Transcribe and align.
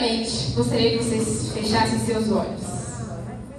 Primeiramente, 0.00 0.52
gostaria 0.56 0.96
que 0.96 1.04
vocês 1.04 1.52
fechassem 1.52 1.98
seus 1.98 2.32
olhos. 2.32 2.62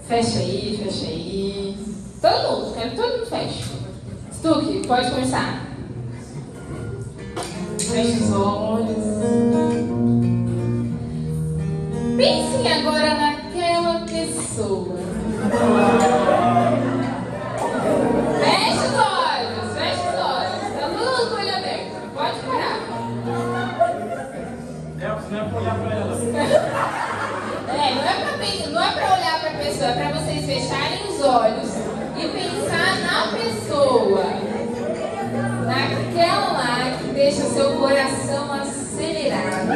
Fecha 0.08 0.40
aí, 0.40 0.82
fecha 0.84 1.06
aí. 1.06 1.78
Todo 2.20 2.62
mundo, 2.62 2.74
quero 2.74 2.90
que 2.90 2.96
todo 2.96 3.12
mundo 3.12 3.26
feche. 3.28 3.64
Stuque, 4.34 4.88
pode 4.88 5.12
começar. 5.12 5.68
Feche 7.78 8.24
os 8.24 8.34
olhos. 8.34 8.98
Pensem 12.18 12.74
agora 12.74 13.14
naquela 13.14 14.00
pessoa. 14.08 14.98
Não 28.72 28.84
é 28.84 28.92
pra 28.92 29.14
olhar 29.16 29.40
pra 29.40 29.52
pessoa, 29.52 29.90
é 29.90 29.94
pra 29.94 30.12
vocês 30.20 30.46
fecharem 30.46 31.08
os 31.10 31.22
olhos 31.24 31.70
e 32.18 32.28
pensar 32.28 33.00
na 33.02 33.38
pessoa. 33.38 34.24
Naquela 35.66 36.52
lá 36.54 36.98
que 37.00 37.08
deixa 37.14 37.44
o 37.44 37.54
seu 37.54 37.72
coração 37.78 38.54
acelerado. 38.54 39.72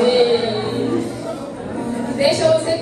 E- 0.00 0.64
Que 2.06 2.12
deixa 2.16 2.52
você 2.52 2.78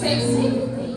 sempre 0.00 0.26
tem. 0.76 0.96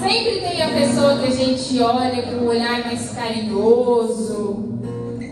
Sempre 0.00 0.40
tem 0.40 0.62
a 0.62 0.68
pessoa 0.68 1.18
que 1.18 1.26
a 1.26 1.30
gente 1.30 1.82
olha 1.82 2.22
com 2.22 2.36
um 2.36 2.48
olhar 2.48 2.82
mais 2.86 3.10
carinhoso, 3.10 4.78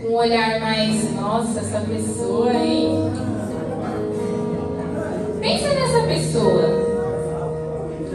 um 0.07 0.13
olhar 0.13 0.59
mais, 0.59 1.15
nossa, 1.15 1.59
essa 1.59 1.81
pessoa, 1.81 2.53
hein? 2.53 3.11
Pensa 5.41 5.69
nessa 5.69 6.01
pessoa. 6.03 6.89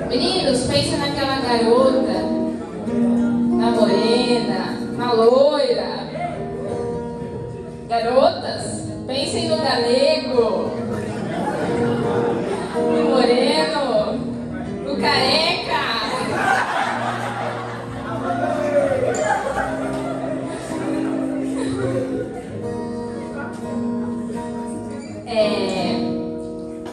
Meninos, 0.08 0.66
pensa 0.66 0.96
naquela 0.98 1.40
garota, 1.40 2.22
na 3.58 3.70
morena, 3.72 4.78
na 4.96 5.12
loira. 5.12 6.04
Garotas, 7.88 8.83
pensem 9.14 9.48
no 9.48 9.58
galego, 9.58 10.72
no 12.74 13.10
moreno, 13.10 14.18
no 14.84 14.96
careca. 14.96 15.84
É, 25.26 25.94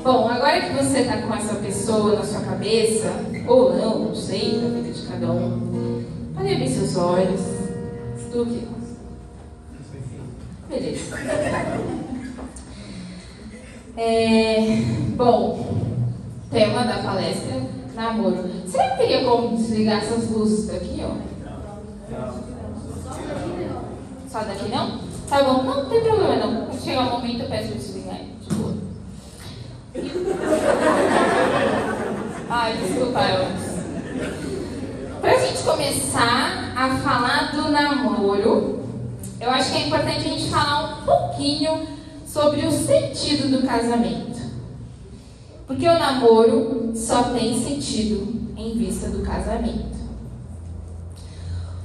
Bom, 0.03 0.29
agora 0.29 0.61
que 0.61 0.73
você 0.73 0.99
está 0.99 1.17
com 1.23 1.33
essa 1.33 1.55
pessoa 1.55 2.15
na 2.17 2.23
sua 2.23 2.41
cabeça, 2.41 3.11
ou 3.47 3.75
não, 3.75 3.99
não 4.05 4.15
sei, 4.15 4.61
na 4.61 4.69
vida 4.79 4.93
de 4.93 5.07
cada 5.07 5.31
um, 5.31 6.03
pode 6.35 6.53
abrir 6.53 6.69
seus 6.69 6.95
olhos. 6.97 7.41
Stuque. 8.15 8.67
Beleza. 10.69 12.00
É, 14.03 14.65
bom, 15.15 15.63
tema 16.49 16.85
da 16.85 17.03
palestra, 17.03 17.61
namoro. 17.93 18.49
Será 18.65 18.89
que 18.89 18.97
teria 18.97 19.23
como 19.23 19.55
desligar 19.55 19.99
essas 19.99 20.27
luzes 20.31 20.65
daqui, 20.65 21.03
ó? 21.03 21.11
Só 24.27 24.39
daqui 24.39 24.69
não? 24.69 24.97
Tá 25.29 25.43
bom, 25.43 25.61
não, 25.61 25.83
não 25.83 25.85
tem 25.85 26.01
problema 26.01 26.35
não. 26.35 26.65
Quando 26.65 26.81
chegar 26.81 27.01
o 27.01 27.11
momento 27.11 27.43
eu 27.43 27.49
peço 27.49 27.75
desligar. 27.75 28.17
De 28.17 28.55
boa. 28.55 28.73
Ai, 32.49 32.77
desculpa, 32.77 33.19
Elvis. 33.19 33.71
Pra 35.21 35.37
gente 35.37 35.61
começar 35.61 36.73
a 36.75 36.89
falar 36.97 37.51
do 37.51 37.69
namoro, 37.69 38.79
eu 39.39 39.51
acho 39.51 39.71
que 39.71 39.77
é 39.77 39.85
importante 39.85 40.17
a 40.17 40.21
gente 40.21 40.49
falar 40.49 40.97
um 40.97 41.05
pouquinho 41.05 42.00
sobre 42.31 42.65
o 42.65 42.71
sentido 42.71 43.51
do 43.51 43.67
casamento. 43.67 44.39
Porque 45.67 45.85
o 45.85 45.99
namoro 45.99 46.93
só 46.95 47.23
tem 47.23 47.61
sentido 47.61 48.53
em 48.55 48.77
vista 48.77 49.09
do 49.09 49.21
casamento. 49.21 49.99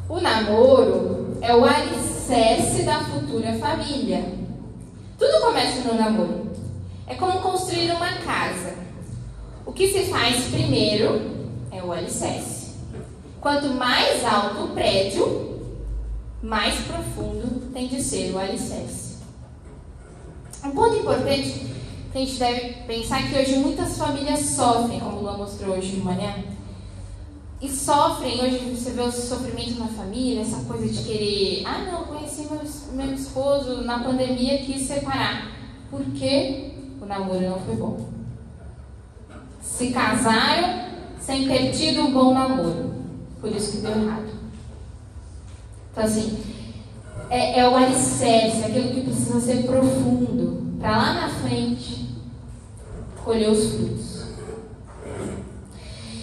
O 0.09 0.21
namoro 0.21 1.37
é 1.41 1.53
o 1.53 1.65
alicerce 1.65 2.85
da 2.85 3.01
futura 3.01 3.55
família. 3.55 4.25
Tudo 5.19 5.41
começa 5.41 5.81
no 5.89 5.99
namoro. 5.99 6.47
É 7.09 7.15
como 7.17 7.41
construir 7.41 7.91
uma 7.91 8.13
casa. 8.19 8.75
O 9.65 9.73
que 9.73 9.89
se 9.89 10.05
faz 10.11 10.45
primeiro 10.45 11.21
é 11.73 11.83
o 11.83 11.91
alicerce. 11.93 12.75
Quanto 13.41 13.69
mais 13.71 14.25
alto 14.25 14.65
o 14.65 14.69
prédio, 14.69 15.61
mais 16.41 16.77
profundo 16.83 17.73
tem 17.73 17.89
de 17.89 18.01
ser 18.01 18.33
o 18.33 18.39
alicerce. 18.39 19.06
Um 20.67 20.71
ponto 20.73 20.97
importante 20.97 21.67
que 22.11 22.19
a 22.19 22.21
gente 22.21 22.39
deve 22.39 22.61
pensar 22.89 23.21
é 23.21 23.29
que 23.29 23.39
hoje 23.39 23.57
muitas 23.59 23.97
famílias 23.97 24.41
sofrem, 24.41 24.99
como 24.99 25.19
o 25.19 25.23
Luan 25.23 25.37
mostrou 25.37 25.77
hoje 25.77 25.93
de 25.93 26.01
manhã, 26.01 26.35
e 27.61 27.71
sofrem, 27.71 28.41
hoje 28.41 28.59
você 28.75 28.91
vê 28.91 29.03
o 29.03 29.13
sofrimento 29.13 29.79
na 29.79 29.87
família, 29.87 30.43
essa 30.43 30.57
coisa 30.65 30.89
de 30.89 31.05
querer, 31.05 31.63
ah 31.65 31.79
não, 31.91 32.05
conheci 32.05 32.49
meu, 32.51 32.61
meu 32.93 33.15
esposo 33.15 33.83
na 33.83 34.01
pandemia, 34.01 34.59
quis 34.59 34.83
separar. 34.83 35.53
Porque 35.89 36.73
o 37.01 37.07
namoro 37.07 37.41
não 37.41 37.61
foi 37.61 37.77
bom. 37.77 38.09
Se 39.63 39.91
casaram 39.93 40.87
sem 41.21 41.47
ter 41.47 41.71
tido 41.71 42.03
um 42.03 42.13
bom 42.13 42.35
namoro. 42.35 42.93
Por 43.41 43.51
isso 43.53 43.73
que 43.73 43.79
deu 43.79 43.93
errado. 43.93 44.31
Então 45.93 46.05
assim, 46.05 46.39
é, 47.31 47.61
é 47.61 47.69
o 47.69 47.75
alicerce, 47.75 48.65
aquilo 48.65 48.95
que 48.95 49.01
precisa 49.03 49.41
ser 49.41 49.65
profundo, 49.65 50.79
para 50.81 50.97
lá 50.97 51.15
na 51.15 51.29
frente 51.29 52.07
colher 53.25 53.51
os 53.51 53.73
frutos. 53.73 54.27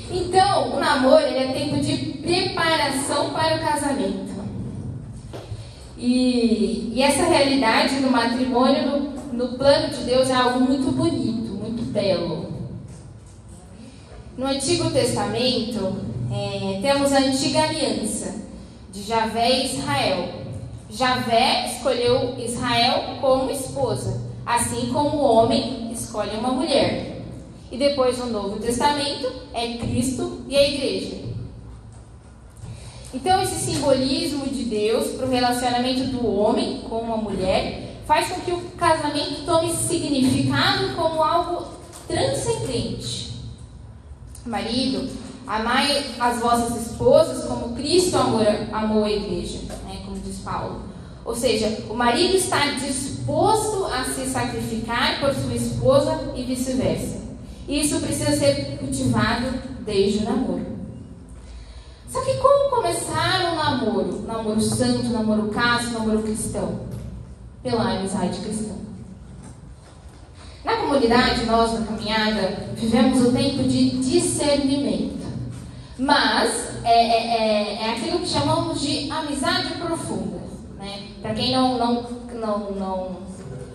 Então, 0.10 0.76
o 0.76 0.80
namoro 0.80 1.26
é 1.26 1.48
tempo 1.54 1.80
de 1.80 1.98
preparação 2.20 3.32
para 3.32 3.58
o 3.58 3.60
casamento. 3.60 4.34
E, 5.98 6.92
e 6.94 7.02
essa 7.02 7.24
realidade 7.24 7.96
no 7.96 8.12
matrimônio, 8.12 8.86
no, 8.86 9.00
no 9.34 9.58
plano 9.58 9.90
de 9.90 10.04
Deus, 10.04 10.30
é 10.30 10.34
algo 10.34 10.60
muito 10.60 10.92
bonito, 10.92 11.54
muito 11.54 11.84
belo. 11.92 12.54
No 14.38 14.48
Antigo 14.48 14.90
Testamento, 14.92 15.98
é, 16.32 16.80
temos 16.82 17.12
a 17.12 17.20
antiga 17.20 17.64
aliança 17.64 18.36
de 18.92 19.04
Javé 19.04 19.50
e 19.52 19.66
Israel. 19.66 20.43
Javé 20.96 21.74
escolheu 21.74 22.36
Israel 22.38 23.18
como 23.20 23.50
esposa, 23.50 24.22
assim 24.46 24.92
como 24.94 25.18
o 25.18 25.24
homem 25.24 25.92
escolhe 25.92 26.38
uma 26.38 26.50
mulher. 26.50 27.22
E 27.72 27.78
depois 27.78 28.20
no 28.20 28.28
Novo 28.28 28.60
Testamento 28.60 29.32
é 29.54 29.78
Cristo 29.78 30.44
e 30.48 30.56
a 30.56 30.70
igreja. 30.70 31.18
Então 33.12 33.42
esse 33.42 33.56
simbolismo 33.56 34.46
de 34.48 34.66
Deus 34.66 35.16
para 35.16 35.26
o 35.26 35.30
relacionamento 35.30 36.04
do 36.12 36.28
homem 36.28 36.82
com 36.88 37.12
a 37.12 37.18
mulher 37.18 37.96
faz 38.06 38.30
com 38.30 38.42
que 38.42 38.52
o 38.52 38.62
casamento 38.78 39.46
tome 39.46 39.74
significado 39.74 40.96
como 40.96 41.24
algo 41.24 41.68
transcendente. 42.08 43.34
Marido, 44.46 45.10
amai 45.48 46.06
as 46.20 46.40
vossas 46.40 46.88
esposas 46.88 47.46
como 47.46 47.76
Cristo 47.76 48.18
amou, 48.18 49.06
a 49.06 49.12
igreja, 49.12 49.60
Paulo. 50.44 50.82
Ou 51.26 51.36
seja, 51.36 51.86
o 51.90 51.94
marido 51.94 52.36
está 52.36 52.72
disposto 52.72 53.86
a 53.86 54.04
se 54.04 54.26
sacrificar 54.26 55.20
por 55.20 55.34
sua 55.34 55.54
esposa 55.54 56.34
e 56.36 56.44
vice-versa. 56.44 57.22
Isso 57.68 58.00
precisa 58.00 58.36
ser 58.36 58.78
cultivado 58.78 59.48
desde 59.86 60.20
o 60.20 60.24
namoro. 60.26 60.74
Só 62.10 62.22
que 62.22 62.36
como 62.36 62.70
começar 62.70 63.52
um 63.52 63.56
namoro? 63.56 64.22
Namoro 64.28 64.62
santo, 64.62 65.10
namoro 65.10 65.50
casto, 65.50 65.94
namoro 65.94 66.22
cristão? 66.22 66.82
Pela 67.64 67.98
amizade 67.98 68.40
cristã. 68.40 68.74
Na 70.64 70.78
comunidade, 70.78 71.46
nós 71.46 71.74
na 71.74 71.86
caminhada, 71.86 72.70
vivemos 72.76 73.26
o 73.26 73.32
tempo 73.32 73.64
de 73.64 73.98
discernimento. 73.98 75.24
Mas 75.98 76.73
é, 76.84 76.92
é, 76.92 77.38
é, 77.38 77.82
é 77.82 77.92
aquilo 77.92 78.20
que 78.20 78.28
chamamos 78.28 78.82
de 78.82 79.10
amizade 79.10 79.74
profunda. 79.76 80.40
Né? 80.78 81.08
Para 81.22 81.34
quem 81.34 81.52
não, 81.52 81.78
não, 81.78 82.04
não, 82.34 82.72
não. 82.72 83.18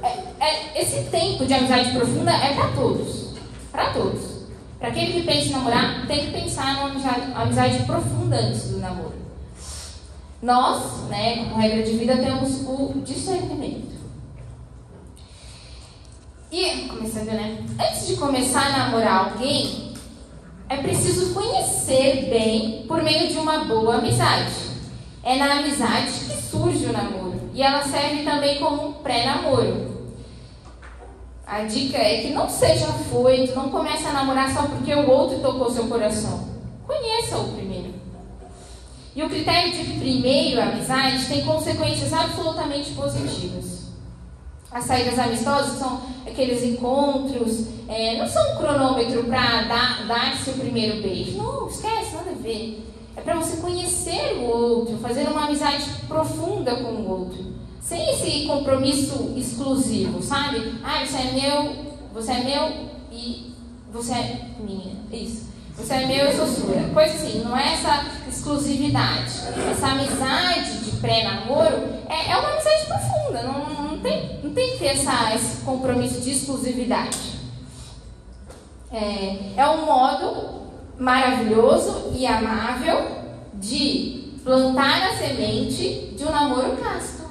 É, 0.02 0.44
é, 0.44 0.82
esse 0.82 1.10
tempo 1.10 1.44
de 1.44 1.54
amizade 1.54 1.90
profunda 1.92 2.30
é 2.32 2.54
para 2.54 2.68
todos. 2.68 3.34
Para 3.72 3.92
todos. 3.92 4.38
Para 4.78 4.88
aquele 4.88 5.12
que 5.12 5.22
pensa 5.22 5.48
em 5.48 5.52
namorar, 5.52 6.06
tem 6.06 6.26
que 6.26 6.32
pensar 6.32 6.76
numa 6.76 6.90
amizade, 6.90 7.32
amizade 7.34 7.82
profunda 7.84 8.36
antes 8.36 8.70
do 8.70 8.78
namoro. 8.78 9.14
Nós, 10.40 11.08
né, 11.08 11.36
como 11.36 11.56
regra 11.56 11.82
de 11.82 11.96
vida, 11.96 12.16
temos 12.16 12.60
o 12.60 13.02
discernimento. 13.04 13.98
E, 16.50 16.88
começando, 16.88 17.26
né? 17.26 17.58
Antes 17.78 18.06
de 18.06 18.16
começar 18.16 18.66
a 18.66 18.78
namorar 18.78 19.32
alguém, 19.32 19.87
é 20.68 20.76
preciso 20.76 21.32
conhecer 21.32 22.28
bem 22.28 22.84
por 22.86 23.02
meio 23.02 23.28
de 23.28 23.38
uma 23.38 23.64
boa 23.64 23.96
amizade. 23.96 24.52
É 25.22 25.36
na 25.36 25.58
amizade 25.58 26.10
que 26.10 26.42
surge 26.42 26.86
o 26.86 26.92
namoro. 26.92 27.40
E 27.54 27.62
ela 27.62 27.82
serve 27.82 28.22
também 28.22 28.58
como 28.58 28.88
um 28.88 28.92
pré-namoro. 28.92 29.88
A 31.46 31.62
dica 31.62 31.96
é 31.96 32.20
que 32.20 32.32
não 32.32 32.48
seja 32.48 32.86
foito, 32.86 33.54
não 33.54 33.70
comece 33.70 34.06
a 34.06 34.12
namorar 34.12 34.52
só 34.52 34.62
porque 34.62 34.92
o 34.92 35.08
outro 35.08 35.38
tocou 35.40 35.70
seu 35.70 35.88
coração. 35.88 36.46
Conheça-o 36.86 37.52
primeiro. 37.54 37.94
E 39.16 39.22
o 39.22 39.28
critério 39.28 39.72
de 39.72 39.98
primeiro 39.98 40.60
amizade 40.60 41.24
tem 41.26 41.44
consequências 41.44 42.12
absolutamente 42.12 42.90
positivas. 42.90 43.77
As 44.70 44.84
saídas 44.84 45.18
amistosas 45.18 45.78
são 45.78 46.02
aqueles 46.26 46.62
encontros, 46.62 47.66
é, 47.88 48.18
não 48.18 48.28
são 48.28 48.52
um 48.52 48.56
cronômetro 48.58 49.24
para 49.24 49.62
dar, 49.62 50.06
dar 50.06 50.36
seu 50.36 50.54
primeiro 50.54 51.02
beijo. 51.02 51.38
Não, 51.38 51.66
esquece, 51.68 52.14
nada 52.14 52.30
a 52.30 52.34
ver. 52.34 52.84
É 53.16 53.20
para 53.20 53.34
você 53.34 53.56
conhecer 53.56 54.34
o 54.36 54.44
outro, 54.44 54.98
fazer 54.98 55.26
uma 55.26 55.46
amizade 55.46 55.84
profunda 56.06 56.76
com 56.76 56.90
o 56.90 57.10
outro. 57.10 57.44
Sem 57.80 58.10
esse 58.10 58.46
compromisso 58.46 59.32
exclusivo, 59.36 60.22
sabe? 60.22 60.74
Ah, 60.84 61.04
você 61.04 61.16
é 61.16 61.32
meu, 61.32 61.76
você 62.12 62.32
é 62.32 62.44
meu 62.44 62.88
e 63.10 63.52
você 63.90 64.12
é 64.12 64.48
minha. 64.60 64.94
Isso. 65.10 65.47
Você 65.78 65.94
é 65.94 66.06
meu, 66.06 66.26
eu 66.26 66.36
sou 66.36 66.46
sua. 66.46 66.82
Coisa 66.92 67.14
assim, 67.14 67.44
não 67.44 67.56
é 67.56 67.74
essa 67.74 68.04
exclusividade. 68.28 69.30
Essa 69.70 69.86
amizade 69.86 70.80
de 70.80 70.96
pré-namoro 70.96 71.76
é, 72.08 72.32
é 72.32 72.36
uma 72.36 72.50
amizade 72.50 72.86
profunda. 72.86 73.42
Não, 73.42 73.84
não, 73.84 73.98
tem, 74.00 74.40
não 74.42 74.52
tem 74.52 74.72
que 74.72 74.78
ter 74.78 74.86
essa, 74.86 75.34
esse 75.36 75.62
compromisso 75.62 76.20
de 76.20 76.32
exclusividade. 76.32 77.38
É, 78.90 79.52
é 79.56 79.68
um 79.68 79.86
modo 79.86 80.66
maravilhoso 80.98 82.12
e 82.16 82.26
amável 82.26 83.22
de 83.54 84.34
plantar 84.42 85.10
a 85.10 85.16
semente 85.16 86.14
de 86.16 86.24
um 86.24 86.30
namoro 86.30 86.76
casto. 86.78 87.28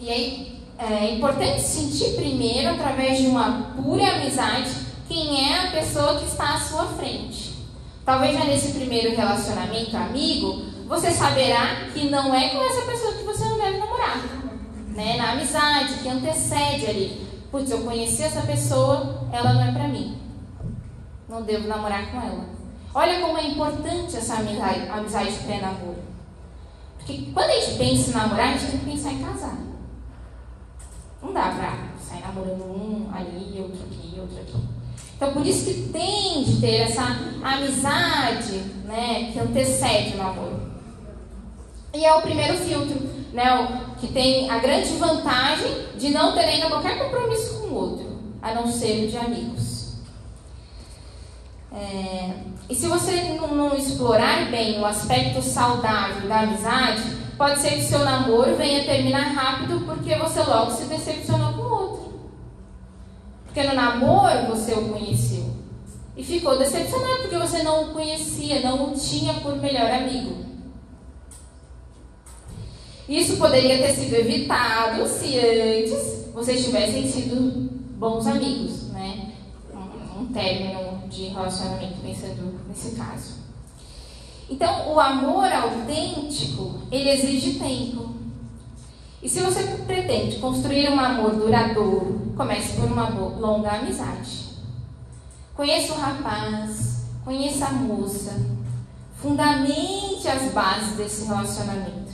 E 0.00 0.10
aí, 0.10 0.51
é 0.90 1.14
importante 1.14 1.60
sentir 1.60 2.14
primeiro, 2.14 2.70
através 2.70 3.18
de 3.18 3.26
uma 3.26 3.72
pura 3.76 4.16
amizade, 4.16 4.70
quem 5.08 5.52
é 5.52 5.68
a 5.68 5.70
pessoa 5.70 6.18
que 6.18 6.24
está 6.24 6.54
à 6.54 6.60
sua 6.60 6.86
frente. 6.86 7.52
Talvez 8.04 8.36
já 8.36 8.44
nesse 8.44 8.72
primeiro 8.72 9.14
relacionamento 9.14 9.96
amigo, 9.96 10.62
você 10.88 11.10
saberá 11.10 11.88
que 11.92 12.10
não 12.10 12.34
é 12.34 12.48
com 12.48 12.62
essa 12.62 12.82
pessoa 12.82 13.14
que 13.14 13.24
você 13.24 13.44
não 13.44 13.58
deve 13.58 13.78
namorar. 13.78 14.18
Né? 14.88 15.16
Na 15.16 15.32
amizade, 15.32 15.94
que 16.02 16.08
antecede 16.08 16.86
ali. 16.86 17.26
Putz, 17.50 17.70
eu 17.70 17.82
conheci 17.82 18.22
essa 18.22 18.42
pessoa, 18.42 19.28
ela 19.32 19.52
não 19.52 19.62
é 19.62 19.72
para 19.72 19.88
mim. 19.88 20.18
Não 21.28 21.42
devo 21.42 21.68
namorar 21.68 22.10
com 22.10 22.20
ela. 22.20 22.44
Olha 22.94 23.20
como 23.20 23.38
é 23.38 23.46
importante 23.46 24.16
essa 24.16 24.34
amizade, 24.34 24.88
amizade 24.90 25.32
pré-namoro. 25.44 26.02
Porque 26.98 27.30
quando 27.32 27.50
a 27.50 27.60
gente 27.60 27.78
pensa 27.78 28.10
em 28.10 28.12
namorar, 28.14 28.48
a 28.48 28.56
gente 28.58 28.70
tem 28.70 28.80
que 28.80 28.90
pensar 28.90 29.12
em 29.12 29.22
casar. 29.22 29.71
Não 31.22 31.32
dá 31.32 31.50
pra 31.50 31.78
sair 32.00 32.20
namorando 32.22 32.64
um 32.64 33.10
ali, 33.14 33.60
outro 33.60 33.78
aqui, 33.84 34.20
outro 34.20 34.40
aqui. 34.40 34.72
Então, 35.16 35.32
por 35.32 35.46
isso 35.46 35.64
que 35.66 35.88
tem 35.92 36.42
de 36.42 36.60
ter 36.60 36.80
essa 36.82 37.16
amizade 37.42 38.56
né, 38.84 39.30
que 39.32 39.38
antecede 39.38 40.14
o 40.14 40.16
namoro. 40.16 40.60
E 41.94 42.04
é 42.04 42.12
o 42.14 42.22
primeiro 42.22 42.56
filtro, 42.58 43.00
né, 43.32 43.84
que 44.00 44.08
tem 44.08 44.50
a 44.50 44.58
grande 44.58 44.88
vantagem 44.96 45.86
de 45.96 46.08
não 46.08 46.34
ter 46.34 46.40
ainda 46.40 46.68
qualquer 46.68 46.98
compromisso 46.98 47.60
com 47.60 47.66
o 47.68 47.74
outro, 47.74 48.18
a 48.42 48.54
não 48.54 48.66
ser 48.66 49.08
de 49.08 49.16
amigos. 49.16 49.92
É, 51.72 52.30
e 52.68 52.74
se 52.74 52.86
você 52.86 53.38
não, 53.40 53.54
não 53.54 53.76
explorar 53.76 54.50
bem 54.50 54.80
o 54.80 54.84
aspecto 54.84 55.40
saudável 55.40 56.28
da 56.28 56.40
amizade, 56.40 57.02
Pode 57.42 57.60
ser 57.60 57.70
que 57.70 57.82
seu 57.82 57.98
namoro 57.98 58.54
venha 58.54 58.84
terminar 58.84 59.32
rápido 59.32 59.84
porque 59.84 60.14
você 60.14 60.40
logo 60.44 60.70
se 60.70 60.84
decepcionou 60.84 61.52
com 61.54 61.62
o 61.62 61.72
outro. 61.72 62.30
Porque 63.44 63.64
no 63.64 63.74
namoro 63.74 64.46
você 64.46 64.74
o 64.74 64.90
conheceu. 64.90 65.52
E 66.16 66.22
ficou 66.22 66.56
decepcionado 66.56 67.22
porque 67.22 67.36
você 67.36 67.64
não 67.64 67.90
o 67.90 67.94
conhecia, 67.94 68.60
não 68.60 68.92
o 68.92 68.96
tinha 68.96 69.34
por 69.40 69.56
melhor 69.56 69.90
amigo. 69.90 70.36
Isso 73.08 73.36
poderia 73.38 73.78
ter 73.78 73.92
sido 73.92 74.14
evitado 74.14 75.04
se 75.08 75.36
antes 75.36 76.28
vocês 76.32 76.64
tivessem 76.64 77.10
sido 77.10 77.70
bons 77.98 78.24
amigos, 78.28 78.90
né? 78.90 79.32
Um, 80.16 80.26
término 80.26 81.08
de 81.08 81.24
relacionamento, 81.24 82.02
pensando 82.02 82.60
nesse 82.68 82.94
caso. 82.94 83.41
Então, 84.52 84.92
o 84.92 85.00
amor 85.00 85.50
autêntico, 85.50 86.82
ele 86.90 87.08
exige 87.08 87.58
tempo. 87.58 88.10
E 89.22 89.26
se 89.26 89.40
você 89.40 89.62
pretende 89.86 90.36
construir 90.40 90.90
um 90.90 91.00
amor 91.00 91.36
duradouro, 91.36 92.34
comece 92.36 92.74
por 92.74 92.84
uma 92.84 93.08
longa 93.08 93.70
amizade. 93.70 94.50
Conheça 95.56 95.94
o 95.94 95.98
rapaz, 95.98 97.06
conheça 97.24 97.64
a 97.64 97.72
moça, 97.72 98.46
fundamente 99.16 100.28
as 100.28 100.52
bases 100.52 100.96
desse 100.98 101.24
relacionamento. 101.24 102.12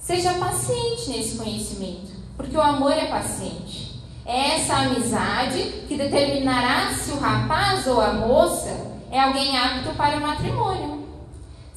Seja 0.00 0.38
paciente 0.38 1.10
nesse 1.10 1.36
conhecimento, 1.36 2.12
porque 2.34 2.56
o 2.56 2.62
amor 2.62 2.92
é 2.92 3.08
paciente. 3.08 4.00
É 4.24 4.54
essa 4.54 4.74
amizade 4.74 5.84
que 5.86 5.98
determinará 5.98 6.94
se 6.94 7.10
o 7.10 7.18
rapaz 7.18 7.86
ou 7.86 8.00
a 8.00 8.14
moça 8.14 8.74
é 9.10 9.20
alguém 9.20 9.54
apto 9.54 9.94
para 9.96 10.16
o 10.16 10.22
matrimônio. 10.22 11.07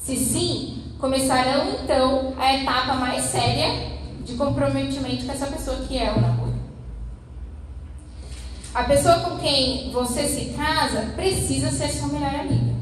Se 0.02 0.16
sim, 0.16 0.82
começarão 0.98 1.76
então 1.80 2.34
a 2.36 2.56
etapa 2.56 2.94
mais 2.94 3.22
séria 3.26 3.92
de 4.24 4.34
comprometimento 4.34 5.24
com 5.24 5.30
essa 5.30 5.46
pessoa 5.46 5.76
que 5.76 5.96
é 5.96 6.12
o 6.12 6.20
namoro. 6.20 6.52
A 8.74 8.82
pessoa 8.82 9.20
com 9.20 9.38
quem 9.38 9.92
você 9.92 10.26
se 10.26 10.54
casa 10.54 11.12
precisa 11.14 11.70
ser 11.70 11.88
sua 11.88 12.08
melhor 12.08 12.34
amiga. 12.34 12.74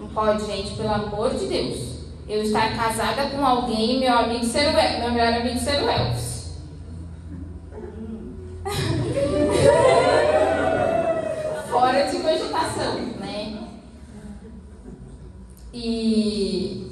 Não 0.00 0.08
pode, 0.08 0.44
gente, 0.44 0.74
pelo 0.74 0.92
amor 0.92 1.32
de 1.32 1.46
Deus. 1.46 1.78
Eu 2.28 2.42
estar 2.42 2.76
casada 2.76 3.30
com 3.30 3.46
alguém 3.46 3.96
e 3.96 4.00
meu 4.00 4.12
amigo 4.12 4.44
ser 4.44 4.68
o 4.68 4.72
meu 4.72 5.12
melhor 5.12 5.34
amigo 5.34 5.60
ser 5.60 5.80
o 5.80 5.88
Elvis. 5.88 6.58
Fora 11.70 12.10
de 12.10 12.18
cogitação. 12.18 13.21
E. 15.72 16.90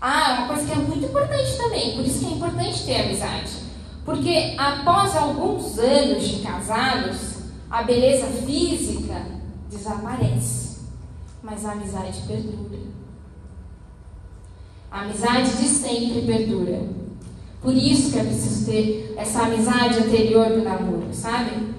Ah, 0.00 0.36
uma 0.38 0.48
coisa 0.48 0.66
que 0.66 0.72
é 0.72 0.76
muito 0.76 1.06
importante 1.06 1.56
também, 1.56 1.96
por 1.96 2.04
isso 2.04 2.20
que 2.20 2.26
é 2.26 2.36
importante 2.36 2.84
ter 2.84 3.02
amizade. 3.02 3.50
Porque 4.04 4.54
após 4.56 5.16
alguns 5.16 5.78
anos 5.78 6.26
de 6.26 6.42
casados, 6.42 7.36
a 7.70 7.82
beleza 7.82 8.26
física 8.26 9.26
desaparece, 9.68 10.78
mas 11.42 11.64
a 11.64 11.72
amizade 11.72 12.22
perdura. 12.26 12.78
A 14.90 15.00
amizade 15.02 15.56
de 15.56 15.68
sempre 15.68 16.22
perdura. 16.22 16.82
Por 17.60 17.74
isso 17.74 18.12
que 18.12 18.18
é 18.18 18.24
preciso 18.24 18.66
ter 18.66 19.14
essa 19.16 19.42
amizade 19.42 19.98
anterior 19.98 20.50
do 20.50 20.62
namoro, 20.62 21.08
sabe? 21.12 21.74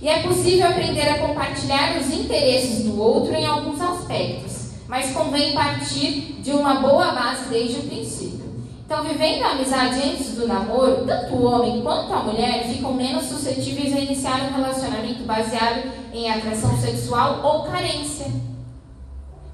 E 0.00 0.08
é 0.08 0.22
possível 0.22 0.68
aprender 0.68 1.08
a 1.08 1.18
compartilhar 1.18 1.98
os 1.98 2.12
interesses 2.12 2.84
do 2.84 3.00
outro 3.00 3.34
em 3.34 3.44
alguns 3.44 3.80
aspectos, 3.80 4.70
mas 4.86 5.10
convém 5.10 5.52
partir 5.52 6.36
de 6.40 6.52
uma 6.52 6.74
boa 6.74 7.10
base 7.12 7.48
desde 7.48 7.80
o 7.80 7.82
princípio. 7.82 8.38
Então, 8.86 9.04
vivendo 9.04 9.42
a 9.42 9.50
amizade 9.50 10.00
antes 10.00 10.34
do 10.34 10.46
namoro, 10.46 11.04
tanto 11.04 11.34
o 11.34 11.44
homem 11.44 11.82
quanto 11.82 12.12
a 12.12 12.22
mulher 12.22 12.64
ficam 12.68 12.94
menos 12.94 13.24
suscetíveis 13.24 13.92
a 13.92 13.98
iniciar 13.98 14.40
um 14.44 14.54
relacionamento 14.54 15.24
baseado 15.24 15.90
em 16.12 16.30
atração 16.30 16.74
sexual 16.78 17.40
ou 17.42 17.64
carência. 17.64 18.26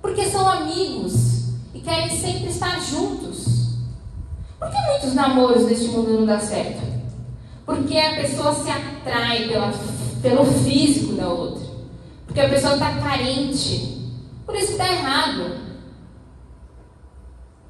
Porque 0.01 0.27
são 0.27 0.47
amigos 0.47 1.55
e 1.75 1.81
querem 1.81 2.11
sempre 2.11 2.49
estar 2.49 2.79
juntos. 2.81 3.79
Por 4.59 4.71
que 4.71 4.77
muitos 4.89 5.15
namoros 5.15 5.65
neste 5.65 5.89
mundo 5.89 6.13
não 6.13 6.27
dão 6.27 6.39
certo? 6.39 6.83
Porque 7.67 7.99
a 7.99 8.15
pessoa 8.15 8.55
se 8.55 8.71
atrai 8.71 9.49
pela 9.49 9.73
pelo 10.25 10.47
físico 10.47 11.13
da 11.13 11.29
outra. 11.29 11.63
porque 12.27 12.41
a 12.41 12.49
pessoa 12.49 12.73
está 12.73 12.93
carente. 12.95 13.99
Por 14.47 14.57
isso 14.57 14.73
está 14.73 14.91
errado. 14.91 15.59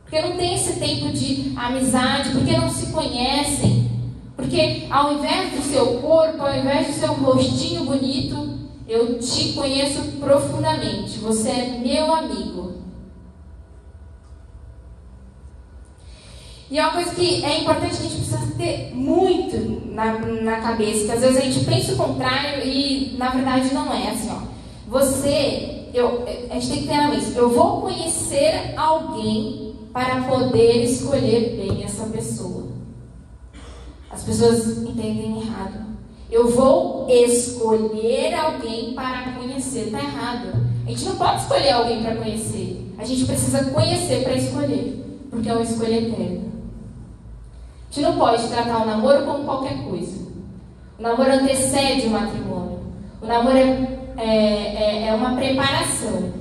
Porque 0.04 0.22
não 0.22 0.36
tem 0.36 0.54
esse 0.54 0.78
tempo 0.78 1.12
de 1.12 1.52
amizade, 1.56 2.30
porque 2.30 2.56
não 2.56 2.70
se 2.70 2.92
conhecem. 2.92 3.90
Porque 4.36 4.86
ao 4.88 5.14
invés 5.14 5.52
do 5.52 5.62
seu 5.62 5.98
corpo, 6.00 6.42
ao 6.42 6.56
invés 6.56 6.86
do 6.86 6.92
seu 6.92 7.12
rostinho 7.14 7.84
bonito, 7.84 8.60
eu 8.88 9.18
te 9.18 9.52
conheço 9.52 10.00
profundamente. 10.20 11.18
Você 11.18 11.50
é 11.50 11.80
meu 11.84 12.14
amigo. 12.14 12.53
E 16.70 16.78
é 16.78 16.82
uma 16.82 16.92
coisa 16.92 17.14
que 17.14 17.44
é 17.44 17.60
importante, 17.60 17.92
a 17.92 18.02
gente 18.02 18.16
precisa 18.16 18.38
ter 18.56 18.94
muito 18.94 19.92
na, 19.92 20.18
na 20.18 20.60
cabeça, 20.60 21.04
que 21.04 21.12
às 21.12 21.20
vezes 21.20 21.36
a 21.36 21.40
gente 21.40 21.64
pensa 21.64 21.92
o 21.92 21.96
contrário 21.96 22.66
e 22.66 23.14
na 23.18 23.30
verdade 23.30 23.72
não 23.74 23.92
é 23.92 24.10
assim, 24.10 24.30
ó. 24.30 24.42
Você, 24.88 25.88
eu, 25.92 26.24
a 26.50 26.54
gente 26.54 26.68
tem 26.68 26.82
que 26.82 26.88
ter 26.88 26.96
na 26.96 27.08
mente, 27.08 27.36
eu 27.36 27.50
vou 27.50 27.82
conhecer 27.82 28.74
alguém 28.76 29.74
para 29.92 30.22
poder 30.22 30.84
escolher 30.84 31.56
bem 31.56 31.84
essa 31.84 32.06
pessoa. 32.06 32.64
As 34.10 34.22
pessoas 34.22 34.78
entendem 34.78 35.40
errado. 35.40 35.84
Eu 36.30 36.48
vou 36.48 37.06
escolher 37.08 38.34
alguém 38.34 38.94
para 38.94 39.32
conhecer. 39.32 39.86
Está 39.86 39.98
errado. 39.98 40.48
A 40.86 40.90
gente 40.90 41.04
não 41.04 41.16
pode 41.16 41.42
escolher 41.42 41.70
alguém 41.70 42.02
para 42.02 42.16
conhecer. 42.16 42.92
A 42.98 43.04
gente 43.04 43.24
precisa 43.24 43.64
conhecer 43.66 44.22
para 44.22 44.34
escolher. 44.34 45.04
Porque 45.30 45.48
é 45.48 45.52
uma 45.52 45.62
escolha 45.62 45.96
eterna. 45.96 46.53
Gente 47.94 48.06
não 48.06 48.18
pode 48.18 48.48
tratar 48.48 48.82
o 48.82 48.86
namoro 48.86 49.24
como 49.24 49.44
qualquer 49.44 49.84
coisa. 49.84 50.26
O 50.98 51.02
namoro 51.02 51.30
antecede 51.30 52.08
o 52.08 52.10
matrimônio. 52.10 52.92
O 53.22 53.26
namoro 53.26 53.56
é, 53.56 53.88
é, 54.16 54.74
é, 54.74 55.06
é 55.06 55.14
uma 55.14 55.36
preparação. 55.36 56.32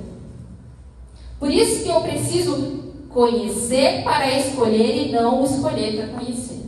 Por 1.38 1.48
isso 1.48 1.84
que 1.84 1.90
eu 1.90 2.00
preciso 2.00 3.06
conhecer 3.08 4.02
para 4.02 4.36
escolher 4.36 5.06
e 5.06 5.12
não 5.12 5.44
escolher 5.44 5.96
para 5.96 6.18
conhecer. 6.18 6.60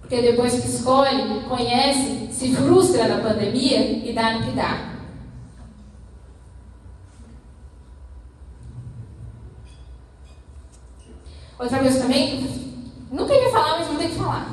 Porque 0.00 0.22
depois 0.22 0.62
que 0.62 0.66
escolhe, 0.66 1.44
conhece, 1.46 2.28
se 2.32 2.54
frustra 2.54 3.06
na 3.06 3.18
pandemia 3.18 3.80
e 3.80 4.14
dá 4.14 4.32
no 4.32 4.46
que 4.46 4.52
dá. 4.52 4.94
Outra 11.58 11.80
coisa 11.80 12.00
também 12.00 12.57
Nunca 13.10 13.34
ia 13.34 13.50
falar, 13.50 13.78
mas 13.78 13.86
vou 13.88 13.96
ter 13.96 14.08
que 14.08 14.16
falar. 14.16 14.46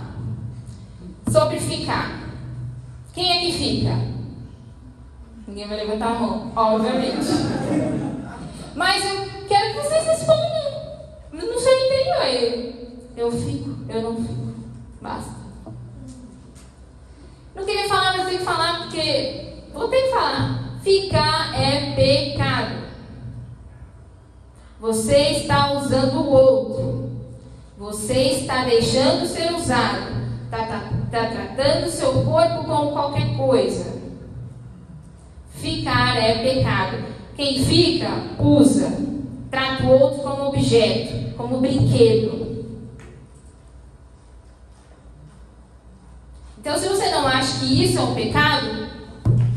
Sobre 1.29 1.59
ficar. 1.59 2.21
Quem 3.13 3.31
é 3.31 3.39
que 3.41 3.57
fica? 3.57 3.97
Ninguém 5.47 5.67
vai 5.67 5.77
levantar 5.77 6.07
a 6.07 6.19
mão, 6.19 6.51
obviamente. 6.55 7.27
Mas 8.75 9.05
eu 9.05 9.25
quero 9.47 9.73
que 9.73 9.81
vocês 9.81 10.05
respondam. 10.05 10.55
No 11.33 11.59
seu 11.59 11.77
interior. 11.85 12.75
Eu, 13.17 13.25
eu 13.25 13.31
fico, 13.31 13.75
eu 13.89 14.01
não 14.01 14.15
fico. 14.15 14.53
Basta. 15.01 15.31
Não 17.55 17.65
queria 17.65 17.87
falar, 17.87 18.17
mas 18.17 18.27
tenho 18.27 18.39
que 18.39 18.45
falar 18.45 18.83
porque 18.83 19.63
vou 19.73 19.87
ter 19.87 20.03
que 20.03 20.09
falar. 20.09 20.79
Ficar 20.81 21.61
é 21.61 21.93
pecado. 21.95 22.85
Você 24.79 25.17
está 25.31 25.73
usando 25.73 26.21
o 26.21 26.29
outro. 26.29 27.14
Você 27.77 28.13
está 28.13 28.63
deixando 28.63 29.25
ser 29.25 29.53
usado. 29.53 30.15
Está 30.45 30.65
tá, 30.65 30.89
tá 31.11 31.25
tratando 31.27 31.89
seu 31.89 32.23
corpo 32.23 32.63
como 32.63 32.91
qualquer 32.91 33.35
coisa. 33.35 34.01
Ficar 35.49 36.17
é 36.17 36.41
pecado. 36.41 36.97
Quem 37.35 37.63
fica, 37.65 38.09
usa. 38.39 38.97
Trata 39.51 39.83
o 39.83 39.89
outro 39.89 40.21
como 40.21 40.47
objeto, 40.47 41.35
como 41.35 41.59
brinquedo. 41.59 42.45
Então, 46.57 46.77
se 46.77 46.87
você 46.87 47.09
não 47.11 47.27
acha 47.27 47.59
que 47.59 47.83
isso 47.83 47.99
é 47.99 48.01
um 48.01 48.15
pecado, 48.15 48.87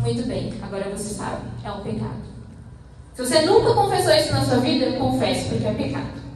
muito 0.00 0.26
bem, 0.26 0.52
agora 0.60 0.90
você 0.90 1.14
sabe, 1.14 1.42
é 1.64 1.70
um 1.70 1.80
pecado. 1.80 2.28
Se 3.14 3.24
você 3.24 3.42
nunca 3.42 3.72
confessou 3.74 4.14
isso 4.14 4.30
na 4.30 4.44
sua 4.44 4.58
vida, 4.58 4.92
confesse, 4.98 5.48
porque 5.48 5.66
é 5.66 5.72
pecado. 5.72 6.27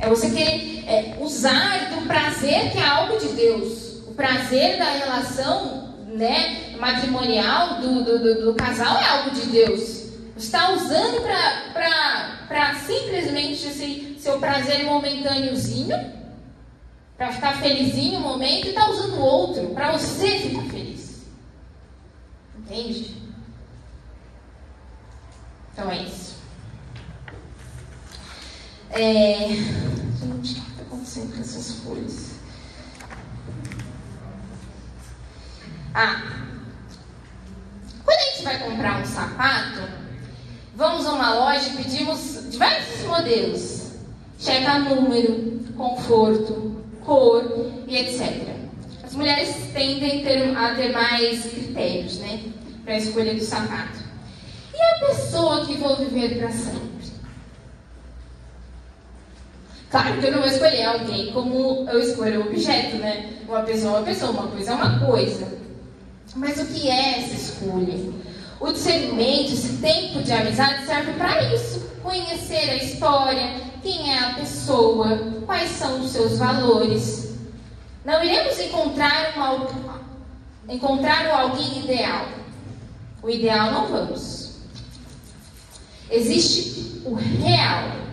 É 0.00 0.08
você 0.08 0.30
querer 0.30 0.84
é, 0.86 1.16
usar 1.20 1.90
do 1.90 2.06
prazer 2.06 2.70
que 2.70 2.78
é 2.78 2.86
algo 2.86 3.18
de 3.18 3.28
Deus. 3.28 4.02
O 4.06 4.14
prazer 4.14 4.78
da 4.78 4.90
relação 4.90 5.94
né, 6.06 6.76
matrimonial 6.78 7.80
do, 7.80 8.04
do, 8.04 8.18
do, 8.18 8.44
do 8.46 8.54
casal 8.54 8.96
é 8.98 9.04
algo 9.04 9.30
de 9.32 9.46
Deus. 9.46 10.08
Você 10.36 10.46
está 10.46 10.70
usando 10.70 11.20
para 11.22 12.74
simplesmente 12.74 13.66
esse 13.66 14.16
seu 14.20 14.38
prazer 14.38 14.84
momentâneozinho, 14.84 15.96
para 17.16 17.32
ficar 17.32 17.60
felizinho 17.60 18.18
um 18.18 18.22
momento, 18.22 18.66
e 18.66 18.70
está 18.70 18.88
usando 18.90 19.14
o 19.14 19.20
outro 19.20 19.68
para 19.70 19.92
você 19.92 20.38
ficar 20.38 20.62
feliz. 20.62 21.26
Entende? 22.56 23.16
Então 25.72 25.90
é 25.90 26.02
isso. 26.02 26.27
É... 28.90 29.48
Gente, 29.48 30.22
o 30.22 30.40
que 30.40 30.48
está 30.48 30.82
acontecendo 30.82 31.34
com 31.34 31.40
essas 31.40 31.72
folhas? 31.80 32.28
Ah, 35.94 36.22
quando 38.04 38.18
a 38.18 38.22
gente 38.22 38.44
vai 38.44 38.58
comprar 38.58 39.02
um 39.02 39.04
sapato, 39.04 39.80
vamos 40.74 41.06
a 41.06 41.12
uma 41.12 41.34
loja 41.34 41.68
e 41.68 41.76
pedimos 41.76 42.50
diversos 42.50 43.04
modelos. 43.06 43.78
Checa 44.38 44.78
número, 44.78 45.64
conforto, 45.76 46.84
cor 47.04 47.72
e 47.86 47.96
etc. 47.96 48.48
As 49.02 49.14
mulheres 49.14 49.56
tendem 49.72 50.24
a 50.56 50.74
ter 50.74 50.92
mais 50.92 51.42
critérios, 51.46 52.18
né? 52.18 52.44
Para 52.84 52.94
a 52.94 52.98
escolha 52.98 53.34
do 53.34 53.44
sapato. 53.44 53.98
E 54.72 54.80
a 54.80 55.06
pessoa 55.06 55.66
que 55.66 55.74
vou 55.78 55.96
viver 55.96 56.38
para 56.38 56.52
sempre? 56.52 56.97
Claro 59.90 60.20
que 60.20 60.26
eu 60.26 60.32
não 60.32 60.40
vou 60.40 60.48
escolher 60.48 60.84
alguém 60.84 61.32
como 61.32 61.88
eu 61.90 61.98
escolho 61.98 62.42
o 62.42 62.46
objeto, 62.48 62.96
né? 62.96 63.30
Uma 63.48 63.62
pessoa 63.62 63.96
é 63.96 63.96
uma 63.98 64.06
pessoa, 64.06 64.30
uma 64.32 64.48
coisa 64.48 64.70
é 64.70 64.74
uma 64.74 65.06
coisa. 65.06 65.58
Mas 66.36 66.60
o 66.60 66.66
que 66.66 66.90
é 66.90 67.20
essa 67.20 67.34
escolha? 67.34 68.12
O 68.60 68.72
discernimento, 68.72 69.52
esse 69.52 69.78
tempo 69.78 70.22
de 70.22 70.32
amizade 70.32 70.84
serve 70.84 71.12
para 71.12 71.54
isso. 71.54 71.88
Conhecer 72.02 72.70
a 72.70 72.76
história, 72.76 73.60
quem 73.82 74.12
é 74.12 74.18
a 74.18 74.34
pessoa, 74.34 75.16
quais 75.46 75.70
são 75.70 76.00
os 76.00 76.10
seus 76.10 76.38
valores. 76.38 77.34
Não 78.04 78.22
iremos 78.22 78.58
encontrar, 78.60 79.34
uma, 79.36 80.00
encontrar 80.68 81.26
alguém 81.30 81.84
ideal. 81.84 82.26
O 83.22 83.30
ideal 83.30 83.72
não 83.72 83.86
vamos. 83.88 84.58
Existe 86.10 87.02
o 87.04 87.14
real. 87.14 88.07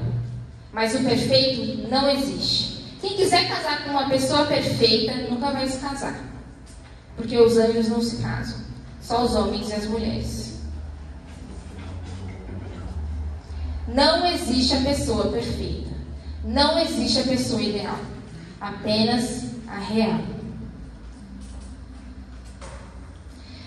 Mas 0.75 0.93
o 0.93 0.99
perfeito 0.99 1.87
não 1.89 2.09
existe. 2.09 2.83
Quem 2.99 3.15
quiser 3.15 3.47
casar 3.47 3.85
com 3.85 3.91
uma 3.91 4.09
pessoa 4.09 4.45
perfeita 4.45 5.13
nunca 5.29 5.51
vai 5.51 5.69
se 5.69 5.77
casar. 5.77 6.19
Porque 7.15 7.37
os 7.37 7.57
anjos 7.57 7.87
não 7.87 8.01
se 8.01 8.17
casam. 8.17 8.59
Só 9.01 9.23
os 9.23 9.33
homens 9.35 9.69
e 9.69 9.73
as 9.73 9.87
mulheres. 9.87 10.59
Não 13.87 14.25
existe 14.25 14.73
a 14.73 14.81
pessoa 14.81 15.31
perfeita. 15.31 15.91
Não 16.43 16.77
existe 16.77 17.19
a 17.19 17.23
pessoa 17.23 17.61
ideal. 17.61 17.99
Apenas 18.59 19.45
a 19.69 19.79
real. 19.79 20.19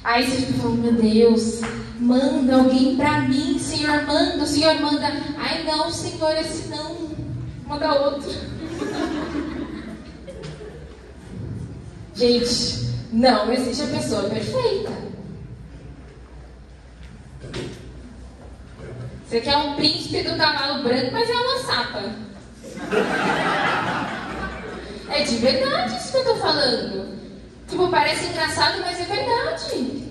Aí 0.05 0.27
você 0.27 0.43
fica 0.43 0.59
falando, 0.59 0.83
meu 0.83 0.93
Deus, 0.93 1.61
manda 1.99 2.57
alguém 2.57 2.97
para 2.97 3.23
mim, 3.23 3.59
Senhor, 3.59 4.07
manda, 4.07 4.43
o 4.43 4.47
Senhor 4.47 4.81
manda. 4.81 5.07
Ai 5.37 5.65
não, 5.65 5.91
Senhor, 5.91 6.37
esse 6.37 6.69
não, 6.69 6.98
manda 7.69 7.95
outro. 8.01 8.31
Gente, 12.15 12.89
não 13.13 13.53
existe 13.53 13.83
a 13.83 13.87
pessoa 13.87 14.29
perfeita. 14.29 14.93
Você 19.29 19.41
quer 19.43 19.57
um 19.59 19.75
príncipe 19.77 20.23
do 20.23 20.37
cavalo 20.37 20.83
branco, 20.83 21.13
mas 21.13 21.29
é 21.29 21.35
uma 21.35 21.59
sapa. 21.59 22.03
É 25.11 25.23
de 25.23 25.37
verdade 25.37 25.97
isso 25.97 26.13
que 26.13 26.19
eu 26.19 26.25
tô 26.25 26.37
falando. 26.37 27.19
Tipo, 27.69 27.89
parece 27.89 28.27
engraçado, 28.27 28.81
mas 28.81 28.99
é 28.99 29.05
verdade. 29.05 30.09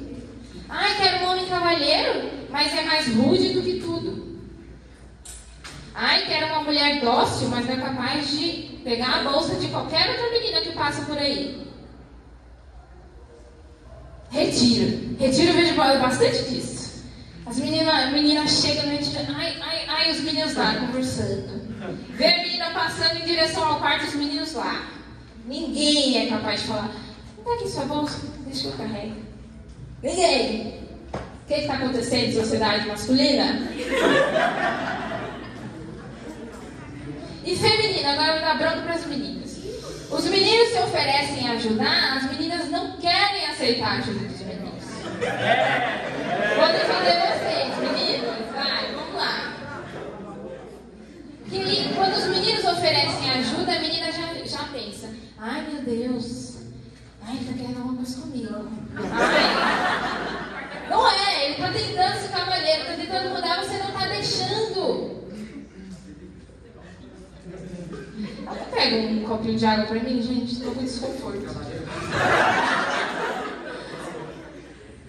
Ai, 0.70 0.96
quero 0.98 1.26
um 1.26 1.32
homem 1.32 1.46
cavalheiro, 1.48 2.30
mas 2.52 2.78
é 2.78 2.84
mais 2.84 3.08
rude 3.08 3.54
do 3.54 3.62
que. 3.64 3.77
Ai, 6.00 6.28
quero 6.28 6.46
uma 6.46 6.62
mulher 6.62 7.02
dócil, 7.02 7.48
mas 7.48 7.68
é 7.68 7.76
capaz 7.76 8.30
de 8.30 8.80
pegar 8.84 9.16
a 9.16 9.24
bolsa 9.24 9.56
de 9.56 9.68
qualquer 9.68 10.08
outra 10.12 10.30
menina 10.30 10.62
que 10.62 10.72
passa 10.74 11.02
por 11.06 11.18
aí. 11.18 11.68
Retiro. 14.30 15.18
Retiro 15.20 15.54
eu 15.54 15.56
vejo 15.56 15.76
bastante 15.76 16.44
disso. 16.44 17.04
As 17.48 17.58
meninas 17.58 18.12
menina 18.12 18.48
chega 18.48 18.84
no 18.84 18.92
retiro, 18.92 19.26
ai, 19.36 19.58
ai, 19.60 19.86
ai, 19.88 20.12
os 20.12 20.20
meninos 20.20 20.54
lá 20.54 20.76
conversando. 20.76 21.66
Vê 22.12 22.26
a 22.28 22.44
menina 22.44 22.70
passando 22.70 23.18
em 23.18 23.26
direção 23.26 23.66
ao 23.66 23.80
quarto, 23.80 24.06
os 24.06 24.14
meninos 24.14 24.54
lá. 24.54 24.88
Ninguém 25.48 26.28
é 26.28 26.30
capaz 26.30 26.62
de 26.62 26.68
falar, 26.68 26.92
dá 27.44 27.54
aqui 27.56 27.70
sua 27.70 27.86
bolsa, 27.86 28.20
deixa 28.46 28.62
que 28.62 28.68
eu 28.68 28.74
carrego. 28.74 29.16
Ninguém. 30.04 30.80
O 31.12 31.48
que 31.48 31.56
está 31.56 31.74
acontecendo 31.74 32.26
em 32.26 32.34
sociedade 32.34 32.88
masculina? 32.88 33.68
E 37.48 37.56
feminina, 37.56 38.12
agora 38.12 38.56
branco 38.56 38.82
para 38.82 38.96
as 38.96 39.06
meninas. 39.06 39.58
Os 40.12 40.26
meninos 40.26 40.68
se 40.68 40.80
oferecem 40.80 41.48
a 41.48 41.54
ajudar, 41.54 42.18
as 42.18 42.24
meninas 42.30 42.70
não 42.70 42.98
querem 42.98 43.46
aceitar 43.46 43.88
a 43.88 43.98
ajuda 44.00 44.28
dos 44.28 44.42
meninos. 44.42 44.84
Vou 46.58 46.68
defender 46.68 47.16
vocês, 47.24 47.78
meninos. 47.80 48.52
Vai, 48.54 48.92
vamos 48.94 49.16
lá. 49.16 49.54
E 51.50 51.94
quando 51.96 52.18
os 52.18 52.26
meninos 52.26 52.66
oferecem 52.66 53.32
ajuda, 53.32 53.72
a 53.72 53.80
menina 53.80 54.12
já, 54.12 54.34
já 54.44 54.64
pensa: 54.66 55.10
ai 55.38 55.66
meu 55.72 55.84
Deus, 55.84 56.58
ai, 57.26 57.38
ele 57.38 57.46
está 57.46 57.54
querendo 57.54 57.78
alguma 57.78 57.96
coisa 57.96 58.22
comigo. 58.24 58.70
Ai. 59.14 60.90
Não 60.90 61.10
é, 61.10 61.46
ele 61.46 61.54
está 61.54 61.72
tentando 61.72 62.22
ser 62.22 62.28
cavalheiro, 62.28 62.82
está 62.82 62.94
tentando 62.94 63.30
mudar, 63.30 63.64
você 63.64 63.78
não 63.78 63.88
está 63.88 64.06
deixando. 64.06 65.27
Pega 68.74 68.96
um 68.96 69.24
copinho 69.24 69.58
de 69.58 69.66
água 69.66 69.86
para 69.86 70.00
mim, 70.00 70.22
gente, 70.22 70.54
estou 70.54 70.74
com 70.74 70.84
desconforto. 70.84 71.38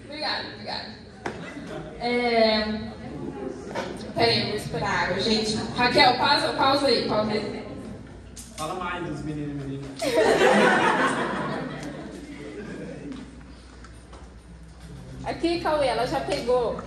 obrigada, 0.05 0.45
obrigada. 0.55 0.89
É... 2.01 2.89
Peraí, 4.15 4.41
eu 4.41 4.47
vou 4.47 4.57
esperar 4.57 5.05
água, 5.05 5.21
gente. 5.21 5.57
Raquel, 5.77 6.17
pausa, 6.19 6.53
pausa 6.55 6.87
aí, 6.89 7.09
pausa 7.09 7.33
aí. 7.33 7.67
Fala 8.57 8.75
mais 8.75 9.07
dos 9.07 9.23
meninos 9.25 9.63
e 9.63 9.67
meninas. 9.67 9.87
Aqui, 15.25 15.61
Cauê, 15.61 15.87
ela 15.89 16.07
já 16.07 16.21
pegou. 16.21 16.81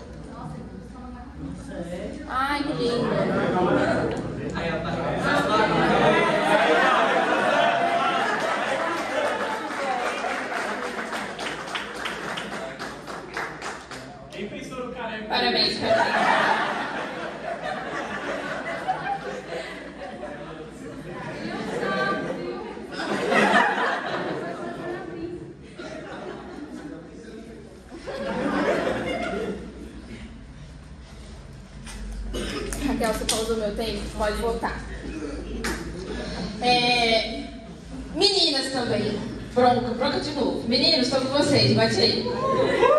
Ai, 2.27 2.63
que 2.63 2.73
lindo. 2.73 4.30
Parabéns, 15.31 15.79
Catarina. 15.79 16.60
Raquel, 33.01 33.13
você 33.13 33.25
pausou 33.25 33.57
meu 33.57 33.75
tempo? 33.75 33.99
Pode 34.15 34.37
voltar. 34.37 34.79
É, 36.61 37.45
meninas 38.13 38.71
também. 38.71 39.19
Bronca, 39.55 39.93
bronca 39.97 40.19
de 40.19 40.31
novo. 40.31 40.63
Meninos, 40.67 41.07
estou 41.07 41.21
com 41.21 41.37
vocês. 41.37 41.73
Bate 41.75 41.99
aí. 41.99 42.90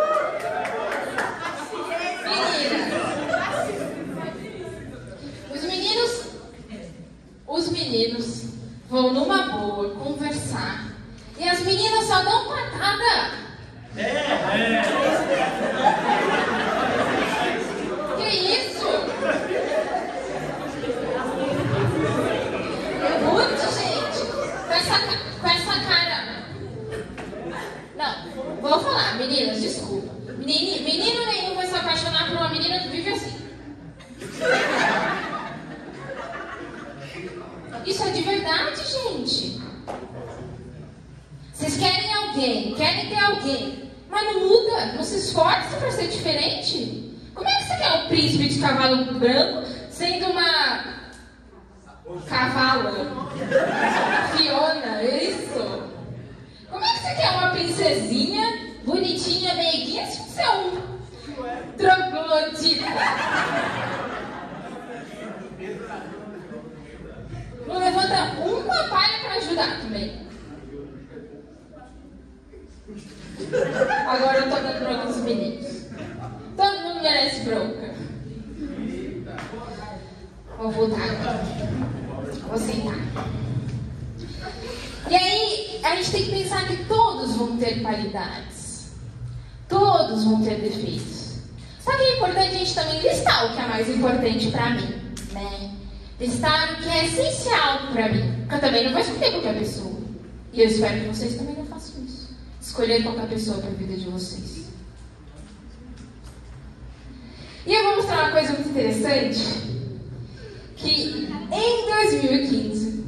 Em 112.17 112.21
2015, 112.21 113.03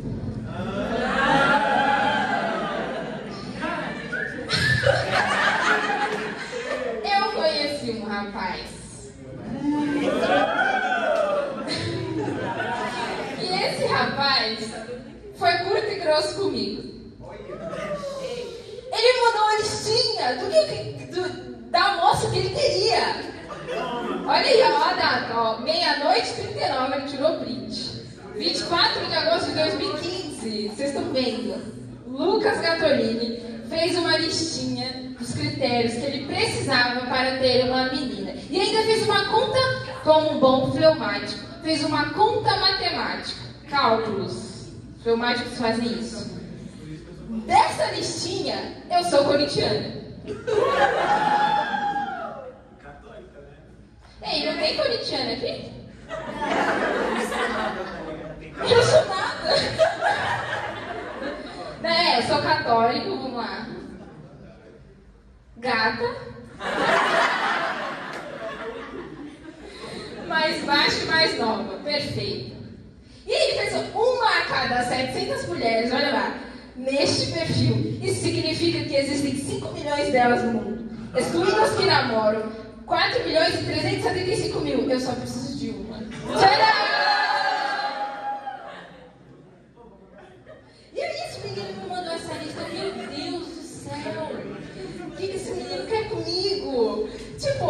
eu 7.04 7.32
conheci 7.32 7.90
um 7.92 8.04
rapaz. 8.04 9.12
E 13.40 13.64
esse 13.64 13.86
rapaz 13.86 14.58
foi 15.36 15.52
curto 15.58 15.86
e 15.90 15.98
grosso 16.00 16.34
comigo. 16.36 16.82
Ele 18.92 19.20
mandou 19.24 19.42
uma 19.42 19.56
listinha 19.56 20.36
do 20.36 20.50
que, 20.50 21.06
do- 21.06 21.70
da 21.70 21.96
moça 21.96 22.30
que 22.30 22.38
ele 22.38 22.50
queria. 22.50 23.34
Olha 24.26 24.46
aí, 24.46 24.62
ó, 24.62 24.82
a 24.84 24.92
data, 24.94 25.34
ó, 25.36 25.58
meia-noite 25.58 26.30
e 26.30 26.34
39, 26.52 26.94
ele 26.94 27.08
tirou 27.08 27.38
print. 27.40 27.94
24 28.36 29.06
de 29.06 29.14
agosto 29.14 29.46
de 29.46 29.54
2015, 29.54 30.68
vocês 30.68 30.88
estão 30.90 31.12
vendo. 31.12 31.74
Lucas 32.06 32.60
Gatolini 32.60 33.42
fez 33.68 33.96
uma 33.98 34.16
listinha 34.18 35.14
dos 35.18 35.32
critérios 35.34 35.94
que 35.94 36.04
ele 36.06 36.26
precisava 36.26 37.00
para 37.06 37.38
ter 37.38 37.64
uma 37.64 37.90
menina. 37.90 38.32
E 38.50 38.60
ainda 38.60 38.82
fez 38.82 39.02
uma 39.04 39.24
conta, 39.26 39.58
como 40.04 40.32
um 40.32 40.38
bom 40.40 40.70
fleumático, 40.72 41.40
fez 41.62 41.82
uma 41.84 42.10
conta 42.10 42.56
matemática, 42.56 43.40
cálculos. 43.68 44.68
Fleumáticos 45.35 45.59
fazem 45.59 45.99
isso. 45.99 46.35
Dessa 47.47 47.90
listinha, 47.92 48.77
eu 48.90 49.05
sou 49.05 49.25
corintiana. 49.25 50.05
Católica, 52.83 53.40
né? 53.40 53.57
Ei, 54.23 54.47
não 54.47 54.59
tem 54.59 54.77
corintiana 54.77 55.33
aqui? 55.33 55.73
Eu 58.61 58.83
sou 58.83 59.05
nada. 59.07 59.55
Né, 61.83 62.18
eu 62.18 62.23
sou 62.23 62.40
católico, 62.42 63.11
vamos 63.11 63.35
lá. 63.35 63.66
gata, 65.59 66.16
mais 70.27 70.64
baixa 70.64 71.03
e 71.03 71.07
mais 71.07 71.38
nova. 71.38 71.77
Perfeito. 71.79 72.55
E 73.27 73.33
ele 73.33 73.59
pensou, 73.59 73.83
uma 73.94 74.29
a 74.38 74.44
cada 74.44 74.83
700 74.85 75.47
mulheres, 75.47 75.92
olha 75.92 76.12
lá, 76.12 76.38
neste 76.77 77.33
perfil. 77.33 77.99
Isso 78.03 78.23
significa 78.23 78.85
que 78.85 78.97
existem 78.97 79.37
5 79.37 79.73
milhões 79.73 80.12
delas 80.12 80.42
no 80.42 80.53
mundo. 80.53 80.85
Excluindo 81.16 81.61
as 81.62 81.77
que 81.77 81.87
namoram, 81.87 82.51
4 82.87 83.25
milhões 83.25 83.55
e 83.55 83.64
375 83.64 84.61
mil. 84.61 84.90
Eu 84.90 85.01
só 85.01 85.12
preciso 85.12 85.59
de 85.59 85.70
uma. 85.70 85.99
Tcharam! 86.38 86.85
E 90.92 91.01
aí 91.01 91.16
esse 91.29 91.40
menino 91.40 91.83
me 91.83 91.88
mandou 91.88 92.12
essa 92.12 92.35
lista, 92.35 92.62
meu 92.73 92.92
Deus 92.92 93.47
do 93.47 93.62
céu! 93.62 94.31
O 95.07 95.11
que, 95.16 95.29
que 95.29 95.37
esse 95.37 95.53
menino 95.53 95.87
quer 95.87 96.09
comigo? 96.11 97.09
Tipo, 97.38 97.64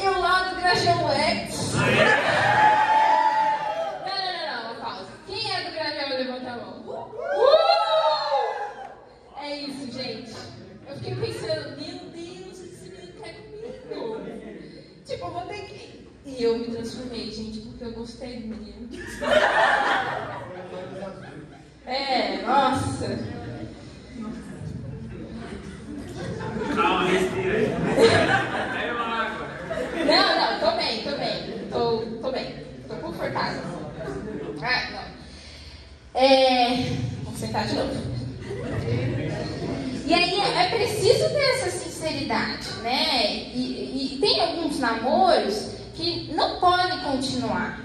eu 0.00 0.20
lá 0.20 0.50
no 0.50 0.60
Grajaú 0.60 1.08
X. 1.10 1.72
Não, 1.74 1.82
não, 4.06 4.46
não, 4.46 4.74
não, 4.74 4.80
pausa. 4.82 5.06
Quem 5.26 5.52
é 5.52 5.64
do 5.64 5.72
Grajaú, 5.72 6.08
levanta 6.16 6.50
a 6.50 6.56
mão. 6.56 6.82
Uh! 6.86 7.16
É 9.42 9.56
isso, 9.58 9.92
gente. 9.92 10.32
Eu 10.88 10.96
fiquei 10.96 11.14
pensando, 11.14 11.76
meu 11.78 11.98
Deus, 12.10 12.60
esse 12.60 12.88
menino 12.90 13.12
quer 13.22 13.34
comigo. 13.34 14.20
Tipo, 15.04 15.26
eu 15.26 15.30
vou 15.30 15.42
ter 15.42 15.60
que. 15.66 16.08
E 16.24 16.42
eu 16.42 16.58
me 16.58 16.64
transformei, 16.64 17.30
gente, 17.30 17.60
porque 17.60 17.84
eu 17.84 17.92
gostei 17.92 18.40
do 18.40 18.48
menino. 18.48 18.88
É, 21.86 22.42
nossa. 22.42 23.18
Calma, 26.74 27.04
respira 27.04 27.58
aí. 27.58 27.66
Pega 28.72 28.92
uma 28.94 29.22
água. 29.22 29.46
Não, 30.04 30.36
não, 30.36 30.58
tô 30.58 30.76
bem, 30.76 31.02
tô 31.04 31.10
bem. 31.16 31.68
Tô, 31.70 31.98
tô 32.20 32.32
bem. 32.32 32.54
Tô 32.88 32.94
confortável. 32.96 33.62
Ah, 34.62 34.90
não. 34.90 36.20
É. 36.20 36.76
Vamos 37.22 37.38
sentar 37.38 37.66
de 37.66 37.74
novo. 37.76 38.16
E 40.06 40.14
aí 40.14 40.40
é 40.40 40.68
preciso 40.70 41.28
ter 41.30 41.50
essa 41.54 41.70
sinceridade, 41.70 42.68
né? 42.82 43.50
E, 43.54 44.14
e 44.14 44.18
tem 44.20 44.40
alguns 44.40 44.78
namoros 44.78 45.70
que 45.94 46.32
não 46.34 46.60
podem 46.60 47.00
continuar. 47.36 47.80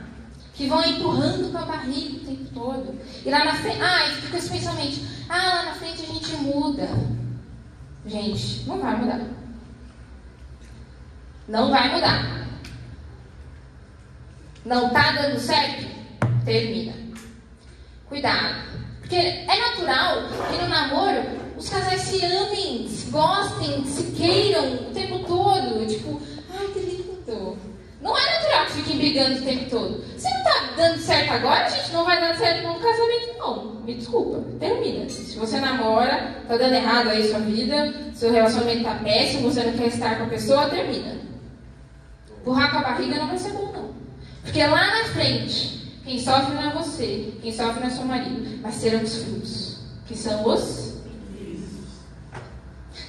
Que 0.54 0.68
vão 0.68 0.84
empurrando 0.84 1.52
com 1.52 1.58
a 1.58 1.66
barriga 1.66 2.18
o 2.18 2.20
tempo 2.20 2.54
todo. 2.54 3.00
E 3.26 3.30
lá 3.30 3.46
na 3.46 3.56
frente. 3.56 3.82
Ah, 3.82 4.08
e 4.08 4.22
fica 4.22 4.38
esse 4.38 4.50
pensamento. 4.50 5.00
Ah, 5.30 5.56
lá 5.56 5.66
na 5.66 5.74
frente 5.74 6.04
a 6.04 6.06
gente 6.06 6.36
muda. 6.38 6.88
Gente, 8.06 8.68
não 8.68 8.80
vai 8.80 8.96
mudar. 8.96 9.22
Não 11.48 11.70
vai 11.70 11.94
mudar. 11.94 12.48
Não 14.66 14.90
tá 14.90 15.12
dando 15.14 15.40
certo? 15.40 15.88
Termina. 16.46 16.94
Cuidado. 18.08 18.72
Porque 19.00 19.16
é 19.16 19.60
natural 19.60 20.28
que 20.50 20.62
no 20.62 20.70
namoro 20.70 21.42
os 21.58 21.70
casais 21.70 22.02
se 22.02 22.24
amem, 22.24 22.88
se 22.88 23.10
gostem, 23.10 23.86
se 23.86 24.12
queiram 24.12 24.74
o 24.74 24.94
tempo 24.94 25.20
todo. 25.20 25.88
Tipo, 25.88 26.22
ai 26.54 26.68
que 26.68 26.80
lindo. 26.80 27.71
Não 28.02 28.18
é 28.18 28.40
natural 28.40 28.66
que 28.66 28.72
fiquem 28.74 28.98
brigando 28.98 29.40
o 29.40 29.42
tempo 29.44 29.70
todo. 29.70 30.04
Se 30.18 30.28
não 30.34 30.44
tá 30.44 30.74
dando 30.76 30.98
certo 30.98 31.34
agora, 31.34 31.70
gente, 31.70 31.92
não 31.92 32.04
vai 32.04 32.20
dar 32.20 32.36
certo 32.36 32.68
no 32.68 32.80
casamento, 32.80 33.38
não. 33.38 33.72
Me 33.82 33.94
desculpa, 33.94 34.44
termina. 34.60 35.08
Se 35.08 35.38
você 35.38 35.60
namora, 35.60 36.36
tá 36.48 36.58
dando 36.58 36.74
errado 36.74 37.10
aí 37.10 37.30
sua 37.30 37.40
vida, 37.40 37.94
seu 38.16 38.32
relacionamento 38.32 38.84
tá 38.84 38.96
péssimo, 38.96 39.52
você 39.52 39.64
não 39.64 39.74
quer 39.74 39.88
estar 39.88 40.18
com 40.18 40.24
a 40.24 40.28
pessoa, 40.30 40.70
termina. 40.70 41.16
Empurrar 42.40 42.72
com 42.72 42.78
a 42.80 42.82
barriga 42.82 43.20
não 43.20 43.28
vai 43.28 43.38
ser 43.38 43.52
bom, 43.52 43.72
não. 43.72 43.92
Porque 44.44 44.66
lá 44.66 45.00
na 45.00 45.06
frente, 45.06 46.00
quem 46.04 46.20
sofre 46.20 46.56
não 46.56 46.72
é 46.72 46.74
você, 46.74 47.34
quem 47.40 47.54
sofre 47.54 47.82
não 47.82 47.88
é 47.88 47.92
seu 47.92 48.06
marido, 48.06 48.60
mas 48.64 48.76
serão 48.76 49.04
os 49.04 49.24
filhos, 49.24 49.80
que 50.08 50.18
são 50.18 50.44
os. 50.48 50.92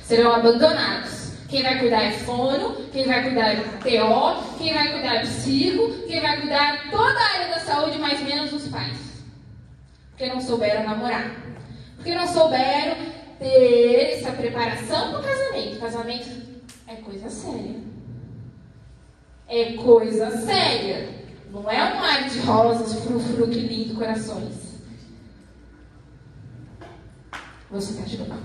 Serão 0.04 0.34
abandonados. 0.34 1.21
Quem 1.52 1.62
vai 1.62 1.78
cuidar 1.78 2.02
é 2.04 2.12
fono, 2.12 2.76
quem 2.90 3.06
vai 3.06 3.22
cuidar 3.24 3.50
é 3.50 3.56
TO, 3.56 4.56
quem 4.56 4.72
vai 4.72 4.90
cuidar 4.90 5.16
é 5.16 5.20
psico, 5.20 5.86
quem 6.06 6.18
vai 6.18 6.40
cuidar 6.40 6.90
toda 6.90 7.20
a 7.20 7.34
área 7.34 7.48
da 7.48 7.60
saúde, 7.60 7.98
mais 7.98 8.22
menos 8.22 8.54
os 8.54 8.68
pais. 8.68 8.96
Porque 10.08 10.32
não 10.32 10.40
souberam 10.40 10.82
namorar. 10.82 11.30
Porque 11.96 12.14
não 12.14 12.26
souberam 12.26 12.96
ter 13.38 14.14
essa 14.14 14.32
preparação 14.32 15.10
para 15.10 15.20
o 15.20 15.22
casamento. 15.22 15.78
Casamento 15.78 16.30
é 16.88 16.94
coisa 16.94 17.28
séria. 17.28 17.80
É 19.46 19.72
coisa 19.74 20.30
séria. 20.30 21.06
Não 21.50 21.70
é 21.70 21.84
um 21.84 22.00
mar 22.00 22.30
de 22.30 22.38
rosas, 22.38 23.04
frufru, 23.04 23.46
que 23.48 23.60
lindo, 23.60 23.94
corações. 23.96 24.80
Você 27.70 27.92
tá 27.92 28.04
ajudando. 28.04 28.42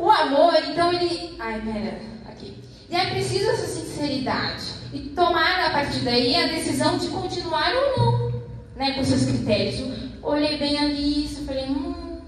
O 0.00 0.10
amor, 0.10 0.54
então 0.66 0.90
ele. 0.92 1.36
Ai, 1.38 1.60
pera, 1.60 2.00
aqui. 2.26 2.54
E 2.88 2.96
é 2.96 3.10
preciso 3.10 3.50
essa 3.50 3.66
sinceridade. 3.66 4.64
E 4.94 5.00
tomar 5.10 5.66
a 5.66 5.70
partir 5.70 6.00
daí 6.00 6.34
a 6.34 6.48
decisão 6.48 6.96
de 6.96 7.08
continuar 7.08 7.70
ou 7.74 7.98
não, 7.98 8.42
né? 8.76 8.92
Com 8.92 9.04
seus 9.04 9.26
critérios. 9.26 10.00
Olhei 10.22 10.56
bem 10.56 10.78
a 10.78 10.86
lista, 10.86 11.44
falei, 11.44 11.66
hum. 11.66 12.20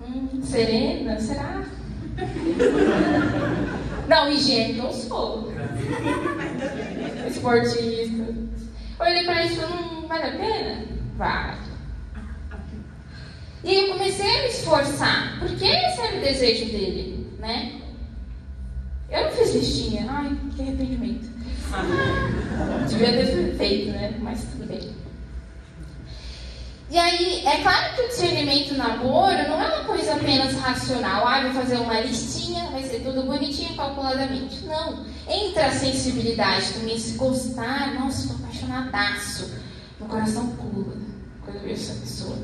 Hum, 0.00 0.40
serena, 0.42 1.18
será? 1.18 1.64
Não, 4.06 4.30
higiênico 4.30 4.86
eu 4.86 4.92
sou. 4.92 5.52
Esportista. 7.26 8.34
Olhei 9.00 9.24
pra 9.24 9.44
isso 9.46 9.62
hum, 9.64 10.06
vale 10.06 10.24
a 10.24 10.32
pena? 10.32 10.84
Vale. 11.16 11.73
E 13.64 13.74
eu 13.74 13.88
comecei 13.88 14.28
a 14.28 14.42
me 14.42 14.48
esforçar, 14.48 15.38
porque 15.38 15.64
esse 15.64 16.00
era 16.00 16.18
o 16.18 16.20
desejo 16.20 16.66
dele, 16.66 17.30
né? 17.38 17.80
Eu 19.10 19.24
não 19.24 19.30
fiz 19.30 19.54
listinha, 19.54 20.06
ai, 20.08 20.36
que 20.54 20.62
arrependimento. 20.62 21.30
Devia 22.88 23.12
ter 23.12 23.56
feito, 23.56 23.90
né? 23.90 24.14
Mas 24.20 24.40
tudo 24.44 24.66
bem. 24.66 24.94
E 26.90 26.98
aí, 26.98 27.42
é 27.46 27.56
claro 27.62 27.94
que 27.94 28.02
o 28.02 28.08
discernimento 28.08 28.74
namoro 28.74 29.48
não 29.48 29.60
é 29.60 29.74
uma 29.74 29.84
coisa 29.84 30.14
apenas 30.14 30.54
racional. 30.54 31.26
Ah, 31.26 31.42
vou 31.42 31.54
fazer 31.54 31.76
uma 31.76 31.98
listinha, 32.00 32.70
vai 32.70 32.82
ser 32.82 33.00
tudo 33.00 33.22
bonitinho, 33.22 33.74
calculadamente. 33.74 34.64
Não. 34.66 35.04
Entra 35.26 35.66
a 35.66 35.72
sensibilidade 35.72 36.74
também, 36.74 36.98
se 36.98 37.16
gostar, 37.16 37.94
nossa, 37.94 38.26
estou 38.26 38.36
apaixonadaço. 38.36 39.50
Meu 39.98 40.08
coração 40.08 40.48
pula 40.48 40.96
quando 41.42 41.56
eu 41.56 41.62
vejo 41.62 41.82
essa 41.82 41.94
pessoa. 41.94 42.36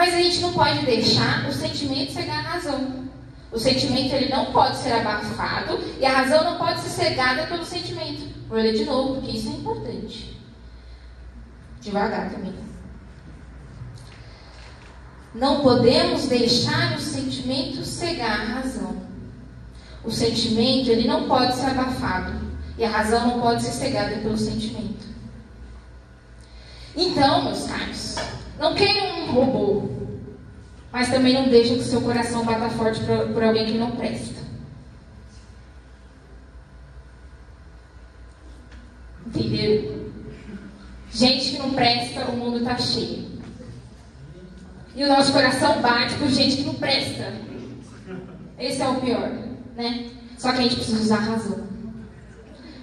Mas 0.00 0.14
a 0.14 0.16
gente 0.16 0.40
não 0.40 0.54
pode 0.54 0.86
deixar 0.86 1.46
o 1.46 1.52
sentimento 1.52 2.14
cegar 2.14 2.38
a 2.38 2.52
razão. 2.52 3.04
O 3.52 3.58
sentimento 3.58 4.14
ele 4.14 4.30
não 4.30 4.46
pode 4.46 4.78
ser 4.78 4.92
abafado 4.92 5.78
e 6.00 6.06
a 6.06 6.10
razão 6.10 6.42
não 6.42 6.56
pode 6.56 6.80
ser 6.80 6.88
cegada 6.88 7.46
pelo 7.46 7.66
sentimento. 7.66 8.26
Vou 8.48 8.56
ler 8.56 8.72
de 8.72 8.86
novo, 8.86 9.16
porque 9.16 9.36
isso 9.36 9.50
é 9.50 9.52
importante. 9.52 10.40
Devagar 11.82 12.30
também. 12.30 12.54
Não 15.34 15.60
podemos 15.60 16.28
deixar 16.28 16.96
o 16.96 16.98
sentimento 16.98 17.84
cegar 17.84 18.40
a 18.40 18.54
razão. 18.54 18.96
O 20.02 20.10
sentimento 20.10 20.88
ele 20.88 21.06
não 21.06 21.28
pode 21.28 21.56
ser 21.56 21.66
abafado 21.66 22.40
e 22.78 22.84
a 22.86 22.88
razão 22.88 23.26
não 23.26 23.40
pode 23.42 23.64
ser 23.64 23.72
cegada 23.72 24.16
pelo 24.16 24.38
sentimento. 24.38 25.04
Então, 26.96 27.44
meus 27.44 27.66
caros, 27.66 28.16
não 28.60 28.74
queiram 28.74 29.22
um 29.22 29.32
robô, 29.32 29.88
mas 30.92 31.08
também 31.08 31.32
não 31.32 31.48
deixe 31.48 31.74
que 31.74 31.80
o 31.80 31.84
seu 31.84 32.02
coração 32.02 32.44
bata 32.44 32.68
forte 32.68 33.00
por, 33.00 33.32
por 33.32 33.42
alguém 33.42 33.64
que 33.64 33.78
não 33.78 33.92
presta. 33.92 34.38
Entendeu? 39.26 40.10
Gente 41.10 41.52
que 41.52 41.58
não 41.58 41.70
presta, 41.70 42.26
o 42.26 42.36
mundo 42.36 42.58
está 42.58 42.76
cheio. 42.76 43.30
E 44.94 45.04
o 45.04 45.08
nosso 45.08 45.32
coração 45.32 45.80
bate 45.80 46.14
por 46.16 46.28
gente 46.28 46.56
que 46.56 46.64
não 46.64 46.74
presta. 46.74 47.32
Esse 48.58 48.82
é 48.82 48.88
o 48.88 49.00
pior, 49.00 49.30
né? 49.74 50.10
Só 50.36 50.52
que 50.52 50.58
a 50.58 50.62
gente 50.62 50.76
precisa 50.76 51.00
usar 51.00 51.16
a 51.16 51.20
razão. 51.20 51.66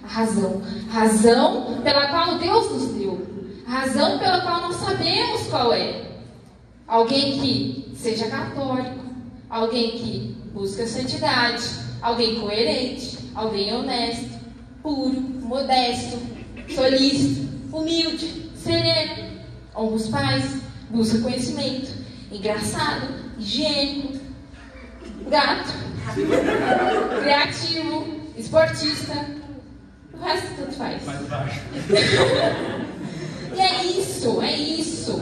A 0.03 0.07
razão. 0.07 0.61
Razão 0.89 1.81
pela 1.83 2.07
qual 2.07 2.39
Deus 2.39 2.71
nos 2.71 2.93
deu. 2.93 3.36
A 3.67 3.69
razão 3.69 4.17
pela 4.17 4.39
qual 4.41 4.61
nós 4.61 4.77
sabemos 4.77 5.47
qual 5.47 5.73
é. 5.73 6.05
Alguém 6.87 7.37
que 7.37 7.91
seja 7.97 8.29
católico. 8.29 9.05
Alguém 9.49 9.91
que 9.91 10.37
busca 10.53 10.87
santidade. 10.87 11.63
Alguém 12.01 12.39
coerente. 12.39 13.17
Alguém 13.35 13.73
honesto. 13.73 14.39
Puro. 14.81 15.19
Modesto. 15.19 16.17
Solícito. 16.73 17.45
Humilde. 17.75 18.49
Sereno. 18.55 19.41
Honra 19.75 19.95
os 19.95 20.07
pais. 20.07 20.61
Busca 20.89 21.19
conhecimento. 21.19 21.91
Engraçado. 22.31 23.27
Higiênico. 23.37 24.17
gato, 25.29 25.73
criativo, 27.21 28.07
esportista. 28.37 29.25
O 30.13 30.23
resto 30.23 30.47
tanto 30.57 30.71
faz. 30.73 31.05
Mais 31.05 31.21
baixo. 31.27 31.59
E 33.57 33.59
é 33.59 33.83
isso, 33.85 34.39
é 34.39 34.55
isso. 34.55 35.19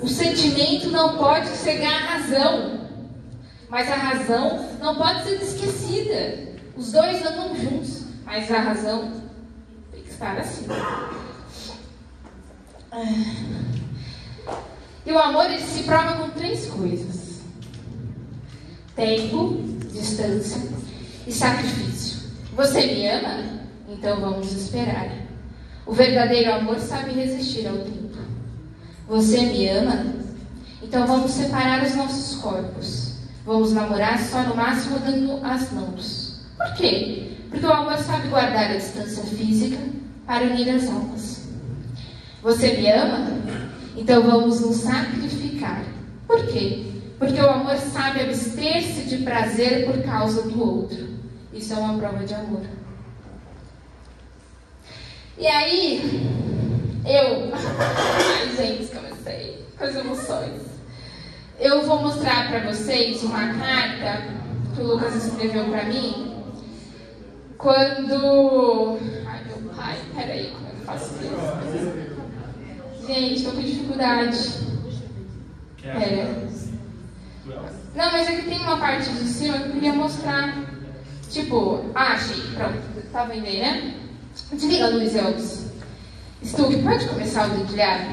O 0.00 0.08
sentimento 0.08 0.88
não 0.88 1.18
pode 1.18 1.48
cegar 1.48 1.92
a 1.92 2.06
razão. 2.16 2.80
Mas 3.68 3.90
a 3.90 3.96
razão 3.96 4.70
não 4.80 4.96
pode 4.96 5.22
ser 5.24 5.42
esquecida. 5.42 6.54
Os 6.74 6.92
dois 6.92 7.24
andam 7.26 7.54
juntos, 7.54 8.04
mas 8.24 8.50
a 8.50 8.58
razão 8.58 9.12
tem 9.92 10.02
que 10.02 10.10
estar 10.10 10.38
assim. 10.38 10.66
E 15.04 15.12
o 15.12 15.18
amor 15.18 15.44
ele 15.44 15.60
se 15.60 15.82
prova 15.82 16.14
com 16.14 16.30
três 16.30 16.66
coisas: 16.66 17.40
tempo, 18.96 19.62
distância 19.92 20.62
e 21.26 21.32
sacrifício. 21.32 22.30
Você 22.56 22.86
me 22.86 23.08
ama? 23.08 23.60
Então 23.88 24.20
vamos 24.20 24.52
esperar. 24.52 25.23
O 25.86 25.92
verdadeiro 25.92 26.52
amor 26.52 26.78
sabe 26.78 27.12
resistir 27.12 27.66
ao 27.66 27.76
tempo. 27.76 28.18
Você 29.06 29.40
me 29.42 29.68
ama? 29.68 30.06
Então 30.82 31.06
vamos 31.06 31.32
separar 31.32 31.84
os 31.84 31.94
nossos 31.94 32.40
corpos. 32.40 33.14
Vamos 33.44 33.72
namorar 33.72 34.18
só 34.18 34.42
no 34.42 34.56
máximo 34.56 34.98
dando 34.98 35.44
as 35.44 35.70
mãos. 35.72 36.40
Por 36.56 36.74
quê? 36.74 37.32
Porque 37.50 37.66
o 37.66 37.72
amor 37.72 37.98
sabe 37.98 38.28
guardar 38.28 38.70
a 38.70 38.76
distância 38.76 39.22
física 39.24 39.78
para 40.26 40.44
unir 40.44 40.70
as 40.70 40.88
almas. 40.88 41.48
Você 42.42 42.72
me 42.74 42.90
ama? 42.90 43.28
Então 43.96 44.22
vamos 44.22 44.60
nos 44.60 44.76
sacrificar. 44.76 45.84
Por 46.26 46.46
quê? 46.46 46.86
Porque 47.18 47.40
o 47.40 47.50
amor 47.50 47.76
sabe 47.76 48.22
abster-se 48.22 49.02
de 49.02 49.18
prazer 49.18 49.86
por 49.86 50.02
causa 50.02 50.42
do 50.42 50.62
outro. 50.62 51.08
Isso 51.52 51.74
é 51.74 51.76
uma 51.76 51.98
prova 51.98 52.24
de 52.24 52.34
amor. 52.34 52.62
E 55.36 55.46
aí, 55.48 56.00
eu. 57.04 57.50
Ai, 57.58 58.56
gente, 58.56 58.94
comecei 58.94 59.66
com 59.76 59.84
as 59.84 59.96
emoções. 59.96 60.62
Eu 61.58 61.84
vou 61.84 62.02
mostrar 62.02 62.48
para 62.48 62.60
vocês 62.70 63.22
uma 63.24 63.52
carta 63.54 64.22
que 64.74 64.80
o 64.80 64.86
Lucas 64.86 65.24
escreveu 65.24 65.64
para 65.64 65.84
mim. 65.84 66.36
Quando. 67.58 68.98
Ai, 69.26 69.44
meu 69.44 69.74
pai, 69.74 69.98
peraí, 70.14 70.52
como 70.52 70.68
eu 70.68 70.86
faço 70.86 71.14
isso? 71.14 73.06
Gente, 73.06 73.34
estou 73.34 73.52
com 73.54 73.60
dificuldade. 73.60 74.38
Pera. 75.82 76.44
Não, 77.94 78.12
mas 78.12 78.28
é 78.28 78.36
que 78.36 78.48
tem 78.48 78.60
uma 78.60 78.78
parte 78.78 79.10
de 79.10 79.28
cima 79.28 79.58
que 79.58 79.64
eu 79.64 79.72
queria 79.72 79.92
mostrar. 79.92 80.64
Tipo, 81.28 81.84
ah, 81.94 82.12
achei, 82.12 82.40
pronto, 82.54 82.78
tá 83.12 83.24
vendo 83.24 83.46
aí, 83.46 83.60
né? 83.60 84.03
Desliga 84.52 84.84
a 84.84 84.88
luz, 84.88 85.14
Elvis. 85.16 85.64
Stug, 86.44 86.82
pode 86.82 87.08
começar 87.08 87.46
o 87.46 87.50
dedilhado? 87.50 88.04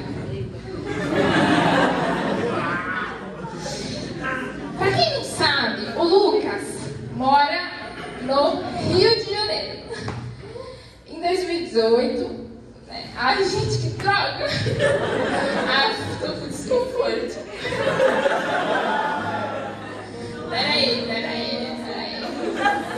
Pra 4.78 4.91
quem 4.91 5.13
não 5.13 5.24
sabe, 5.24 5.82
o 5.98 6.04
Lucas 6.04 6.62
mora 7.15 7.70
no 8.22 8.62
Rio 8.96 9.15
de 9.15 9.34
Janeiro. 9.34 9.82
Em 11.08 11.22
2018, 11.22 12.30
né? 12.88 13.10
Ai, 13.15 13.44
gente, 13.44 13.78
que 13.78 13.89
droga! 13.98 14.48
Ai, 15.67 15.96
tô 16.22 16.32
com 16.34 16.48
desconforto. 16.48 17.38
Peraí, 20.50 21.04
peraí, 21.06 21.78
peraí. 21.86 22.90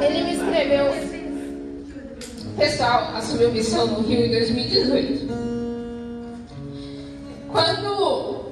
Ele 0.00 0.22
me 0.24 0.32
escreveu. 0.34 0.86
Pessoal 2.56 3.16
assumiu 3.16 3.52
missão 3.52 3.86
no 3.86 4.00
Rio 4.00 4.26
em 4.26 4.30
2018. 4.30 5.28
Quando. 7.48 8.50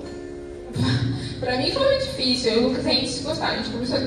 Pra 1.41 1.57
mim 1.57 1.71
foi 1.71 1.85
muito 1.85 2.05
difícil. 2.07 2.53
Eu 2.53 2.57
e 2.57 2.65
o 2.65 2.69
Lucas 2.69 2.87
a 2.87 2.91
gente 2.91 3.09
se 3.09 3.23
gostar. 3.23 3.49
A 3.49 3.57
gente 3.57 3.71
começou 3.71 3.99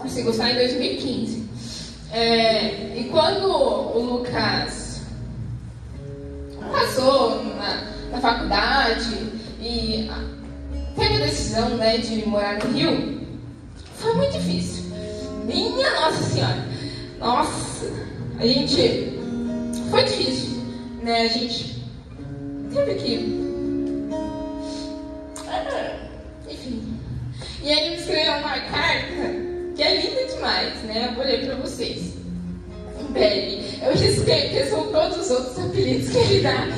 a 0.00 0.08
se 0.08 0.22
gostar 0.22 0.50
em 0.50 0.54
2015. 0.54 1.44
É, 2.12 2.96
e 2.96 3.08
quando 3.10 3.48
o 3.48 3.98
Lucas 3.98 5.00
passou 6.70 7.44
na, 7.56 7.92
na 8.12 8.20
faculdade 8.20 9.16
e 9.60 10.08
teve 10.96 11.14
a 11.16 11.26
decisão 11.26 11.70
né, 11.70 11.98
de 11.98 12.26
morar 12.28 12.58
no 12.58 12.70
Rio, 12.72 13.13
foi 13.94 14.14
muito 14.14 14.32
difícil. 14.32 14.84
Minha 15.44 15.90
Nossa 15.92 16.22
Senhora! 16.22 16.64
Nossa! 17.18 17.90
A 18.38 18.46
gente. 18.46 19.12
Foi 19.90 20.02
difícil, 20.04 20.60
né? 21.02 21.22
A 21.22 21.28
gente 21.28 21.82
teve 22.72 22.94
que. 22.94 23.44
Ah, 25.46 26.08
Enfim. 26.50 26.98
E 27.62 27.70
ele 27.70 27.90
me 27.90 27.96
escreveu 27.96 28.32
uma 28.32 28.58
carta 28.60 29.44
que 29.76 29.82
é 29.82 30.00
linda 30.00 30.34
demais, 30.34 30.74
né? 30.82 31.08
Eu 31.10 31.14
vou 31.14 31.24
ler 31.24 31.46
pra 31.46 31.56
vocês. 31.56 32.14
Belly. 33.10 33.78
Eu 33.82 33.92
risquei, 33.92 34.48
porque 34.48 34.64
são 34.66 34.90
todos 34.90 35.18
os 35.18 35.30
outros 35.30 35.58
apelidos 35.58 36.08
que 36.10 36.18
ele 36.18 36.40
dá. 36.42 36.68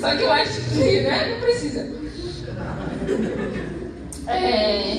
Só 0.00 0.14
que 0.14 0.22
eu 0.22 0.30
acho 0.30 0.60
que 0.70 1.00
né? 1.00 1.28
não 1.30 1.40
precisa. 1.40 1.90
É. 4.28 4.96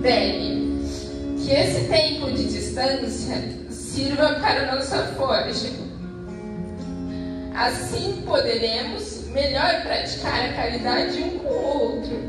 Belly. 0.00 0.57
Que 1.48 1.54
esse 1.54 1.88
tempo 1.88 2.30
de 2.30 2.44
distância 2.44 3.42
sirva 3.70 4.34
para 4.34 4.76
nossa 4.76 5.02
forja. 5.16 5.70
Assim 7.54 8.22
poderemos 8.26 9.24
melhor 9.28 9.80
praticar 9.80 10.44
a 10.44 10.52
caridade 10.52 11.22
um 11.22 11.38
com 11.38 11.48
o 11.48 11.78
outro 11.78 12.20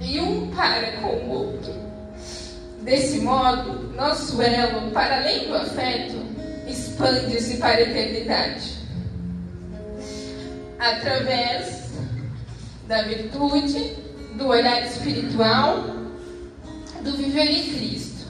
e 0.00 0.18
um 0.18 0.50
para 0.56 0.92
com 0.92 1.08
o 1.08 1.28
outro. 1.28 1.74
Desse 2.80 3.18
modo, 3.18 3.92
nosso 3.94 4.40
elo, 4.40 4.90
para 4.90 5.18
além 5.18 5.46
do 5.46 5.54
afeto, 5.54 6.16
expande-se 6.66 7.58
para 7.58 7.76
a 7.76 7.82
eternidade. 7.82 8.78
Através 10.78 11.90
da 12.88 13.02
virtude, 13.02 13.94
do 14.38 14.48
olhar 14.48 14.86
espiritual, 14.86 16.03
do 17.04 17.12
viver 17.12 17.50
em 17.50 17.74
Cristo. 17.74 18.26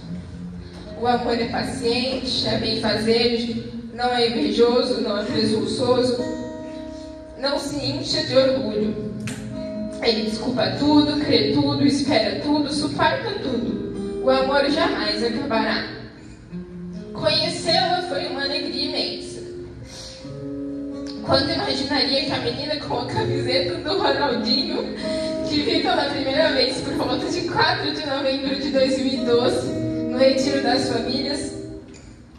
O 1.01 1.07
amor 1.07 1.41
é 1.41 1.47
paciente, 1.47 2.47
é 2.47 2.59
benfazejo, 2.59 3.65
não 3.95 4.13
é 4.13 4.29
invejoso, 4.29 5.01
não 5.01 5.19
é 5.19 5.25
presunçoso, 5.25 6.19
não 7.39 7.59
se 7.59 7.77
incha 7.77 8.25
de 8.25 8.37
orgulho. 8.37 9.15
Ele 10.03 10.31
desculpa 10.31 10.75
tudo, 10.79 11.25
crê 11.25 11.53
tudo, 11.53 11.87
espera 11.87 12.41
tudo, 12.41 12.73
suporta 12.73 13.31
tudo. 13.43 14.23
O 14.23 14.31
amor 14.31 14.69
jamais 14.71 15.23
acabará. 15.23 15.89
Conhecê-la 17.13 18.03
foi 18.09 18.27
uma 18.27 18.43
alegria 18.43 18.85
imensa. 18.87 19.24
Quando 21.27 21.51
imaginaria 21.51 22.27
que 22.27 22.33
a 22.33 22.39
menina 22.41 22.77
com 22.77 22.99
a 22.99 23.07
camiseta 23.07 23.77
do 23.77 23.99
Ronaldinho, 23.99 24.95
que 25.49 25.61
vi 25.63 25.81
pela 25.81 26.05
primeira 26.11 26.53
vez 26.53 26.83
por 26.83 26.93
volta 26.95 27.27
de 27.27 27.41
4 27.49 27.95
de 27.95 28.07
novembro 28.07 28.55
de 28.57 28.71
2012, 28.71 29.69
no 30.11 30.19
Retiro 30.19 30.63
das 30.63 30.89
Famílias, 30.89 31.53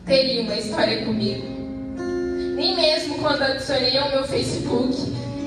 teria 0.05 0.43
uma 0.43 0.55
história 0.55 1.03
comigo. 1.03 1.43
Nem 2.55 2.75
mesmo 2.75 3.17
quando 3.17 3.41
adicionei 3.41 3.97
ao 3.97 4.09
meu 4.09 4.23
Facebook, 4.23 4.95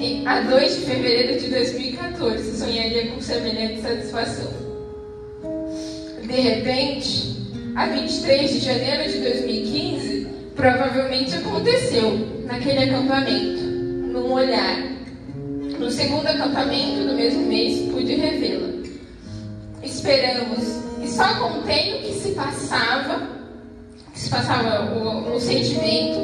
em, 0.01 0.27
a 0.27 0.41
2 0.41 0.77
de 0.77 0.87
fevereiro 0.87 1.41
de 1.41 1.49
2014, 1.49 2.59
sonharia 2.59 3.13
com 3.13 3.21
semelhante 3.21 3.83
satisfação. 3.83 4.53
De 6.23 6.41
repente, 6.41 7.37
a 7.77 7.87
23 7.87 8.51
de 8.51 8.59
janeiro 8.59 9.13
de 9.13 9.19
2015, 9.21 9.98
provavelmente 10.59 11.37
aconteceu 11.37 12.43
naquele 12.45 12.91
acampamento, 12.91 13.63
num 13.63 14.33
olhar. 14.33 14.77
No 15.79 15.89
segundo 15.89 16.27
acampamento 16.27 17.07
do 17.07 17.15
mesmo 17.15 17.47
mês, 17.47 17.89
pude 17.93 18.17
revê-la. 18.17 18.69
Esperamos, 19.85 20.65
e 21.01 21.07
só 21.07 21.33
contei 21.39 21.95
o 21.95 21.99
que 22.03 22.13
se 22.15 22.31
passava, 22.33 23.29
que 24.13 24.19
se 24.19 24.29
passava 24.29 24.93
o, 24.97 25.37
o 25.37 25.41
sentimento, 25.41 26.19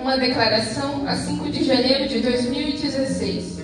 uma 0.00 0.16
declaração 0.16 1.06
a 1.06 1.14
5 1.14 1.50
de 1.50 1.64
janeiro 1.64 2.08
de 2.08 2.20
2016. 2.20 3.60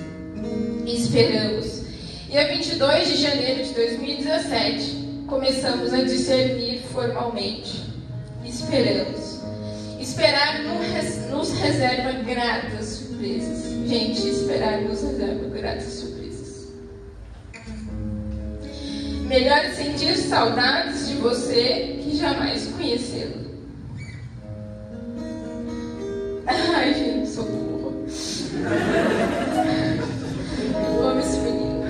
E 0.85 0.95
esperamos. 0.95 1.83
E 2.31 2.37
a 2.37 2.47
22 2.47 3.09
de 3.09 3.17
janeiro 3.23 3.65
de 3.65 3.73
2017, 3.73 5.25
começamos 5.27 5.95
a 5.95 6.03
discernir 6.03 6.83
formalmente. 6.93 7.86
Esperamos. 8.67 9.41
Esperar 10.01 10.63
nos 11.31 11.53
reserva 11.53 12.13
gratas 12.25 12.87
surpresas. 12.87 13.65
Gente, 13.87 14.29
esperar 14.29 14.83
nos 14.83 15.03
reserva 15.03 15.49
gratas 15.51 15.93
surpresas. 15.93 16.67
Melhor 19.23 19.67
sentir 19.73 20.17
saudades 20.17 21.09
de 21.09 21.15
você 21.15 22.01
que 22.03 22.17
jamais 22.17 22.67
conhecê-lo. 22.67 23.47
Ai, 26.49 26.93
gente. 26.93 27.17
Eu 30.89 31.09
amo 31.09 31.21
esse 31.21 31.39
menino. 31.39 31.85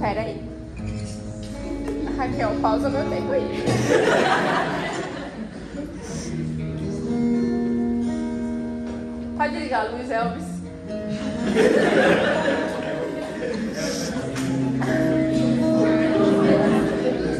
Peraí. 0.00 0.51
Raquel, 2.22 2.50
pausa 2.62 2.88
meu 2.88 3.04
tempo 3.10 3.32
aí. 3.32 3.64
Pode 9.36 9.56
ligar 9.56 9.86
a 9.86 9.90
luz, 9.90 10.08
Elvis. 10.08 10.44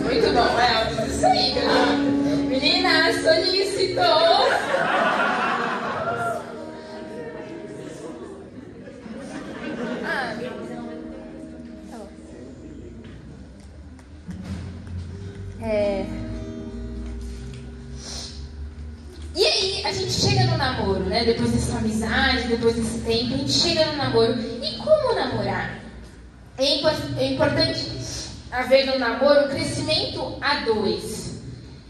Muito 0.03 0.33
bom, 0.35 0.59
Elvis. 0.59 1.14
Isso 1.14 1.27
aí, 1.27 1.55
menina. 1.55 2.42
Menina, 2.49 3.12
solicitou. 3.23 4.92
É... 15.62 16.05
E 19.35 19.46
aí, 19.46 19.83
a 19.87 19.92
gente 19.92 20.12
chega 20.12 20.44
no 20.44 20.59
namoro, 20.59 21.05
né? 21.05 21.25
Depois 21.25 21.53
dessa 21.53 21.79
amizade, 21.79 22.48
depois 22.48 22.75
desse 22.75 22.98
tempo, 22.98 23.35
a 23.35 23.38
gente 23.38 23.53
chega 23.53 23.87
no 23.87 23.96
namoro. 23.96 24.35
E 24.62 24.77
como 24.77 25.14
namorar? 25.14 25.79
É, 26.59 26.64
é 27.18 27.33
importante 27.33 27.87
haver 28.51 28.87
no 28.87 28.98
namoro 28.98 29.48
crescimento 29.48 30.37
a 30.40 30.57
dois. 30.64 31.40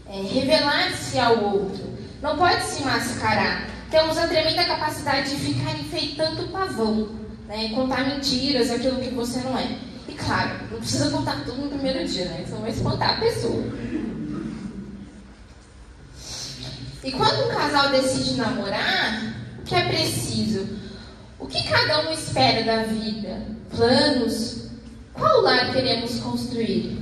É, 0.07 0.21
Revelar-se 0.21 1.19
ao 1.19 1.43
outro. 1.43 1.91
Não 2.21 2.37
pode 2.37 2.63
se 2.63 2.83
mascarar. 2.83 3.67
Temos 3.91 4.17
a 4.17 4.27
tremenda 4.27 4.63
capacidade 4.63 5.31
de 5.31 5.35
ficar 5.35 5.71
enfeitando 5.71 6.43
o 6.43 6.47
pavão. 6.47 7.09
Né? 7.47 7.69
Contar 7.75 8.07
mentiras, 8.07 8.71
aquilo 8.71 9.01
que 9.01 9.09
você 9.09 9.41
não 9.41 9.57
é. 9.57 9.77
E 10.13 10.15
claro, 10.15 10.59
não 10.71 10.77
precisa 10.77 11.09
contar 11.09 11.43
tudo 11.43 11.63
no 11.63 11.69
primeiro 11.69 12.07
dia, 12.07 12.25
né? 12.25 12.43
Senão 12.45 12.61
vai 12.61 12.69
espantar 12.69 13.17
a 13.17 13.19
pessoa. 13.19 13.63
E 17.03 17.11
quando 17.11 17.45
um 17.45 17.53
casal 17.53 17.89
decide 17.89 18.35
namorar, 18.35 19.33
o 19.59 19.63
que 19.63 19.73
é 19.73 19.87
preciso? 19.87 20.67
O 21.39 21.47
que 21.47 21.67
cada 21.67 22.07
um 22.07 22.13
espera 22.13 22.63
da 22.63 22.83
vida? 22.83 23.41
Planos? 23.75 24.67
Qual 25.13 25.41
lar 25.41 25.73
queremos 25.73 26.19
construir? 26.19 26.95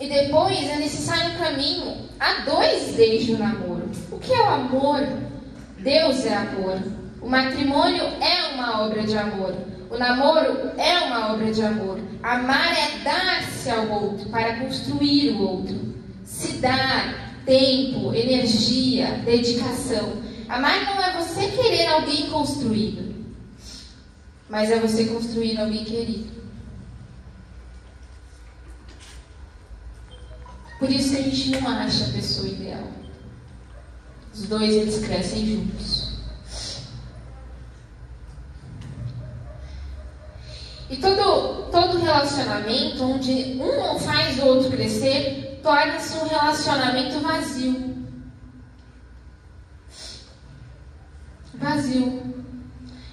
E 0.00 0.08
depois 0.08 0.62
é 0.62 0.76
necessário 0.76 1.32
um 1.32 1.38
caminho 1.38 2.08
a 2.20 2.44
dois 2.44 2.94
desde 2.94 3.32
o 3.32 3.38
namoro. 3.38 3.90
O 4.12 4.18
que 4.18 4.32
é 4.32 4.40
o 4.40 4.48
amor? 4.48 5.00
Deus 5.80 6.24
é 6.24 6.36
amor. 6.36 6.80
O 7.20 7.28
matrimônio 7.28 8.04
é 8.20 8.54
uma 8.54 8.86
obra 8.86 9.02
de 9.02 9.18
amor. 9.18 9.54
O 9.90 9.96
namoro 9.96 10.72
é 10.76 10.98
uma 11.00 11.32
obra 11.32 11.50
de 11.50 11.62
amor. 11.62 11.98
Amar 12.22 12.72
é 12.72 12.98
dar-se 13.02 13.70
ao 13.70 13.88
outro 13.88 14.28
para 14.28 14.56
construir 14.56 15.30
o 15.30 15.40
outro. 15.40 15.94
Se 16.24 16.58
dar, 16.58 17.34
tempo, 17.46 18.14
energia, 18.14 19.12
dedicação. 19.24 20.22
Amar 20.48 20.84
não 20.84 21.02
é 21.02 21.16
você 21.16 21.48
querer 21.48 21.86
alguém 21.86 22.28
construído, 22.28 23.14
mas 24.48 24.70
é 24.70 24.78
você 24.78 25.06
construir 25.06 25.58
alguém 25.58 25.84
querido. 25.84 26.38
Por 30.78 30.90
isso 30.90 31.10
que 31.10 31.16
a 31.16 31.22
gente 31.22 31.50
não 31.50 31.68
acha 31.68 32.04
a 32.04 32.12
pessoa 32.12 32.48
ideal. 32.48 32.88
Os 34.32 34.46
dois 34.46 34.74
eles 34.74 35.04
crescem 35.04 35.46
juntos. 35.46 36.07
E 40.90 40.96
todo, 40.96 41.70
todo 41.70 41.98
relacionamento 41.98 43.04
onde 43.04 43.60
um 43.60 43.98
faz 43.98 44.38
o 44.38 44.46
outro 44.46 44.70
crescer, 44.70 45.60
torna-se 45.62 46.16
um 46.16 46.26
relacionamento 46.26 47.20
vazio. 47.20 48.06
Vazio. 51.54 52.22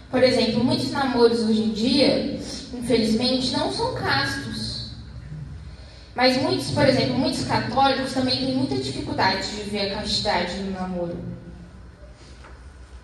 Por 0.09 0.23
exemplo, 0.23 0.63
muitos 0.63 0.91
namoros 0.91 1.39
hoje 1.39 1.63
em 1.63 1.73
dia, 1.73 2.39
infelizmente, 2.73 3.51
não 3.51 3.69
são 3.71 3.93
castos. 3.95 4.91
Mas 6.15 6.41
muitos, 6.41 6.71
por 6.71 6.87
exemplo, 6.87 7.17
muitos 7.17 7.43
católicos 7.43 8.13
também 8.13 8.37
têm 8.37 8.55
muita 8.55 8.77
dificuldade 8.77 9.49
de 9.49 9.69
ver 9.69 9.91
a 9.91 9.95
castidade 9.95 10.55
no 10.59 10.71
namoro. 10.71 11.17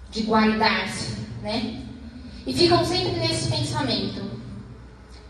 De 0.10 0.21
guardar-se, 0.21 1.17
né? 1.41 1.81
E 2.47 2.53
ficam 2.53 2.86
sempre 2.86 3.19
nesse 3.19 3.49
pensamento. 3.49 4.40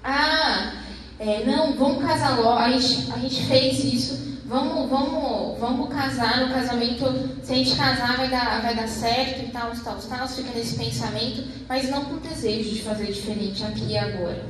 Ah, 0.03 0.73
é, 1.19 1.45
não, 1.45 1.73
vamos 1.73 2.03
casar 2.03 2.39
logo. 2.39 2.57
A 2.57 2.71
gente, 2.71 3.11
a 3.11 3.17
gente 3.19 3.45
fez 3.45 3.83
isso. 3.83 4.31
Vamos, 4.45 4.89
vamos, 4.89 5.59
vamos 5.59 5.89
casar 5.89 6.41
no 6.41 6.53
casamento. 6.53 7.05
Se 7.43 7.53
a 7.53 7.55
gente 7.55 7.75
casar, 7.75 8.17
vai 8.17 8.29
dar, 8.29 8.61
vai 8.61 8.75
dar 8.75 8.87
certo 8.87 9.45
e 9.45 9.51
tal, 9.51 9.71
tal, 9.83 9.97
tal. 9.97 10.27
Fica 10.27 10.51
nesse 10.51 10.77
pensamento, 10.77 11.47
mas 11.69 11.89
não 11.89 12.05
com 12.05 12.17
desejo 12.17 12.71
de 12.71 12.81
fazer 12.81 13.11
diferente 13.11 13.63
aqui 13.63 13.91
e 13.91 13.97
agora. 13.97 14.43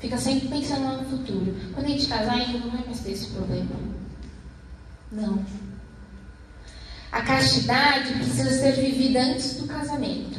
Fica 0.00 0.16
sempre 0.16 0.48
pensando 0.48 1.02
no 1.02 1.04
futuro. 1.04 1.54
Quando 1.74 1.86
a 1.86 1.90
gente 1.90 2.06
casar, 2.06 2.34
a 2.34 2.38
gente 2.38 2.58
não 2.58 2.70
vai 2.70 2.84
mais 2.84 3.00
ter 3.00 3.12
esse 3.12 3.26
problema. 3.26 3.70
Não. 5.12 5.44
A 7.12 7.22
castidade 7.22 8.12
precisa 8.14 8.50
ser 8.50 8.72
vivida 8.72 9.20
antes 9.20 9.54
do 9.54 9.66
casamento. 9.66 10.38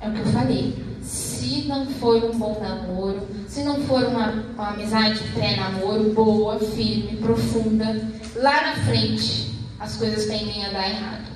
É 0.00 0.08
o 0.08 0.12
que 0.12 0.20
eu 0.20 0.26
falei 0.26 0.91
se 1.02 1.62
não 1.62 1.86
for 1.86 2.24
um 2.24 2.38
bom 2.38 2.58
namoro, 2.60 3.26
se 3.48 3.62
não 3.62 3.80
for 3.82 4.04
uma, 4.04 4.30
uma 4.30 4.68
amizade 4.70 5.20
pré-namoro 5.34 6.12
boa, 6.12 6.58
firme, 6.58 7.16
profunda, 7.16 8.08
lá 8.36 8.62
na 8.62 8.76
frente 8.84 9.52
as 9.78 9.96
coisas 9.96 10.26
tendem 10.26 10.64
a 10.64 10.70
dar 10.70 10.88
errado. 10.88 11.32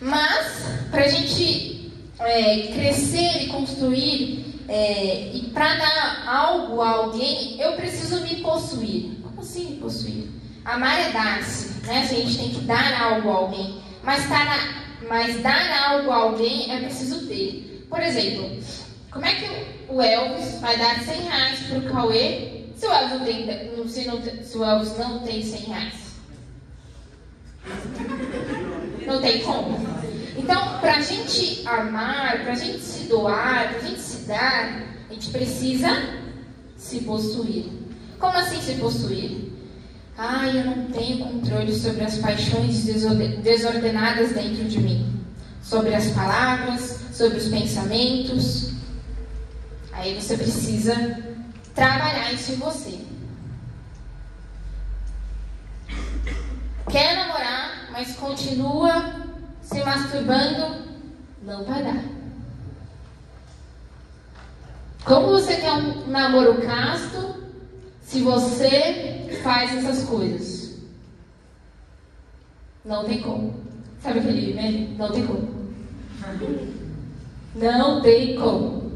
Mas, 0.00 0.64
para 0.90 1.04
a 1.04 1.08
gente 1.08 1.92
é, 2.18 2.72
crescer 2.72 3.44
e 3.44 3.46
construir, 3.48 4.60
é, 4.68 5.30
e 5.32 5.50
para 5.54 5.76
dar 5.76 6.24
algo 6.26 6.80
a 6.80 6.90
alguém, 6.90 7.60
eu 7.60 7.74
preciso 7.74 8.20
me 8.22 8.42
possuir. 8.42 9.20
Como 9.22 9.40
assim 9.40 9.70
me 9.70 9.76
possuir? 9.76 10.28
Amar 10.64 10.98
é 10.98 11.12
dar-se, 11.12 11.86
né? 11.86 12.04
Se 12.06 12.14
a 12.14 12.18
gente 12.18 12.38
tem 12.38 12.50
que 12.50 12.60
dar 12.62 13.00
algo 13.00 13.30
a 13.30 13.34
alguém. 13.34 13.81
Mas, 14.02 14.28
tá 14.28 14.84
mas 15.08 15.40
dar 15.42 15.90
algo 15.90 16.10
a 16.10 16.16
alguém 16.16 16.74
é 16.74 16.80
preciso 16.80 17.26
ter. 17.26 17.86
Por 17.88 18.00
exemplo, 18.00 18.58
como 19.10 19.26
é 19.26 19.34
que 19.34 19.92
o 19.92 20.00
Elvis 20.00 20.60
vai 20.60 20.76
dar 20.76 21.00
100 21.00 21.20
reais 21.22 21.60
para 21.60 21.78
o 21.78 21.82
Cauê 21.82 22.64
se 22.74 22.86
o, 22.86 22.92
Elvis 22.92 23.22
tem, 23.22 23.88
se, 23.88 24.44
se 24.44 24.58
o 24.58 24.64
Elvis 24.64 24.98
não 24.98 25.20
tem 25.20 25.42
100 25.42 25.60
reais? 25.60 25.94
Não 29.06 29.20
tem 29.20 29.40
como. 29.42 29.78
Então, 30.36 30.78
para 30.80 30.96
a 30.96 31.00
gente 31.00 31.66
amar, 31.68 32.42
para 32.42 32.52
a 32.52 32.56
gente 32.56 32.80
se 32.80 33.04
doar, 33.04 33.68
para 33.68 33.78
a 33.78 33.88
gente 33.88 34.00
se 34.00 34.26
dar, 34.26 34.82
a 35.08 35.12
gente 35.12 35.30
precisa 35.30 35.88
se 36.76 37.00
possuir. 37.00 37.66
Como 38.18 38.36
assim 38.36 38.60
se 38.60 38.74
possuir? 38.80 39.51
Ah, 40.16 40.46
eu 40.48 40.64
não 40.64 40.86
tenho 40.86 41.24
controle 41.24 41.74
sobre 41.74 42.04
as 42.04 42.18
paixões 42.18 42.84
desordenadas 42.84 44.32
dentro 44.32 44.64
de 44.64 44.78
mim, 44.78 45.24
sobre 45.62 45.94
as 45.94 46.10
palavras, 46.10 47.00
sobre 47.12 47.38
os 47.38 47.48
pensamentos. 47.48 48.72
Aí 49.92 50.14
você 50.14 50.36
precisa 50.36 50.94
trabalhar 51.74 52.32
isso 52.32 52.52
em 52.52 52.56
você. 52.56 53.00
Quer 56.90 57.16
namorar, 57.16 57.88
mas 57.90 58.14
continua 58.16 59.14
se 59.62 59.82
masturbando, 59.82 60.84
não 61.42 61.64
vai 61.64 61.82
dar. 61.82 62.04
Como 65.04 65.28
você 65.28 65.56
quer 65.56 65.72
um 65.72 66.06
namoro 66.06 66.60
casto 66.60 67.42
se 68.12 68.20
você 68.20 69.40
faz 69.42 69.74
essas 69.74 70.04
coisas. 70.04 70.76
Não 72.84 73.04
tem 73.04 73.22
como. 73.22 73.54
Sabe 74.02 74.18
aquele 74.18 74.52
meme? 74.52 74.94
Não 74.98 75.10
tem 75.10 75.26
como. 75.26 75.48
Não 77.54 78.02
tem 78.02 78.36
como. 78.36 78.92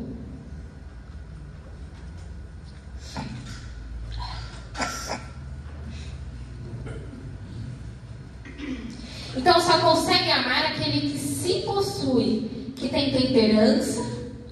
Então 9.34 9.60
só 9.60 9.78
consegue 9.78 10.30
amar 10.30 10.66
aquele 10.66 11.12
que 11.12 11.18
se 11.18 11.62
possui, 11.62 12.72
que 12.76 12.90
tem 12.90 13.12
temperança, 13.12 14.04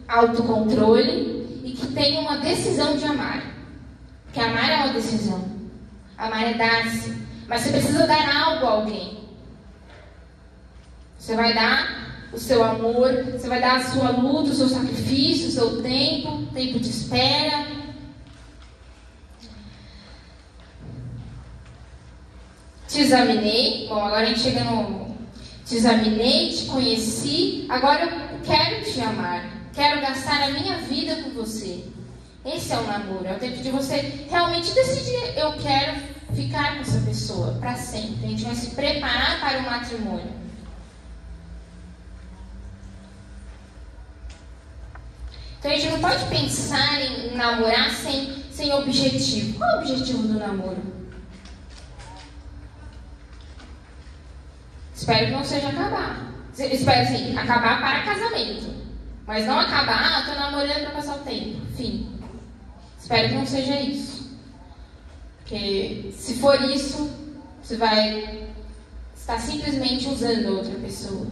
autocontrole 0.08 1.60
e 1.64 1.72
que 1.72 1.88
tem 1.88 2.18
uma 2.18 2.38
decisão 2.38 2.96
de 2.96 3.04
amar. 3.04 3.53
Porque 4.34 4.48
amar 4.48 4.68
é 4.68 4.76
uma 4.78 4.92
decisão. 4.92 5.44
Amar 6.18 6.42
é 6.42 6.54
dar-se. 6.54 7.16
Mas 7.46 7.60
você 7.60 7.70
precisa 7.70 8.04
dar 8.04 8.36
algo 8.36 8.66
a 8.66 8.70
alguém. 8.70 9.28
Você 11.16 11.36
vai 11.36 11.54
dar 11.54 12.26
o 12.32 12.38
seu 12.38 12.64
amor, 12.64 13.12
você 13.30 13.48
vai 13.48 13.60
dar 13.60 13.76
a 13.76 13.84
sua 13.84 14.10
luta, 14.10 14.50
o 14.50 14.54
seu 14.54 14.68
sacrifício, 14.68 15.46
o 15.46 15.52
seu 15.52 15.82
tempo, 15.82 16.48
tempo 16.52 16.80
de 16.80 16.90
espera. 16.90 17.64
Te 22.88 23.02
examinei. 23.02 23.86
Bom, 23.88 24.04
agora 24.04 24.22
a 24.22 24.24
gente 24.24 24.40
chega 24.40 24.64
no. 24.64 25.16
Te 25.64 25.76
examinei, 25.76 26.50
te 26.50 26.66
conheci. 26.66 27.66
Agora 27.68 28.04
eu 28.04 28.40
quero 28.40 28.84
te 28.84 29.00
amar. 29.00 29.48
Quero 29.72 30.00
gastar 30.00 30.42
a 30.42 30.50
minha 30.50 30.78
vida 30.78 31.22
com 31.22 31.30
você. 31.30 31.84
Esse 32.44 32.72
é 32.72 32.78
o 32.78 32.86
namoro. 32.86 33.26
É 33.26 33.32
o 33.32 33.38
tempo 33.38 33.62
de 33.62 33.70
você 33.70 34.26
realmente 34.30 34.72
decidir. 34.72 35.36
Eu 35.36 35.54
quero 35.54 36.00
ficar 36.34 36.74
com 36.74 36.80
essa 36.82 37.00
pessoa 37.00 37.52
para 37.58 37.74
sempre. 37.74 38.26
A 38.26 38.28
gente 38.28 38.44
vai 38.44 38.54
se 38.54 38.70
preparar 38.70 39.40
para 39.40 39.58
o 39.60 39.62
matrimônio. 39.62 40.44
Então 45.58 45.72
a 45.72 45.74
gente 45.74 45.92
não 45.92 46.00
pode 46.00 46.24
pensar 46.26 47.00
em 47.00 47.34
namorar 47.34 47.90
sem, 47.90 48.44
sem 48.52 48.70
objetivo. 48.74 49.56
Qual 49.56 49.70
é 49.70 49.76
o 49.76 49.78
objetivo 49.78 50.22
do 50.24 50.38
namoro? 50.38 50.82
Espero 54.94 55.26
que 55.26 55.32
não 55.32 55.44
seja 55.44 55.68
acabar. 55.68 56.32
Espero 56.58 57.02
assim, 57.02 57.36
acabar 57.36 57.80
para 57.80 58.02
casamento. 58.02 58.74
Mas 59.26 59.46
não 59.46 59.58
acabar, 59.58 60.18
ah, 60.18 60.22
tô 60.26 60.38
namorando 60.38 60.82
para 60.82 60.90
passar 60.90 61.16
o 61.16 61.20
tempo. 61.20 61.64
Fim. 61.74 62.14
Espero 63.04 63.28
que 63.28 63.34
não 63.34 63.46
seja 63.46 63.78
isso. 63.82 64.30
Porque 65.40 66.10
se 66.16 66.36
for 66.36 66.58
isso, 66.62 67.10
você 67.62 67.76
vai 67.76 68.48
estar 69.14 69.38
simplesmente 69.38 70.08
usando 70.08 70.56
outra 70.56 70.72
pessoa. 70.76 71.26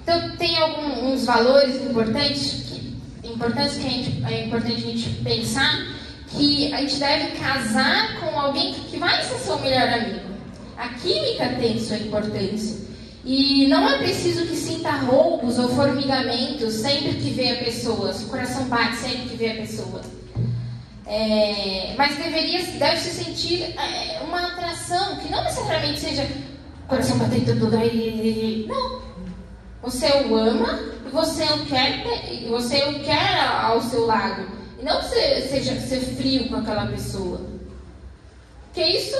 Então, 0.00 0.34
tem 0.38 0.56
alguns 0.56 1.26
valores 1.26 1.76
importantes 1.82 2.62
que, 2.62 3.28
importantes 3.28 3.76
que 3.76 3.82
gente, 3.82 4.24
é 4.24 4.46
importante 4.46 4.76
a 4.76 4.78
gente 4.78 5.10
pensar 5.22 5.94
que 6.28 6.72
a 6.72 6.80
gente 6.80 6.96
deve 6.96 7.38
casar 7.38 8.18
com 8.18 8.40
alguém 8.40 8.72
que 8.72 8.96
vai 8.96 9.22
ser 9.24 9.36
seu 9.36 9.58
melhor 9.58 9.90
amigo. 9.90 10.30
A 10.78 10.88
química 10.88 11.50
tem 11.60 11.78
sua 11.78 11.98
importância. 11.98 12.79
E 13.24 13.66
não 13.66 13.88
é 13.88 13.98
preciso 13.98 14.46
que 14.46 14.56
sinta 14.56 14.92
roubos 14.92 15.58
ou 15.58 15.68
formigamentos 15.68 16.74
sempre 16.74 17.14
que 17.14 17.30
vê 17.30 17.52
a 17.52 17.64
pessoa. 17.64 18.12
Seu 18.12 18.28
coração 18.28 18.64
bate 18.64 18.96
sempre 18.96 19.28
que 19.28 19.36
vê 19.36 19.50
a 19.50 19.56
pessoa. 19.56 20.00
É, 21.06 21.94
mas 21.98 22.16
deveria, 22.16 22.62
deve 22.78 22.96
se 22.98 23.24
sentir 23.24 23.62
é, 23.62 24.20
uma 24.22 24.46
atração 24.46 25.16
que 25.16 25.30
não 25.30 25.42
necessariamente 25.42 26.00
seja 26.00 26.26
coração 26.88 27.18
batendo 27.18 27.58
tudo 27.58 27.76
aí. 27.76 28.64
Não. 28.68 29.02
Você 29.82 30.06
o 30.06 30.36
ama 30.36 30.78
e 31.06 31.08
você 31.10 31.44
o 31.44 31.66
quer, 31.66 32.04
você 32.48 32.84
o 32.84 33.00
quer 33.00 33.40
ao 33.62 33.82
seu 33.82 34.06
lado. 34.06 34.46
E 34.78 34.84
não 34.84 35.02
seja 35.02 35.78
ser 35.80 36.00
frio 36.00 36.48
com 36.48 36.56
aquela 36.56 36.86
pessoa. 36.86 37.40
Porque 38.64 38.82
isso. 38.82 39.16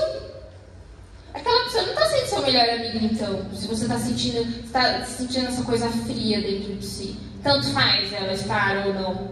Aquela 1.33 1.63
pessoa 1.63 1.83
não 1.83 1.93
está 1.93 2.05
sendo 2.05 2.27
seu 2.27 2.41
melhor 2.41 2.69
amigo, 2.69 3.05
então. 3.05 3.45
Se 3.55 3.67
você 3.67 3.83
está 3.83 3.97
sentindo, 3.97 4.41
está 4.65 5.03
sentindo 5.05 5.47
essa 5.47 5.63
coisa 5.63 5.89
fria 5.89 6.41
dentro 6.41 6.75
de 6.75 6.85
si. 6.85 7.17
Tanto 7.41 7.67
faz 7.67 8.11
ela 8.11 8.33
estar 8.33 8.85
ou 8.85 8.93
não. 8.93 9.31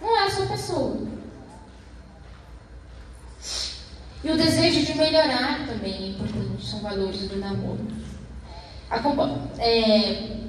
Não 0.00 0.16
é 0.16 0.26
a 0.26 0.30
sua 0.30 0.46
pessoa. 0.46 1.14
E 4.22 4.30
o 4.30 4.36
desejo 4.36 4.86
de 4.86 4.96
melhorar 4.96 5.66
também 5.66 5.92
é 5.92 6.06
importante, 6.08 6.64
são 6.64 6.80
valores 6.80 7.28
do 7.28 7.36
namoro. 7.36 7.86
É, 9.58 10.44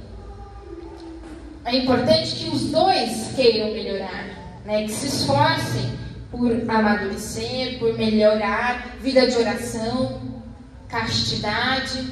é 1.66 1.76
importante 1.76 2.36
que 2.36 2.50
os 2.50 2.66
dois 2.72 3.34
queiram 3.36 3.74
melhorar, 3.74 4.62
né? 4.64 4.84
que 4.84 4.92
se 4.92 5.08
esforcem 5.08 5.92
por 6.32 6.52
amadurecer, 6.70 7.80
por 7.80 7.98
melhorar, 7.98 8.96
vida 9.02 9.28
de 9.28 9.36
oração, 9.36 10.22
castidade. 10.88 12.06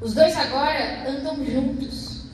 Os 0.00 0.14
dois 0.14 0.36
agora 0.36 1.08
andam 1.08 1.36
juntos. 1.44 2.24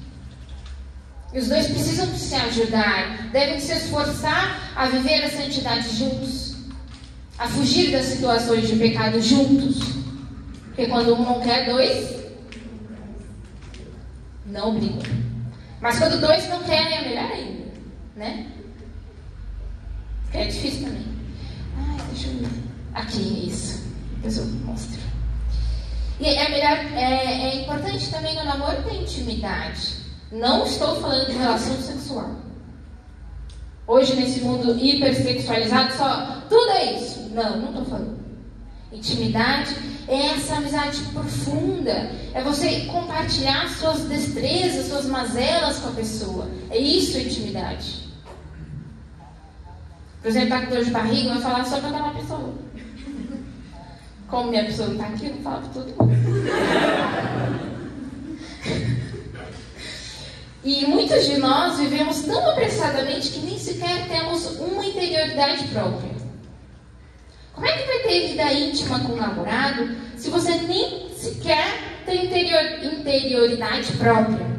E 1.33 1.39
os 1.39 1.49
dois 1.49 1.67
precisam 1.69 2.07
se 2.17 2.35
ajudar, 2.35 3.29
devem 3.31 3.61
se 3.61 3.73
esforçar 3.73 4.73
a 4.75 4.87
viver 4.87 5.23
a 5.23 5.31
santidade 5.31 5.97
juntos, 5.97 6.57
a 7.39 7.47
fugir 7.47 7.93
das 7.93 8.07
situações 8.07 8.67
de 8.67 8.77
pecado 8.77 9.23
juntos. 9.23 9.79
Porque 10.67 10.87
quando 10.87 11.15
um 11.15 11.23
não 11.23 11.41
quer, 11.41 11.67
dois 11.67 12.21
não 14.47 14.75
brigam. 14.75 15.03
Mas 15.81 15.99
quando 15.99 16.21
dois 16.21 16.49
não 16.49 16.63
querem, 16.65 16.95
é 16.95 17.09
melhor 17.09 17.31
ainda, 17.31 17.73
né? 18.17 18.47
Porque 20.25 20.39
é 20.39 20.47
difícil 20.47 20.87
também. 20.87 21.07
Ai, 21.79 22.07
deixa 22.11 22.29
eu 22.29 22.39
ver. 22.39 22.49
Aqui, 22.95 23.49
isso. 23.49 23.85
Depois 24.17 24.37
eu 24.37 24.47
mostro. 24.47 25.10
E 26.21 26.27
é 26.27 26.51
melhor, 26.51 26.77
é, 26.99 27.49
é 27.49 27.63
importante 27.63 28.11
também 28.11 28.35
no 28.37 28.45
namoro 28.45 28.83
ter 28.83 29.01
intimidade. 29.01 29.97
Não 30.31 30.67
estou 30.67 31.01
falando 31.01 31.27
de 31.27 31.33
relação 31.33 31.75
sexual. 31.81 32.31
Hoje, 33.87 34.15
nesse 34.15 34.41
mundo 34.43 34.79
hipersexualizado, 34.79 35.95
só 35.97 36.43
tudo 36.49 36.71
é 36.73 36.93
isso. 36.93 37.31
Não, 37.31 37.57
não 37.57 37.69
estou 37.71 37.85
falando. 37.87 38.21
Intimidade 38.93 39.75
é 40.07 40.27
essa 40.27 40.57
amizade 40.57 41.01
profunda, 41.13 42.11
é 42.35 42.43
você 42.43 42.81
compartilhar 42.87 43.69
suas 43.71 44.01
destrezas, 44.01 44.89
suas 44.89 45.07
mazelas 45.07 45.79
com 45.79 45.89
a 45.89 45.93
pessoa. 45.93 46.51
É 46.69 46.77
isso 46.77 47.17
intimidade. 47.19 48.11
Por 50.21 50.29
exemplo, 50.29 50.55
está 50.55 50.67
com 50.67 50.75
dor 50.75 50.85
de 50.85 50.91
barriga, 50.91 51.31
vai 51.31 51.41
falar 51.41 51.65
só 51.65 51.79
para 51.79 51.89
aquela 51.89 52.11
pessoa. 52.11 52.53
Como 54.31 54.51
minha 54.51 54.65
pessoa 54.65 54.89
não 54.89 54.95
está 54.95 55.09
aqui, 55.09 55.27
eu 55.27 55.35
não 55.35 55.43
falo 55.43 55.61
para 55.63 55.83
todo 55.83 55.87
mundo. 55.99 56.15
E 60.63 60.87
muitos 60.87 61.25
de 61.25 61.39
nós 61.39 61.79
vivemos 61.79 62.21
tão 62.23 62.51
apressadamente 62.51 63.31
que 63.31 63.41
nem 63.41 63.59
sequer 63.59 64.07
temos 64.09 64.59
uma 64.61 64.85
interioridade 64.85 65.65
própria. 65.69 66.11
Como 67.55 67.67
é 67.67 67.73
que 67.73 67.87
vai 67.87 67.99
ter 68.01 68.29
vida 68.29 68.53
íntima 68.53 69.01
com 69.01 69.13
o 69.13 69.17
namorado 69.17 69.97
se 70.17 70.31
você 70.31 70.53
nem 70.53 71.09
sequer 71.17 72.03
tem 72.05 72.27
interior, 72.27 72.63
interioridade 72.85 73.93
própria? 73.95 74.51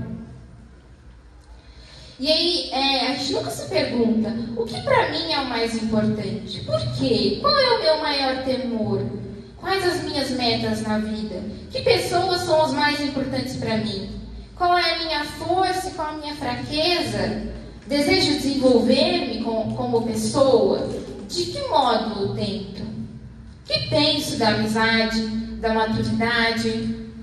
E 2.19 2.31
aí, 2.31 2.69
é, 2.71 3.07
a 3.07 3.15
gente 3.15 3.33
nunca 3.33 3.51
se 3.51 3.69
pergunta: 3.69 4.35
o 4.57 4.65
que 4.65 4.81
para 4.81 5.09
mim 5.11 5.31
é 5.31 5.39
o 5.39 5.45
mais 5.45 5.75
importante? 5.81 6.61
Por 6.61 6.79
quê? 6.97 7.37
Qual 7.41 7.57
é 7.57 7.77
o 7.77 7.81
meu 7.81 7.97
maior 7.99 8.43
temor? 8.43 9.20
Quais 9.61 9.85
as 9.85 10.03
minhas 10.03 10.31
metas 10.31 10.81
na 10.81 10.97
vida? 10.97 11.43
Que 11.71 11.81
pessoas 11.83 12.41
são 12.41 12.63
as 12.63 12.73
mais 12.73 12.99
importantes 12.99 13.55
para 13.57 13.77
mim? 13.77 14.09
Qual 14.55 14.75
é 14.75 14.91
a 14.91 14.99
minha 14.99 15.23
força 15.23 15.87
e 15.87 15.91
qual 15.91 16.09
a 16.09 16.17
minha 16.17 16.35
fraqueza? 16.35 17.43
Desejo 17.87 18.33
desenvolver-me 18.33 19.43
como 19.43 20.01
pessoa? 20.01 20.89
De 21.29 21.43
que 21.45 21.67
modo 21.67 22.21
eu 22.21 22.33
tento? 22.33 22.83
Que 23.65 23.87
penso 23.87 24.37
da 24.37 24.49
amizade, 24.49 25.21
da 25.61 25.73
maturidade, 25.73 26.71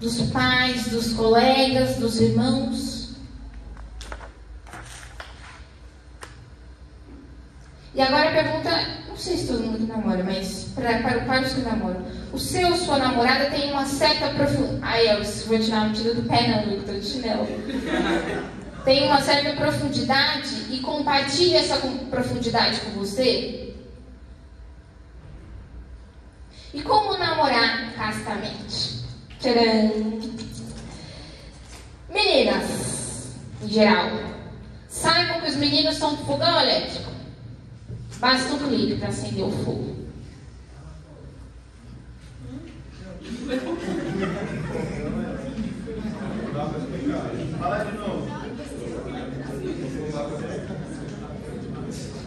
dos 0.00 0.20
pais, 0.30 0.86
dos 0.88 1.12
colegas, 1.14 1.96
dos 1.96 2.20
irmãos? 2.20 2.97
E 7.98 8.00
agora 8.00 8.28
a 8.28 8.32
pergunta, 8.32 8.70
não 9.08 9.16
sei 9.16 9.36
se 9.36 9.48
todo 9.48 9.64
mundo 9.64 9.84
namora, 9.88 10.22
mas 10.22 10.68
para, 10.72 11.00
para, 11.02 11.42
os 11.42 11.52
que 11.52 11.62
namoram. 11.62 12.00
O 12.32 12.38
seu 12.38 12.68
ou 12.68 12.76
sua 12.76 12.96
namorada 12.96 13.46
tem 13.46 13.72
uma 13.72 13.84
certa 13.86 14.28
profundidade. 14.28 14.78
Ai, 14.82 15.16
eu 15.16 15.24
vou 15.24 15.58
tirar 15.58 15.80
a 15.80 15.88
medida 15.88 16.14
do 16.14 16.22
pé, 16.22 16.46
não, 16.46 16.72
eu 16.72 16.78
estou 16.78 16.94
de 16.94 17.04
chinelo. 17.04 17.44
Tem 18.84 19.04
uma 19.04 19.20
certa 19.20 19.52
profundidade 19.54 20.66
e 20.70 20.78
compartilha 20.78 21.58
essa 21.58 21.76
profundidade 22.08 22.80
com 22.82 22.90
você? 22.90 23.74
E 26.72 26.80
como 26.80 27.18
namorar 27.18 27.92
castamente? 27.94 29.02
Tcharam! 29.40 30.20
Meninas, 32.08 33.34
em 33.60 33.68
geral, 33.68 34.10
saibam 34.88 35.40
que 35.40 35.48
os 35.48 35.56
meninos 35.56 35.96
são 35.96 36.16
fogão 36.18 36.60
elétrico. 36.60 37.07
Basta 38.20 38.52
um 38.52 38.58
clique 38.58 38.96
para 38.96 39.08
acender 39.08 39.44
o 39.44 39.50
fogo. 39.50 39.96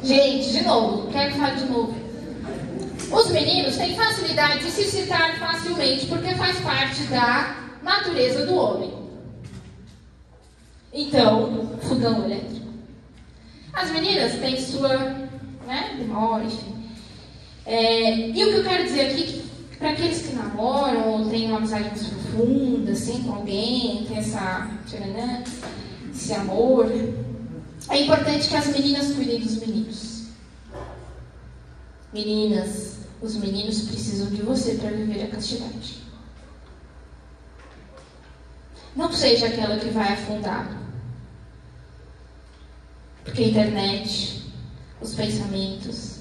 Gente, 0.03 0.51
de 0.51 0.61
novo, 0.63 1.11
quero 1.11 1.35
falar 1.35 1.55
de 1.55 1.65
novo. 1.65 1.95
Os 3.11 3.31
meninos 3.31 3.75
têm 3.75 3.95
facilidade 3.95 4.63
de 4.63 4.71
se 4.71 4.85
citar 4.85 5.37
facilmente 5.37 6.05
porque 6.05 6.33
faz 6.35 6.57
parte 6.61 7.03
da 7.03 7.55
natureza 7.83 8.45
do 8.45 8.55
homem. 8.55 8.93
Então, 10.93 11.77
fogão 11.81 12.23
elétrico. 12.23 12.67
As 13.73 13.91
meninas 13.91 14.33
têm 14.39 14.59
sua 14.59 15.20
né, 15.71 15.95
demora, 15.97 16.43
enfim. 16.43 16.75
É, 17.65 18.27
e 18.27 18.31
o 18.31 18.33
que 18.33 18.57
eu 18.57 18.63
quero 18.63 18.83
dizer 18.83 19.07
aqui, 19.07 19.41
para 19.79 19.91
aqueles 19.91 20.21
que 20.23 20.35
namoram 20.35 21.07
ou 21.07 21.29
têm 21.29 21.47
uma 21.47 21.59
amizade 21.59 21.89
mais 21.89 22.07
profunda, 22.07 22.91
assim, 22.91 23.23
com 23.23 23.35
alguém, 23.35 24.05
tem 24.05 24.17
essa, 24.17 24.69
né, 24.99 25.43
esse 26.13 26.33
amor, 26.33 26.91
é 27.89 28.01
importante 28.01 28.49
que 28.49 28.55
as 28.55 28.67
meninas 28.67 29.13
cuidem 29.13 29.39
dos 29.39 29.59
meninos. 29.59 30.23
Meninas, 32.13 32.97
os 33.21 33.37
meninos 33.37 33.83
precisam 33.83 34.27
de 34.27 34.41
você 34.41 34.75
para 34.75 34.89
viver 34.89 35.23
a 35.23 35.27
castidade. 35.27 36.01
Não 38.93 39.09
seja 39.13 39.47
aquela 39.47 39.77
que 39.77 39.89
vai 39.89 40.11
afundar. 40.11 40.77
Porque 43.23 43.43
a 43.43 43.47
internet, 43.47 44.40
os 45.01 45.15
pensamentos, 45.15 46.19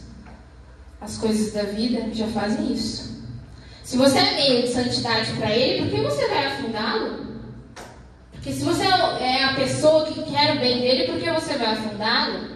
as 1.00 1.16
coisas 1.18 1.52
da 1.52 1.64
vida 1.64 2.12
já 2.12 2.26
fazem 2.28 2.72
isso. 2.72 3.20
Se 3.84 3.96
você 3.96 4.18
é 4.18 4.34
meio 4.34 4.62
de 4.62 4.68
santidade 4.68 5.32
para 5.32 5.54
ele, 5.54 5.82
por 5.82 5.90
que 5.90 6.02
você 6.02 6.28
vai 6.28 6.46
afundá-lo? 6.46 7.26
Porque 8.32 8.52
se 8.52 8.62
você 8.62 8.84
é 8.84 9.44
a 9.44 9.54
pessoa 9.54 10.06
que 10.06 10.22
quer 10.22 10.56
o 10.56 10.60
bem 10.60 10.80
dele, 10.80 11.12
por 11.12 11.20
que 11.20 11.30
você 11.30 11.58
vai 11.58 11.74
afundá-lo? 11.74 12.48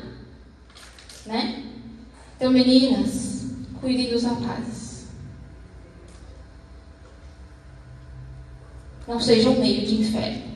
Né? 1.27 1.65
Então, 2.37 2.51
meninas, 2.51 3.47
cuidem 3.81 4.11
dos 4.11 4.25
rapazes. 4.25 5.07
Não 9.07 9.21
sejam 9.21 9.55
meio 9.57 9.87
de 9.87 10.01
inferno. 10.01 10.54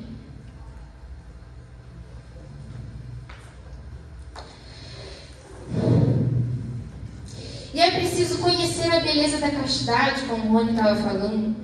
E 7.73 7.81
é 7.81 7.91
preciso 7.91 8.39
conhecer 8.39 8.91
a 8.91 9.01
beleza 9.01 9.39
da 9.39 9.51
castidade, 9.51 10.23
como 10.23 10.49
o 10.49 10.53
Rony 10.53 10.71
estava 10.71 10.97
falando. 10.97 11.55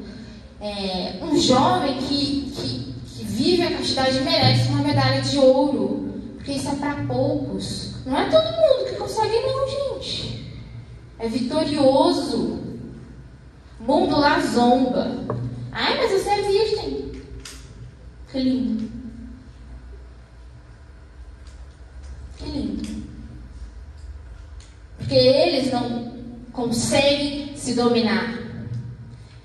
É, 0.61 1.19
um 1.23 1.39
jovem 1.39 1.99
que, 1.99 2.51
que, 2.55 2.95
que, 3.07 3.25
vive 3.25 3.63
a 3.63 3.77
castidade 3.77 4.21
merece 4.21 4.69
uma 4.69 4.83
medalha 4.83 5.21
de 5.21 5.39
ouro, 5.39 6.15
porque 6.37 6.53
isso 6.53 6.69
é 6.69 6.75
para 6.75 7.05
poucos. 7.05 7.95
Não 8.07 8.19
é 8.19 8.29
todo 8.29 8.45
mundo 8.45 8.91
que 8.91 8.97
consegue, 8.97 9.35
não, 9.41 9.67
gente. 9.69 10.55
É 11.19 11.29
vitorioso. 11.29 12.63
O 13.81 13.85
mundo 13.85 14.19
lá 14.19 14.41
zomba. 14.41 15.25
Ai, 15.73 15.97
mas 15.97 16.13
você 16.13 16.31
é 16.31 16.43
virgem. 16.43 17.13
Que 18.31 18.39
lindo. 18.39 18.91
Que 22.39 22.45
lindo. 22.47 23.05
Porque 24.99 25.15
eles 25.15 25.71
não 25.71 26.15
conseguem 26.75 27.57
se 27.57 27.75
dominar. 27.75 28.37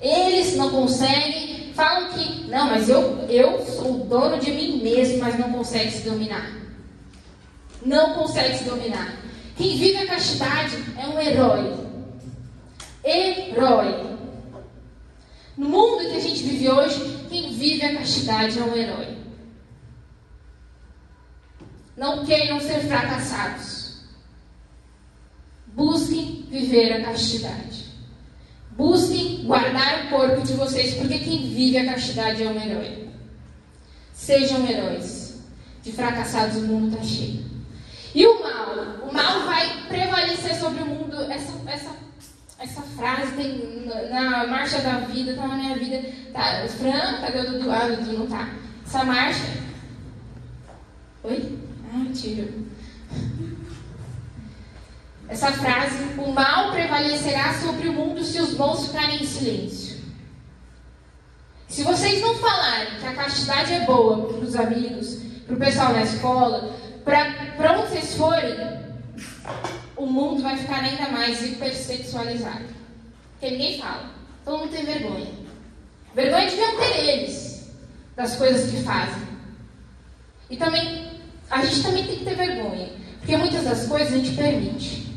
Eles 0.01 0.55
não 0.55 0.71
conseguem, 0.71 1.71
falam 1.75 2.09
que, 2.13 2.47
não, 2.47 2.71
mas 2.71 2.89
eu, 2.89 3.19
eu 3.29 3.63
sou 3.65 4.05
dono 4.05 4.39
de 4.39 4.49
mim 4.51 4.81
mesmo, 4.81 5.19
mas 5.19 5.37
não 5.37 5.51
consegue 5.53 5.91
se 5.91 6.09
dominar. 6.09 6.51
Não 7.85 8.15
consegue 8.15 8.57
se 8.57 8.63
dominar. 8.63 9.13
Quem 9.55 9.77
vive 9.77 9.97
a 9.97 10.07
castidade 10.07 10.75
é 10.97 11.07
um 11.07 11.19
herói. 11.19 11.77
Herói. 13.05 14.17
No 15.55 15.69
mundo 15.69 16.09
que 16.09 16.17
a 16.17 16.21
gente 16.21 16.41
vive 16.41 16.67
hoje, 16.67 17.25
quem 17.29 17.53
vive 17.53 17.85
a 17.85 17.97
castidade 17.97 18.57
é 18.57 18.63
um 18.63 18.75
herói. 18.75 19.17
Não 21.95 22.25
queiram 22.25 22.59
ser 22.59 22.79
fracassados. 22.87 23.78
Busquem 25.75 26.47
viver 26.49 26.93
a 26.93 27.03
castidade. 27.03 27.85
Busquem 28.71 29.43
guardar 29.45 30.05
o 30.05 30.09
corpo 30.09 30.41
de 30.41 30.53
vocês, 30.53 30.93
porque 30.95 31.19
quem 31.19 31.49
vive 31.49 31.77
a 31.77 31.93
castidade 31.93 32.43
é 32.43 32.47
um 32.47 32.61
herói. 32.61 33.09
Sejam 34.13 34.67
heróis. 34.67 35.41
De 35.83 35.91
fracassados 35.91 36.57
o 36.57 36.67
mundo 36.67 36.93
está 36.93 37.03
cheio. 37.03 37.43
E 38.13 38.25
o 38.25 38.41
mal? 38.41 38.75
O 39.07 39.13
mal 39.13 39.45
vai 39.45 39.83
prevalecer 39.87 40.55
sobre 40.55 40.83
o 40.83 40.85
mundo. 40.85 41.15
Essa, 41.31 41.53
essa, 41.67 41.91
essa 42.59 42.81
frase 42.81 43.35
tem 43.35 43.85
na 44.09 44.47
marcha 44.47 44.79
da 44.81 44.99
vida, 44.99 45.31
está 45.31 45.47
na 45.47 45.55
minha 45.55 45.77
vida. 45.77 46.01
Tá, 46.33 46.65
Fran, 46.67 47.21
cadê 47.21 47.39
o 47.39 47.51
Dudu? 47.51 47.71
Ah, 47.71 47.85
o 47.85 48.13
não 48.13 48.27
tá. 48.27 48.49
Essa 48.85 49.03
marcha. 49.03 49.45
Oi? 51.23 51.57
Ah, 51.93 52.05
tiro. 52.13 52.65
Essa 55.29 55.51
frase: 55.51 55.95
o 56.17 56.31
mal 56.31 56.71
prevalecerá 56.71 57.53
sobre 57.61 57.87
o 57.87 57.93
mundo 57.93 58.23
se 58.23 58.41
os 58.41 58.55
bons 58.55 58.87
ficarem 58.87 59.21
em 59.21 59.25
silêncio. 59.25 59.99
Se 61.67 61.83
vocês 61.83 62.19
não 62.19 62.33
falarem 62.35 62.99
que 62.99 63.05
a 63.05 63.13
castidade 63.13 63.73
é 63.73 63.85
boa 63.85 64.27
para 64.27 64.39
os 64.39 64.55
amigos, 64.55 65.19
para 65.45 65.55
o 65.55 65.59
pessoal 65.59 65.93
da 65.93 66.01
escola, 66.01 66.75
para 67.05 67.79
onde 67.79 67.89
vocês 67.89 68.15
forem, 68.15 68.57
o 69.95 70.07
mundo 70.07 70.41
vai 70.41 70.57
ficar 70.57 70.83
ainda 70.83 71.09
mais 71.09 71.45
hipersexualizado. 71.45 72.65
Porque 73.39 73.51
ninguém 73.51 73.79
fala. 73.79 74.09
Todo 74.43 74.59
mundo 74.59 74.71
tem 74.71 74.83
vergonha. 74.83 75.31
Vergonha 76.15 76.49
deviam 76.49 76.77
ter 76.79 76.97
eles 76.97 77.69
das 78.15 78.35
coisas 78.35 78.71
que 78.71 78.81
fazem. 78.81 79.29
E 80.49 80.57
também, 80.57 81.21
a 81.51 81.63
gente 81.63 81.83
também 81.83 82.07
tem 82.07 82.17
que 82.17 82.25
ter 82.25 82.35
vergonha. 82.35 82.89
Porque 83.19 83.37
muitas 83.37 83.63
das 83.63 83.85
coisas 83.85 84.11
a 84.11 84.17
gente 84.17 84.35
permite. 84.35 85.08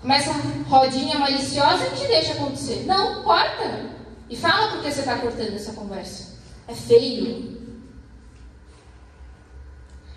Começa 0.00 0.30
a 0.30 0.68
rodinha 0.68 1.18
maliciosa 1.18 1.86
e 1.88 1.96
te 1.96 2.06
deixa 2.06 2.32
acontecer. 2.32 2.84
Não, 2.86 3.22
corta. 3.22 3.86
E 4.30 4.36
fala 4.36 4.72
porque 4.72 4.90
você 4.92 5.00
está 5.00 5.16
cortando 5.16 5.54
essa 5.54 5.72
conversa. 5.72 6.36
É 6.68 6.74
feio. 6.74 7.58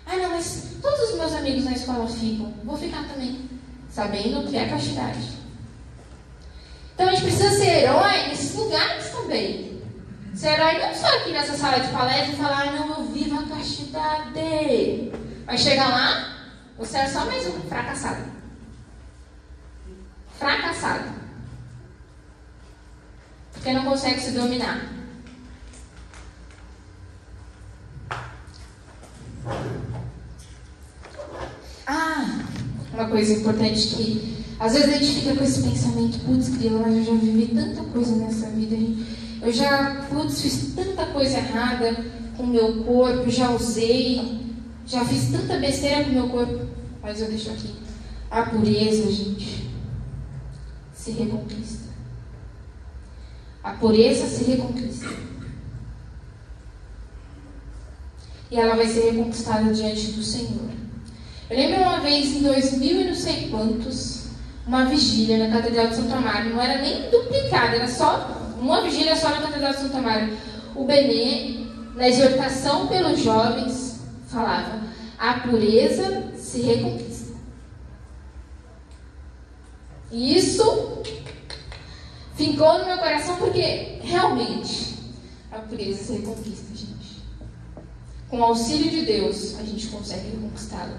Ah, 0.06 0.16
não, 0.16 0.30
mas 0.30 0.76
todos 0.80 1.10
os 1.10 1.18
meus 1.18 1.32
amigos 1.32 1.64
na 1.64 1.72
escola 1.72 2.06
ficam. 2.06 2.52
Vou 2.62 2.76
ficar 2.76 3.08
também. 3.08 3.48
Sabendo 3.90 4.48
que 4.48 4.56
é 4.56 4.68
castidade. 4.68 5.42
Então 6.94 7.08
a 7.08 7.12
gente 7.12 7.24
precisa 7.24 7.50
ser 7.50 7.84
herói 7.84 8.28
nesses 8.28 8.54
lugares 8.54 9.10
também. 9.10 9.82
Ser 10.34 10.50
herói 10.50 10.78
não 10.78 10.94
só 10.94 11.08
aqui 11.16 11.32
nessa 11.32 11.56
sala 11.56 11.80
de 11.80 11.88
palestra 11.88 12.32
e 12.32 12.36
falar, 12.36 12.68
ah, 12.68 12.72
não, 12.72 12.98
eu 12.98 13.04
vivo 13.06 13.40
a 13.40 13.56
castidade. 13.56 15.12
Vai 15.44 15.58
chegar 15.58 15.88
lá, 15.88 16.36
você 16.78 16.98
é 16.98 17.08
só 17.08 17.24
mais 17.24 17.46
um 17.46 17.60
fracassado 17.62 18.41
fracassado. 20.42 21.08
Porque 23.52 23.72
não 23.72 23.84
consegue 23.84 24.20
se 24.20 24.32
dominar. 24.32 24.90
Ah, 31.86 32.40
uma 32.92 33.08
coisa 33.08 33.34
importante 33.34 33.88
que 33.88 34.44
às 34.58 34.72
vezes 34.72 34.88
a 34.88 34.98
gente 34.98 35.20
fica 35.20 35.36
com 35.36 35.44
esse 35.44 35.62
pensamento, 35.62 36.18
putz, 36.24 36.48
grilo, 36.48 36.82
eu 36.86 37.04
já 37.04 37.12
vivi 37.12 37.54
tanta 37.54 37.82
coisa 37.84 38.16
nessa 38.16 38.46
vida, 38.50 38.76
eu 39.42 39.52
já, 39.52 40.06
putz, 40.08 40.40
fiz 40.40 40.72
tanta 40.74 41.06
coisa 41.06 41.38
errada 41.38 41.96
com 42.36 42.44
o 42.44 42.46
meu 42.46 42.84
corpo, 42.84 43.28
já 43.28 43.50
usei, 43.50 44.40
já 44.86 45.04
fiz 45.04 45.30
tanta 45.30 45.58
besteira 45.58 46.04
com 46.04 46.10
o 46.10 46.14
meu 46.14 46.28
corpo, 46.28 46.66
mas 47.02 47.20
eu 47.20 47.28
deixo 47.28 47.50
aqui. 47.50 47.74
A 48.30 48.42
pureza, 48.42 49.10
gente 49.10 49.71
se 51.02 51.10
reconquista. 51.10 51.90
A 53.62 53.72
pureza 53.72 54.26
se 54.26 54.44
reconquista. 54.44 55.08
E 58.48 58.56
ela 58.56 58.76
vai 58.76 58.86
ser 58.86 59.10
reconquistada 59.10 59.72
diante 59.72 60.12
do 60.12 60.22
Senhor. 60.22 60.70
Eu 61.50 61.56
lembro 61.56 61.80
uma 61.80 61.98
vez, 62.00 62.36
em 62.36 62.42
2000 62.42 63.00
e 63.00 63.04
não 63.04 63.14
sei 63.14 63.48
quantos, 63.48 64.26
uma 64.64 64.84
vigília 64.84 65.38
na 65.38 65.56
Catedral 65.56 65.88
de 65.88 65.96
Santo 65.96 66.14
Amaro. 66.14 66.50
Não 66.50 66.62
era 66.62 66.80
nem 66.80 67.10
duplicada, 67.10 67.76
era 67.76 67.88
só 67.88 68.54
uma 68.60 68.82
vigília 68.82 69.16
só 69.16 69.30
na 69.30 69.42
Catedral 69.42 69.72
de 69.72 69.80
Santo 69.80 69.96
Amaro. 69.96 70.36
O 70.76 70.84
Benê, 70.84 71.66
na 71.96 72.08
exortação 72.08 72.86
pelos 72.86 73.20
jovens, 73.20 74.00
falava: 74.28 74.80
a 75.18 75.34
pureza 75.40 76.32
se 76.36 76.60
reconquista. 76.60 77.11
E 80.12 80.36
isso 80.36 81.02
ficou 82.36 82.78
no 82.78 82.84
meu 82.84 82.98
coração 82.98 83.36
porque 83.36 83.98
realmente 84.02 84.94
a 85.50 85.58
pureza 85.58 86.04
se 86.04 86.12
reconquista, 86.12 86.76
gente. 86.76 87.22
Com 88.28 88.40
o 88.40 88.44
auxílio 88.44 88.90
de 88.90 89.06
Deus, 89.06 89.58
a 89.58 89.62
gente 89.62 89.86
consegue 89.86 90.30
reconquistá-la. 90.30 90.98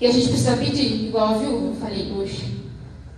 E 0.00 0.06
a 0.06 0.12
gente 0.12 0.28
precisa 0.28 0.56
pedir, 0.56 1.08
igual 1.08 1.38
a. 1.38 1.42
Eu 1.42 1.76
falei, 1.78 2.10
hoje. 2.10 2.64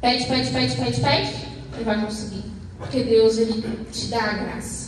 Pede, 0.00 0.26
pede, 0.26 0.50
pede, 0.50 0.76
pede, 0.76 1.00
pede. 1.00 1.32
Ele 1.74 1.84
vai 1.84 2.04
conseguir. 2.04 2.42
Porque 2.76 3.04
Deus, 3.04 3.38
Ele 3.38 3.86
te 3.92 4.06
dá 4.06 4.22
a 4.24 4.32
graça. 4.32 4.81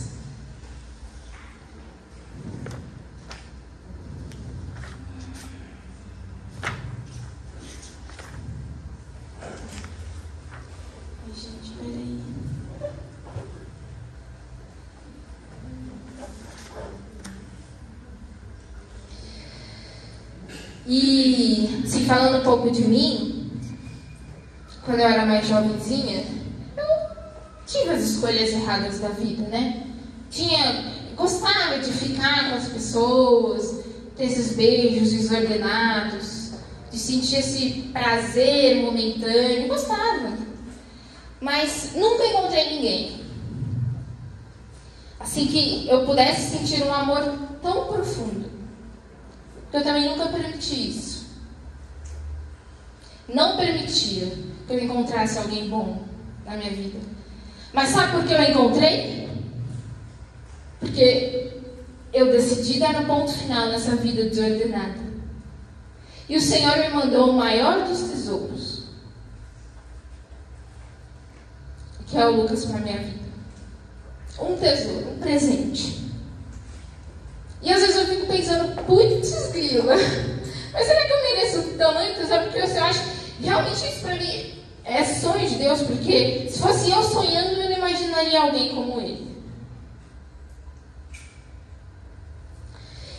E 20.97 21.83
se 21.85 22.05
falando 22.05 22.37
um 22.39 22.43
pouco 22.43 22.71
de 22.71 22.85
mim, 22.85 23.51
quando 24.85 25.01
eu 25.01 25.05
era 25.05 25.25
mais 25.25 25.45
jovenzinha, 25.45 26.23
eu 26.77 26.85
tive 27.67 27.89
as 27.89 28.01
escolhas 28.01 28.49
erradas 28.51 28.99
da 28.99 29.09
vida, 29.09 29.43
né? 29.49 29.87
Tinha, 30.29 30.93
gostava 31.17 31.79
de 31.79 31.91
ficar 31.91 32.49
com 32.49 32.55
as 32.55 32.69
pessoas, 32.69 33.83
ter 34.15 34.27
esses 34.27 34.55
beijos 34.55 35.11
desordenados, 35.11 36.51
de 36.89 36.97
sentir 36.97 37.39
esse 37.39 37.89
prazer 37.91 38.77
momentâneo, 38.77 39.67
gostava. 39.67 40.31
Mas 41.41 41.91
nunca 41.93 42.25
encontrei 42.25 42.69
ninguém. 42.69 43.21
Assim 45.19 45.45
que 45.45 45.89
eu 45.89 46.05
pudesse 46.05 46.57
sentir 46.57 46.85
um 46.85 46.93
amor 46.93 47.37
tão 47.61 47.87
profundo 47.87 48.54
eu 49.77 49.83
também 49.83 50.09
nunca 50.09 50.27
permiti 50.27 50.89
isso. 50.89 51.25
Não 53.27 53.57
permitia 53.57 54.31
que 54.67 54.73
eu 54.73 54.79
encontrasse 54.79 55.37
alguém 55.37 55.69
bom 55.69 56.03
na 56.45 56.55
minha 56.55 56.71
vida. 56.71 56.99
Mas 57.73 57.89
sabe 57.89 58.13
por 58.13 58.25
que 58.25 58.33
eu 58.33 58.41
encontrei? 58.41 59.29
Porque 60.79 61.51
eu 62.13 62.31
decidi 62.31 62.79
dar 62.79 62.95
um 62.95 63.05
ponto 63.05 63.33
final 63.33 63.67
nessa 63.69 63.95
vida 63.95 64.23
desordenada. 64.23 65.03
E 66.29 66.37
o 66.37 66.41
Senhor 66.41 66.77
me 66.77 66.89
mandou 66.89 67.31
o 67.31 67.33
maior 67.33 67.85
dos 67.85 67.99
tesouros, 67.99 68.83
que 72.07 72.17
é 72.17 72.25
o 72.25 72.41
Lucas 72.41 72.65
para 72.65 72.79
minha 72.79 72.97
vida. 72.97 73.25
Um 74.39 74.55
tesouro, 74.55 75.11
um 75.11 75.19
presente. 75.19 76.04
E 77.61 77.71
às 77.71 77.81
vezes 77.81 77.95
eu 77.95 78.05
fico 78.07 78.27
pensando, 78.27 78.75
putz, 78.83 79.51
grila, 79.51 79.95
mas 80.73 80.85
será 80.85 81.05
que 81.05 81.13
eu 81.13 81.23
mereço 81.23 81.63
tamanho 81.77 82.15
tesouro? 82.15 82.43
Porque 82.43 82.59
eu 82.59 82.83
acho, 82.83 83.01
realmente 83.41 83.87
isso 83.87 84.01
para 84.01 84.15
mim 84.15 84.53
é 84.83 85.03
sonho 85.03 85.49
de 85.49 85.55
Deus, 85.55 85.81
porque 85.81 86.47
se 86.49 86.59
fosse 86.59 86.91
eu 86.91 87.01
sonhando, 87.01 87.59
eu 87.59 87.69
não 87.69 87.77
imaginaria 87.77 88.41
alguém 88.41 88.75
como 88.75 89.01
ele. 89.01 89.35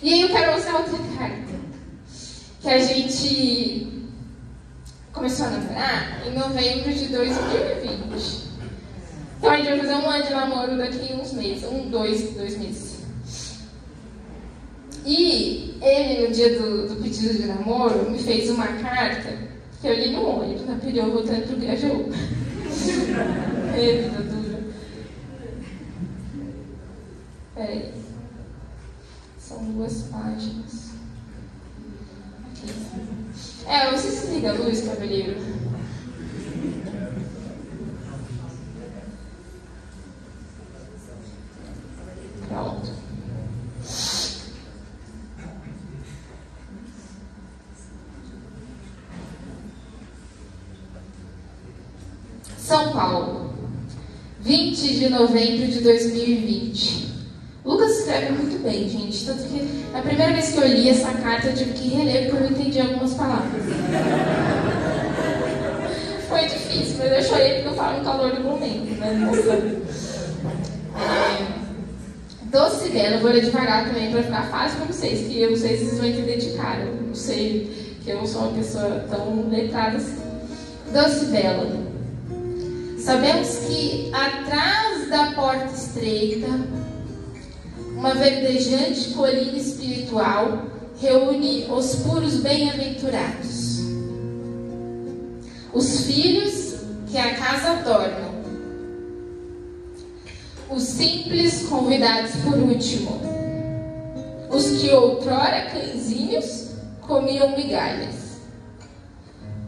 E 0.02 0.12
aí 0.12 0.20
eu 0.20 0.28
quero 0.28 0.56
usar 0.56 0.74
outra 0.76 0.98
carta, 1.18 1.54
que 2.60 2.68
a 2.68 2.78
gente 2.78 3.96
começou 5.12 5.46
a 5.46 5.50
namorar 5.50 6.26
em 6.26 6.38
novembro 6.38 6.92
de 6.92 7.06
2020. 7.08 8.46
Então 9.38 9.50
a 9.50 9.56
gente 9.56 9.68
vai 9.68 9.78
fazer 9.78 9.94
um 9.94 10.10
ano 10.10 10.24
de 10.24 10.30
namoro 10.30 10.78
daqui 10.78 11.14
uns 11.14 11.32
meses, 11.32 11.64
um, 11.64 11.88
dois, 11.88 12.34
dois 12.34 12.56
meses. 12.58 12.95
E 15.06 15.78
ele, 15.80 16.26
no 16.26 16.34
dia 16.34 16.58
do, 16.58 16.88
do, 16.88 16.96
pedido 17.00 17.32
de 17.32 17.46
namoro, 17.46 18.10
me 18.10 18.18
fez 18.18 18.50
uma 18.50 18.66
carta 18.66 19.38
que 19.80 19.86
eu 19.86 19.94
li 19.94 20.10
no 20.10 20.40
ônibus, 20.40 20.66
na 20.66 20.74
pediu 20.74 21.12
voltando 21.12 21.46
pro 21.46 21.56
Grajaú. 21.58 22.10
é, 23.72 24.02
vida 24.02 24.22
dura. 24.22 24.64
Peraí. 27.54 27.92
São 29.38 29.62
duas 29.64 30.02
páginas. 30.10 30.90
É, 33.68 33.92
você 33.92 34.10
se 34.10 34.26
liga 34.34 34.50
a 34.50 34.54
luz, 34.54 34.80
cavalheiro. 34.84 35.36
São 52.76 52.92
Paulo, 52.92 53.52
20 54.40 54.98
de 54.98 55.08
novembro 55.08 55.66
de 55.66 55.80
2020. 55.80 57.06
Lucas 57.64 58.00
escreve 58.00 58.32
muito 58.32 58.62
bem, 58.62 58.86
gente. 58.86 59.24
Tanto 59.24 59.44
que 59.44 59.66
a 59.94 60.02
primeira 60.02 60.34
vez 60.34 60.52
que 60.52 60.58
eu 60.58 60.68
li 60.68 60.90
essa 60.90 61.10
carta 61.12 61.46
eu 61.46 61.54
tive 61.54 61.72
que 61.72 61.88
reler 61.88 62.28
porque 62.28 62.36
eu 62.36 62.50
não 62.50 62.50
entendi 62.50 62.78
algumas 62.78 63.14
palavras. 63.14 63.62
Foi 66.28 66.42
difícil, 66.42 66.96
mas 66.98 67.12
eu 67.12 67.22
chorei 67.22 67.54
porque 67.54 67.68
eu 67.68 67.74
falo 67.74 67.96
no 67.96 68.04
calor 68.04 68.34
do 68.34 68.42
momento, 68.42 69.00
né? 69.00 69.26
É, 70.98 71.46
doce 72.50 72.90
dela, 72.90 73.16
eu 73.16 73.20
vou 73.22 73.30
ler 73.30 73.42
devagar 73.42 73.86
também 73.86 74.10
para 74.10 74.22
ficar 74.22 74.50
fácil 74.50 74.76
para 74.80 74.92
vocês, 74.92 75.26
que 75.26 75.40
eu 75.40 75.48
não 75.48 75.56
sei 75.56 75.78
se 75.78 75.84
vocês 75.86 75.98
vão 75.98 76.08
entender 76.08 76.36
de 76.36 76.50
cara. 76.58 76.82
Eu 76.82 77.06
não 77.06 77.14
sei 77.14 77.96
que 78.04 78.10
eu 78.10 78.18
não 78.18 78.26
sou 78.26 78.42
uma 78.42 78.52
pessoa 78.52 79.06
tão 79.08 79.48
letrada 79.48 79.96
assim. 79.96 80.20
Doce 80.92 81.24
dela. 81.26 81.85
Sabemos 83.06 83.58
que 83.68 84.10
atrás 84.12 85.08
da 85.08 85.30
porta 85.30 85.72
estreita, 85.72 86.48
uma 87.96 88.12
verdejante 88.12 89.10
colina 89.10 89.56
espiritual 89.56 90.64
reúne 91.00 91.68
os 91.70 91.94
puros 92.02 92.40
bem-aventurados, 92.40 93.78
os 95.72 96.00
filhos 96.04 96.80
que 97.08 97.16
a 97.16 97.36
casa 97.36 97.80
tornam, 97.84 98.42
os 100.68 100.82
simples 100.82 101.64
convidados 101.68 102.32
por 102.42 102.58
último, 102.58 103.20
os 104.50 104.80
que 104.80 104.90
outrora 104.90 105.70
cãezinhos 105.70 106.70
comiam 107.02 107.56
migalhas, 107.56 108.40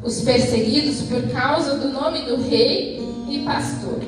os 0.03 0.23
perseguidos 0.23 1.03
por 1.03 1.23
causa 1.31 1.77
do 1.77 1.89
nome 1.91 2.23
do 2.23 2.43
rei 2.43 2.98
e 3.29 3.45
pastor. 3.45 4.01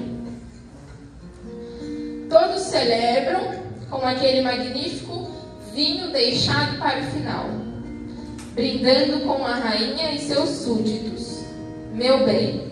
Todos 2.28 2.60
celebram 2.62 3.54
com 3.90 4.06
aquele 4.06 4.40
magnífico 4.40 5.30
vinho 5.74 6.10
deixado 6.12 6.78
para 6.78 7.00
o 7.00 7.04
final, 7.04 7.46
brindando 8.54 9.20
com 9.20 9.44
a 9.44 9.54
rainha 9.54 10.12
e 10.12 10.18
seus 10.20 10.48
súditos. 10.48 11.40
Meu 11.92 12.24
bem, 12.24 12.70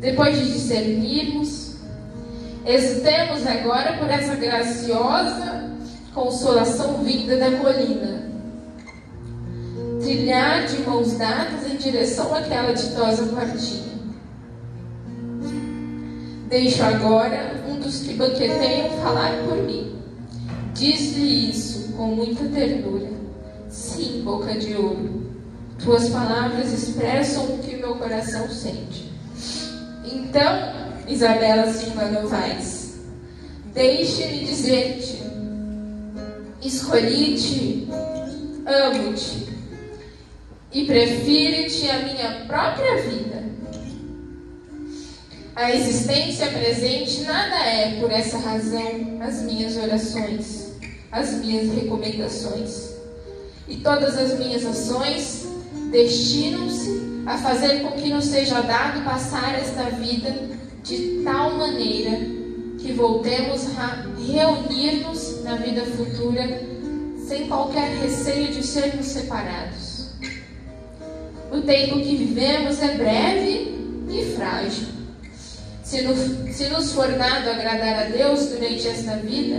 depois 0.00 0.38
de 0.38 0.52
discernirmos, 0.52 1.76
hesitemos 2.64 3.46
agora 3.46 3.98
por 3.98 4.08
essa 4.08 4.36
graciosa 4.36 5.68
consolação 6.14 7.02
vinda 7.02 7.36
da 7.36 7.50
colina. 7.58 8.28
Trilhar 10.00 10.66
de 10.66 10.78
mãos 10.82 11.12
dadas 11.18 11.70
em 11.70 11.76
direção 11.76 12.34
àquela 12.34 12.72
ditosa 12.72 13.26
partida. 13.26 13.87
Deixo 16.48 16.82
agora 16.82 17.62
um 17.68 17.78
dos 17.78 17.98
que 18.00 18.14
banqueteiam 18.14 18.88
falar 19.02 19.36
por 19.44 19.58
mim. 19.58 19.94
Diz-lhe 20.72 21.50
isso 21.50 21.92
com 21.92 22.06
muita 22.06 22.42
ternura. 22.46 23.10
Sim, 23.68 24.22
boca 24.24 24.54
de 24.54 24.74
ouro. 24.74 25.26
Tuas 25.84 26.08
palavras 26.08 26.72
expressam 26.72 27.44
o 27.44 27.58
que 27.58 27.76
meu 27.76 27.96
coração 27.96 28.48
sente. 28.48 29.12
Então, 30.10 30.72
Isabela 31.06 31.70
Silva 31.70 32.06
Novaes, 32.06 32.98
deixe-me 33.74 34.46
dizer-te: 34.46 35.22
escolhi-te, 36.62 37.88
amo-te 38.64 39.48
e 40.72 40.86
prefiro-te 40.86 41.90
a 41.90 41.98
minha 41.98 42.46
própria 42.46 43.02
vida 43.02 43.47
a 45.58 45.74
existência 45.74 46.46
presente 46.52 47.22
nada 47.22 47.56
é, 47.66 47.98
por 48.00 48.12
essa 48.12 48.38
razão, 48.38 49.18
as 49.20 49.42
minhas 49.42 49.76
orações, 49.76 50.72
as 51.10 51.32
minhas 51.32 51.74
recomendações. 51.74 52.92
E 53.66 53.78
todas 53.78 54.16
as 54.16 54.38
minhas 54.38 54.64
ações 54.64 55.48
destinam-se 55.90 57.24
a 57.26 57.38
fazer 57.38 57.80
com 57.80 57.90
que 58.00 58.08
nos 58.08 58.26
seja 58.26 58.60
dado 58.60 59.04
passar 59.04 59.58
esta 59.58 59.90
vida 59.90 60.32
de 60.84 61.22
tal 61.24 61.56
maneira 61.56 62.20
que 62.78 62.92
voltemos 62.92 63.66
a 63.76 64.06
reunir-nos 64.16 65.42
na 65.42 65.56
vida 65.56 65.84
futura 65.86 66.62
sem 67.26 67.48
qualquer 67.48 67.98
receio 68.00 68.52
de 68.52 68.64
sermos 68.64 69.06
separados. 69.06 70.10
O 71.50 71.60
tempo 71.62 71.96
que 71.96 72.16
vivemos 72.16 72.80
é 72.80 72.94
breve 72.94 73.74
e 74.08 74.36
frágil. 74.36 74.97
Se, 75.88 76.02
no, 76.02 76.14
se 76.52 76.68
nos 76.68 76.92
for 76.92 77.10
dado 77.12 77.48
agradar 77.48 78.00
a 78.00 78.04
Deus 78.10 78.48
durante 78.48 78.86
esta 78.86 79.16
vida, 79.16 79.56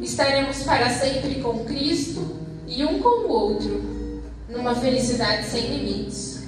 estaremos 0.00 0.62
para 0.62 0.88
sempre 0.88 1.34
com 1.34 1.66
Cristo 1.66 2.34
e 2.66 2.82
um 2.82 2.98
com 2.98 3.26
o 3.26 3.28
outro, 3.28 4.22
numa 4.48 4.74
felicidade 4.74 5.44
sem 5.44 5.66
limites. 5.66 6.44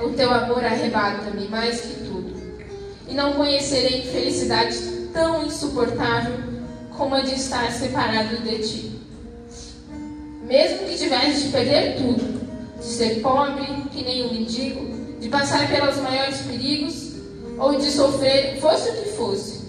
O 0.00 0.08
teu 0.08 0.30
amor 0.30 0.64
arrebata-me 0.64 1.48
mais 1.48 1.82
que 1.82 2.04
tudo, 2.04 2.34
e 3.10 3.12
não 3.12 3.34
conhecerei 3.34 4.00
felicidade 4.04 4.78
tão 5.12 5.44
insuportável 5.44 6.36
como 6.96 7.14
a 7.14 7.20
de 7.20 7.34
estar 7.34 7.70
separado 7.72 8.38
de 8.38 8.56
ti. 8.66 9.00
Mesmo 10.46 10.78
que 10.86 10.96
tivesse 10.96 11.42
de 11.42 11.48
perder 11.50 11.96
tudo, 11.96 12.40
de 12.78 12.86
ser 12.86 13.20
pobre, 13.20 13.66
que 13.92 14.02
nem 14.02 14.24
um 14.24 14.32
mendigo, 14.32 15.20
de 15.20 15.28
passar 15.28 15.68
pelos 15.68 15.98
maiores 15.98 16.38
perigos 16.38 17.01
ou 17.62 17.78
de 17.78 17.92
sofrer, 17.92 18.58
fosse 18.60 18.90
o 18.90 18.92
que 18.94 19.08
fosse. 19.10 19.62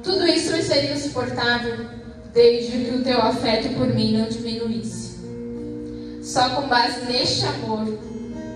Tudo 0.00 0.24
isso 0.28 0.50
seria 0.62 0.96
suportável 0.96 1.84
desde 2.32 2.84
que 2.84 2.94
o 2.94 3.02
teu 3.02 3.20
afeto 3.20 3.68
por 3.74 3.88
mim 3.88 4.16
não 4.16 4.28
diminuísse. 4.28 5.18
Só 6.22 6.50
com 6.50 6.68
base 6.68 7.04
neste 7.06 7.44
amor 7.46 7.98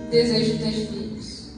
desejo 0.08 0.58
ter 0.58 0.70
filhos. 0.70 1.48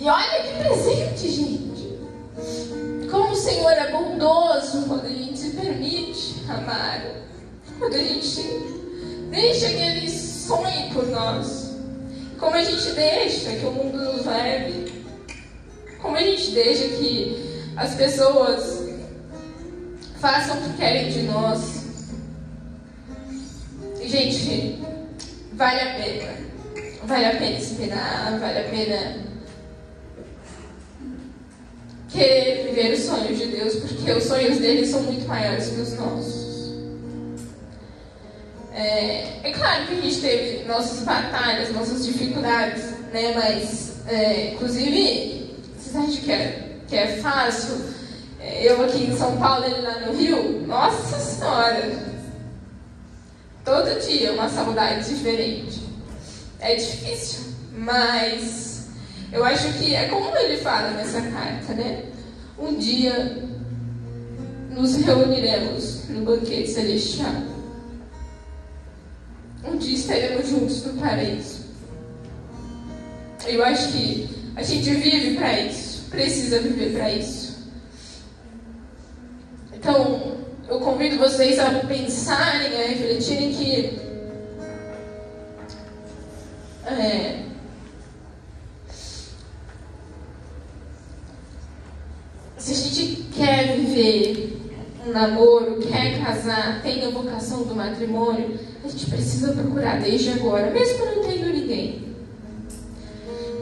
E 0.00 0.08
olha 0.08 0.42
que 0.42 0.64
presente, 0.64 1.30
gente! 1.30 3.08
Como 3.10 3.32
o 3.32 3.36
Senhor 3.36 3.72
é 3.72 3.92
bondoso 3.92 4.86
quando 4.88 5.04
a 5.04 5.10
gente 5.10 5.38
se 5.38 5.50
permite 5.50 6.36
amar 6.48 7.04
quando 7.78 7.94
a 7.94 7.98
gente 7.98 8.40
deixa 9.30 9.68
que 9.68 9.76
Ele 9.76 10.10
sonhe 10.10 10.90
por 10.92 11.06
nós, 11.08 11.67
como 12.38 12.54
a 12.54 12.62
gente 12.62 12.90
deixa 12.92 13.50
que 13.50 13.66
o 13.66 13.72
mundo 13.72 13.98
nos 13.98 14.24
leve, 14.24 15.04
como 16.00 16.16
a 16.16 16.22
gente 16.22 16.52
deixa 16.52 16.88
que 16.96 17.64
as 17.76 17.94
pessoas 17.94 18.88
façam 20.20 20.58
o 20.58 20.62
que 20.62 20.76
querem 20.76 21.10
de 21.10 21.22
nós. 21.22 22.12
E, 24.00 24.08
gente, 24.08 24.82
vale 25.52 25.80
a 25.80 25.94
pena. 25.94 26.48
Vale 27.04 27.24
a 27.24 27.36
pena 27.36 27.58
esperar, 27.58 28.38
vale 28.38 28.58
a 28.58 28.64
pena 28.64 29.28
querer 32.08 32.66
viver 32.66 32.94
os 32.94 33.04
sonhos 33.04 33.38
de 33.38 33.46
Deus, 33.46 33.74
porque 33.76 34.12
os 34.12 34.24
sonhos 34.24 34.58
dele 34.58 34.86
são 34.86 35.02
muito 35.02 35.26
maiores 35.26 35.68
que 35.68 35.80
os 35.80 35.92
nossos. 35.94 36.47
É, 38.78 39.40
é, 39.42 39.50
claro 39.50 39.88
que 39.88 39.94
a 39.94 40.00
gente 40.00 40.20
teve 40.20 40.64
nossas 40.64 41.00
batalhas, 41.00 41.74
nossas 41.74 42.06
dificuldades, 42.06 42.84
né? 43.12 43.34
Mas, 43.34 44.06
é, 44.06 44.52
inclusive, 44.52 45.52
vocês 45.76 45.96
acham 45.96 46.22
que 46.22 46.30
é, 46.30 46.76
que 46.86 46.96
é 46.96 47.06
fácil? 47.16 47.74
É, 48.40 48.70
eu 48.70 48.84
aqui 48.84 49.02
em 49.02 49.16
São 49.16 49.36
Paulo, 49.36 49.64
ele 49.64 49.80
lá 49.80 49.98
no 49.98 50.16
Rio, 50.16 50.64
nossa 50.64 51.18
senhora! 51.18 51.90
Todo 53.64 54.00
dia 54.06 54.32
uma 54.32 54.48
saudade 54.48 55.12
diferente. 55.12 55.82
É 56.60 56.76
difícil, 56.76 57.52
mas 57.76 58.90
eu 59.32 59.44
acho 59.44 59.72
que 59.72 59.92
é 59.92 60.06
como 60.06 60.36
ele 60.36 60.58
fala 60.58 60.90
nessa 60.90 61.20
carta, 61.20 61.74
né? 61.74 62.04
Um 62.56 62.76
dia 62.76 63.42
nos 64.70 64.94
reuniremos 64.94 66.08
no 66.10 66.20
banquete 66.20 66.68
celestial 66.68 67.57
um 69.64 69.76
dia 69.76 69.96
estaremos 69.96 70.48
juntos 70.48 70.84
no 70.84 71.00
paraíso. 71.00 71.66
Eu 73.46 73.64
acho 73.64 73.92
que 73.92 74.28
a 74.56 74.62
gente 74.62 74.90
vive 74.90 75.36
para 75.36 75.60
isso, 75.60 76.08
precisa 76.10 76.60
viver 76.60 76.92
para 76.92 77.12
isso. 77.12 77.58
Então, 79.72 80.38
eu 80.68 80.80
convido 80.80 81.18
vocês 81.18 81.58
a 81.58 81.70
pensarem, 81.80 82.76
a 82.76 82.88
refletirem 82.88 83.52
que 83.52 84.08
é, 86.84 87.44
se 92.56 92.72
a 92.72 92.74
gente 92.74 93.22
quer 93.34 93.76
viver 93.76 94.60
um 95.06 95.10
namoro, 95.10 95.77
casar, 96.28 96.82
tem 96.82 97.04
a 97.04 97.10
vocação 97.10 97.62
do 97.62 97.74
matrimônio, 97.74 98.58
a 98.84 98.88
gente 98.88 99.06
precisa 99.06 99.52
procurar 99.52 100.00
desde 100.00 100.30
agora, 100.30 100.70
mesmo 100.70 101.06
não 101.06 101.22
tendo 101.22 101.52
ninguém. 101.52 102.06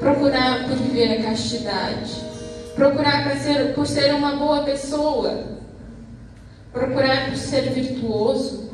Procurar 0.01 0.69
por 0.69 0.77
viver 0.77 1.21
a 1.21 1.23
castidade. 1.23 2.27
Procurar 2.75 3.31
por 3.31 3.39
ser, 3.39 3.75
por 3.75 3.87
ser 3.87 4.15
uma 4.15 4.37
boa 4.37 4.63
pessoa. 4.65 5.45
Procurar 6.73 7.29
por 7.29 7.37
ser 7.37 7.71
virtuoso. 7.73 8.71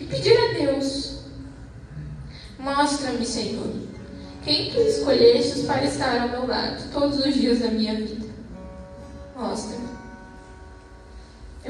E 0.00 0.04
pedir 0.04 0.36
a 0.38 0.54
Deus: 0.54 1.24
Mostra-me, 2.58 3.26
Senhor, 3.26 3.70
quem 4.42 4.70
tu 4.70 4.80
escolhestes 4.80 5.66
para 5.66 5.84
estar 5.84 6.22
ao 6.22 6.28
meu 6.30 6.46
lado 6.46 6.82
todos 6.92 7.18
os 7.18 7.34
dias 7.34 7.58
da 7.58 7.68
minha 7.68 7.94
vida. 7.96 8.26
Mostra-me. 9.36 9.89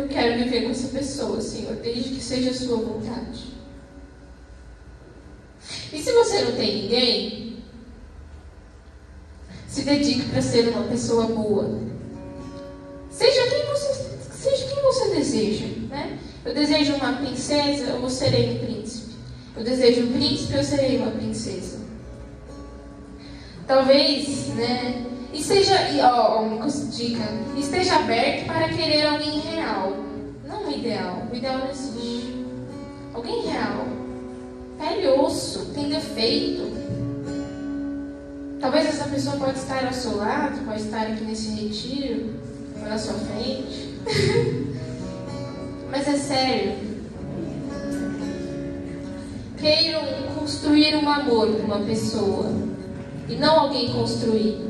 Eu 0.01 0.09
quero 0.09 0.43
viver 0.43 0.63
com 0.63 0.71
essa 0.71 0.89
pessoa, 0.89 1.43
Senhor, 1.43 1.77
desde 1.77 2.15
que 2.15 2.23
seja 2.23 2.51
a 2.51 2.55
sua 2.55 2.79
vontade. 2.79 3.53
E 5.93 6.03
se 6.03 6.11
você 6.13 6.43
não 6.43 6.53
tem 6.53 6.83
ninguém, 6.83 7.57
se 9.69 9.83
dedique 9.83 10.31
para 10.31 10.41
ser 10.41 10.69
uma 10.69 10.85
pessoa 10.85 11.27
boa. 11.27 11.79
Seja 13.11 13.47
quem 13.51 13.67
você, 13.67 14.19
seja 14.33 14.75
quem 14.75 14.83
você 14.83 15.15
deseja, 15.15 15.67
né? 15.91 16.19
Eu 16.47 16.55
desejo 16.55 16.95
uma 16.95 17.13
princesa, 17.13 17.91
eu 17.91 18.09
serei 18.09 18.55
um 18.55 18.59
príncipe. 18.65 19.13
Eu 19.55 19.63
desejo 19.63 20.07
um 20.07 20.13
príncipe, 20.13 20.55
eu 20.55 20.65
serei 20.65 20.97
uma 20.97 21.11
princesa. 21.11 21.79
Talvez, 23.67 24.49
né? 24.55 25.10
E 25.33 25.43
seja, 25.43 25.75
ó, 26.03 26.43
uma 26.43 26.67
dica, 26.67 27.23
esteja 27.57 27.97
aberto 27.97 28.47
para 28.47 28.69
querer 28.69 29.07
alguém 29.07 29.39
real, 29.41 29.97
não 30.45 30.67
o 30.67 30.71
ideal. 30.71 31.23
O 31.33 31.37
ideal 31.37 31.59
não 31.59 31.71
existe. 31.71 32.45
Alguém 33.15 33.43
real. 33.43 33.87
Pele 34.79 35.09
osso, 35.09 35.67
tem 35.75 35.89
defeito. 35.89 36.71
Talvez 38.61 38.89
essa 38.89 39.05
pessoa 39.05 39.37
pode 39.37 39.59
estar 39.59 39.87
ao 39.87 39.93
seu 39.93 40.17
lado, 40.17 40.65
pode 40.65 40.83
estar 40.83 41.03
aqui 41.03 41.25
nesse 41.25 41.51
retiro, 41.51 42.35
ou 42.83 42.89
na 42.89 42.99
sua 42.99 43.15
frente. 43.15 43.95
Mas 45.91 46.09
é 46.09 46.17
sério. 46.17 46.73
Queiram 49.59 50.03
construir 50.39 50.97
um 50.97 51.09
amor 51.09 51.49
com 51.57 51.67
uma 51.67 51.81
pessoa 51.81 52.51
e 53.29 53.37
não 53.37 53.61
alguém 53.61 53.93
construído. 53.93 54.70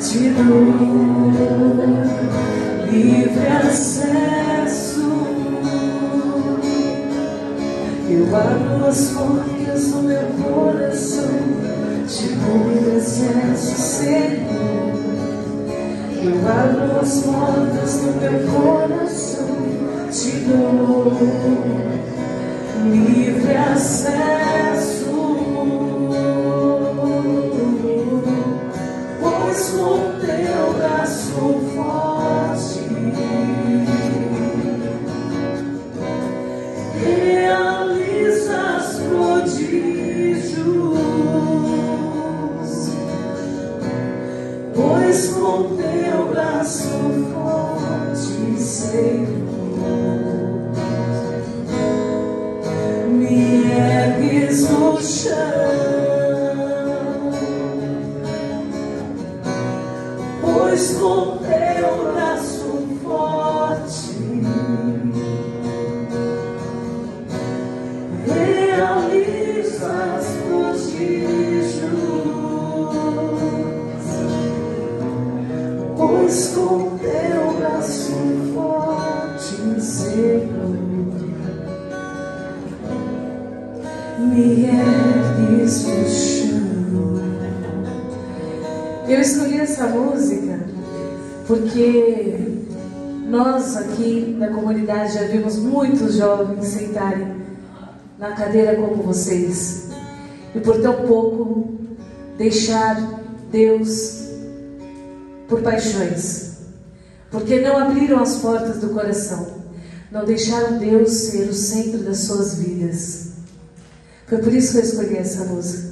te 0.00 0.30
dou 0.30 0.64
livre 2.90 3.46
acesso. 3.46 5.10
Eu 8.08 8.34
abro 8.34 8.86
as 8.86 9.10
portas 9.10 9.90
do 9.90 10.02
meu 10.02 10.26
coração, 10.42 11.28
te 12.08 12.28
livre 12.28 12.96
acesso, 12.96 13.76
Senhor. 13.76 14.94
Eu 16.22 16.48
abro 16.48 17.00
as 17.00 17.20
portas 17.20 17.92
do 17.98 18.10
meu 18.20 18.38
coração, 18.50 19.50
te 20.10 20.30
dou 20.46 21.12
livre 22.90 23.56
acesso. 23.56 24.49
Muitos 96.00 96.16
jovens 96.16 96.66
sentarem 96.66 97.36
na 98.18 98.32
cadeira 98.32 98.76
como 98.76 99.02
vocês 99.02 99.88
e 100.54 100.60
por 100.60 100.80
tão 100.80 101.06
pouco 101.06 101.74
deixar 102.38 102.96
Deus 103.52 104.28
por 105.46 105.60
paixões, 105.62 106.58
porque 107.30 107.60
não 107.60 107.76
abriram 107.76 108.20
as 108.22 108.36
portas 108.36 108.78
do 108.78 108.90
coração, 108.90 109.46
não 110.10 110.24
deixaram 110.24 110.78
Deus 110.78 111.10
ser 111.10 111.48
o 111.48 111.54
centro 111.54 111.98
das 111.98 112.18
suas 112.18 112.54
vidas. 112.54 113.32
Foi 114.26 114.38
por 114.38 114.52
isso 114.54 114.72
que 114.72 114.78
eu 114.78 114.82
escolhi 114.82 115.16
essa 115.16 115.44
música. 115.44 115.90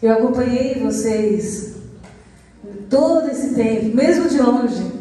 Eu 0.00 0.12
acompanhei 0.12 0.80
vocês 0.80 1.74
todo 2.88 3.28
esse 3.28 3.54
tempo, 3.54 3.94
mesmo 3.94 4.28
de 4.28 4.38
longe, 4.38 4.92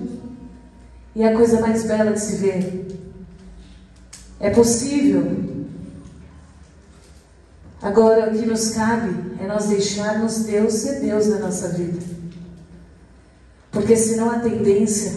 e 1.15 1.23
é 1.23 1.31
a 1.31 1.37
coisa 1.37 1.61
mais 1.61 1.83
bela 1.83 2.11
de 2.11 2.19
se 2.19 2.35
ver. 2.37 2.89
É 4.39 4.49
possível. 4.49 5.49
Agora, 7.81 8.29
o 8.29 8.37
que 8.37 8.45
nos 8.45 8.71
cabe 8.71 9.15
é 9.41 9.47
nós 9.47 9.67
deixarmos 9.67 10.39
Deus 10.39 10.73
ser 10.73 10.99
Deus 10.99 11.27
na 11.27 11.39
nossa 11.39 11.69
vida. 11.69 11.99
Porque 13.71 13.95
senão 13.95 14.29
a 14.29 14.39
tendência 14.39 15.13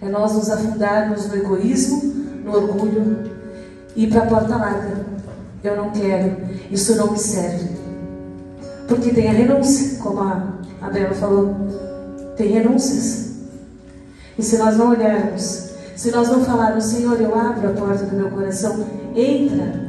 é 0.00 0.08
nós 0.08 0.32
nos 0.34 0.50
afundarmos 0.50 1.28
no 1.28 1.36
egoísmo, 1.36 2.02
no 2.44 2.54
orgulho 2.54 3.30
e 3.94 4.06
para 4.06 4.22
a 4.24 4.26
porta 4.26 4.56
larga. 4.56 5.06
Eu 5.62 5.76
não 5.76 5.90
quero, 5.90 6.36
isso 6.70 6.96
não 6.96 7.12
me 7.12 7.18
serve. 7.18 7.68
Porque 8.88 9.10
tem 9.10 9.28
a 9.28 9.32
renúncia, 9.32 9.98
como 9.98 10.20
a, 10.20 10.58
a 10.80 10.90
Bela 10.90 11.14
falou. 11.14 11.54
Tem 12.36 12.48
renúncias. 12.48 13.30
E 14.36 14.42
se 14.42 14.58
nós 14.58 14.76
não 14.76 14.90
olharmos, 14.90 15.71
se 15.96 16.10
nós 16.10 16.28
não 16.28 16.44
falarmos, 16.44 16.84
Senhor, 16.84 17.20
eu 17.20 17.34
abro 17.38 17.68
a 17.68 17.72
porta 17.72 18.04
do 18.04 18.16
meu 18.16 18.30
coração, 18.30 18.86
entra, 19.14 19.80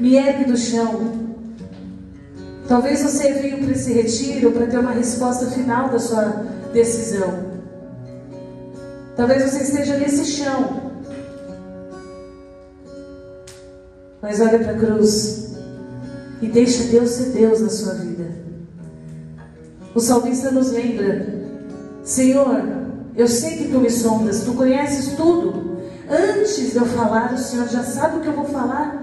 me 0.00 0.16
ergue 0.16 0.44
do 0.44 0.56
chão. 0.56 1.12
Talvez 2.66 3.02
você 3.02 3.32
veio 3.32 3.58
para 3.58 3.72
esse 3.72 3.92
retiro 3.92 4.52
para 4.52 4.66
ter 4.66 4.78
uma 4.78 4.92
resposta 4.92 5.46
final 5.46 5.90
da 5.90 5.98
sua 5.98 6.44
decisão. 6.72 7.54
Talvez 9.16 9.44
você 9.44 9.62
esteja 9.62 9.98
nesse 9.98 10.24
chão. 10.24 10.92
Mas 14.20 14.40
olha 14.40 14.58
para 14.58 14.72
a 14.72 14.78
cruz 14.78 15.54
e 16.40 16.48
deixa 16.48 16.84
Deus 16.84 17.10
ser 17.10 17.30
Deus 17.30 17.60
na 17.60 17.68
sua 17.68 17.94
vida. 17.94 18.24
O 19.94 20.00
salmista 20.00 20.50
nos 20.50 20.72
lembra: 20.72 21.26
Senhor, 22.02 22.83
eu 23.16 23.28
sei 23.28 23.56
que 23.58 23.68
tu 23.68 23.78
me 23.78 23.90
sondas, 23.90 24.42
tu 24.42 24.54
conheces 24.54 25.14
tudo. 25.14 25.78
Antes 26.10 26.72
de 26.72 26.76
eu 26.76 26.84
falar, 26.84 27.32
o 27.32 27.38
Senhor 27.38 27.68
já 27.68 27.82
sabe 27.82 28.18
o 28.18 28.20
que 28.20 28.26
eu 28.26 28.32
vou 28.32 28.44
falar. 28.44 29.02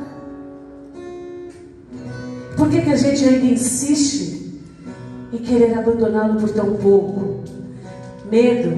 Por 2.58 2.70
que, 2.70 2.82
que 2.82 2.90
a 2.92 2.98
gente 2.98 3.24
ainda 3.24 3.46
insiste 3.46 4.62
em 5.32 5.38
querer 5.38 5.78
abandoná-lo 5.78 6.40
por 6.40 6.50
tão 6.50 6.76
pouco? 6.76 7.44
Medo. 8.30 8.78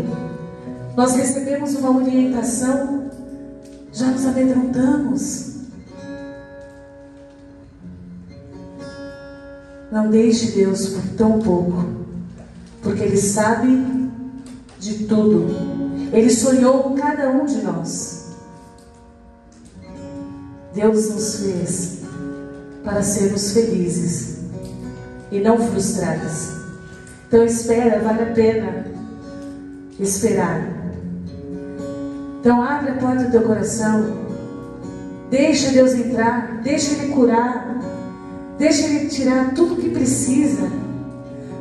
Nós 0.96 1.16
recebemos 1.16 1.74
uma 1.76 1.98
orientação, 1.98 3.10
já 3.92 4.06
nos 4.08 4.26
amedrontamos. 4.26 5.54
Não 9.92 10.10
deixe 10.10 10.52
Deus 10.52 10.90
por 10.90 11.04
tão 11.18 11.40
pouco, 11.40 11.86
porque 12.82 13.04
Ele 13.04 13.18
sabe 13.18 14.03
de 14.84 15.06
tudo. 15.06 15.48
Ele 16.12 16.30
sonhou 16.30 16.84
com 16.84 16.96
cada 16.96 17.30
um 17.30 17.46
de 17.46 17.62
nós. 17.62 18.34
Deus 20.74 21.10
nos 21.10 21.40
fez 21.40 22.00
para 22.84 23.02
sermos 23.02 23.54
felizes 23.54 24.40
e 25.32 25.40
não 25.40 25.58
frustrados. 25.58 26.50
Então 27.28 27.44
espera, 27.46 28.00
vale 28.00 28.24
a 28.24 28.34
pena 28.34 28.86
esperar. 30.00 30.68
Então 32.40 32.62
abre 32.62 32.92
a 32.92 32.96
porta 32.96 33.24
do 33.24 33.32
teu 33.32 33.42
coração. 33.44 34.24
Deixa 35.30 35.72
Deus 35.72 35.94
entrar, 35.94 36.62
deixa 36.62 36.94
Ele 36.94 37.14
curar, 37.14 37.80
deixa 38.60 38.86
Ele 38.86 39.08
tirar 39.08 39.54
tudo 39.54 39.74
o 39.74 39.78
que 39.78 39.90
precisa 39.90 40.70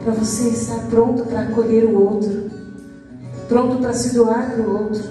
para 0.04 0.12
você 0.12 0.48
estar 0.48 0.78
pronto 0.90 1.24
para 1.24 1.42
acolher 1.42 1.84
o 1.84 1.98
outro, 1.98 2.50
pronto 3.53 3.76
para 3.76 3.92
se 3.92 4.14
doar 4.14 4.50
para 4.50 4.62
o 4.62 4.84
outro. 4.84 5.05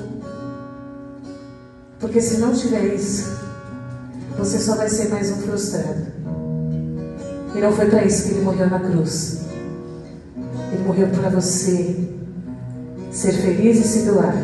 Porque 2.00 2.20
se 2.20 2.40
não 2.40 2.52
tiver 2.52 2.96
isso, 2.96 3.40
você 4.36 4.58
só 4.58 4.76
vai 4.76 4.90
ser 4.90 5.10
mais 5.10 5.30
um 5.32 5.36
frustrado. 5.36 6.08
E 7.56 7.60
não 7.60 7.72
foi 7.72 7.86
para 7.86 8.04
isso 8.04 8.24
que 8.24 8.30
ele 8.34 8.42
morreu 8.42 8.68
na 8.68 8.80
cruz. 8.80 9.42
Ele 10.74 10.84
morreu 10.84 11.08
para 11.10 11.30
você 11.30 12.10
ser 13.12 13.34
feliz 13.34 13.78
e 13.78 13.84
se 13.84 14.06
doar, 14.10 14.36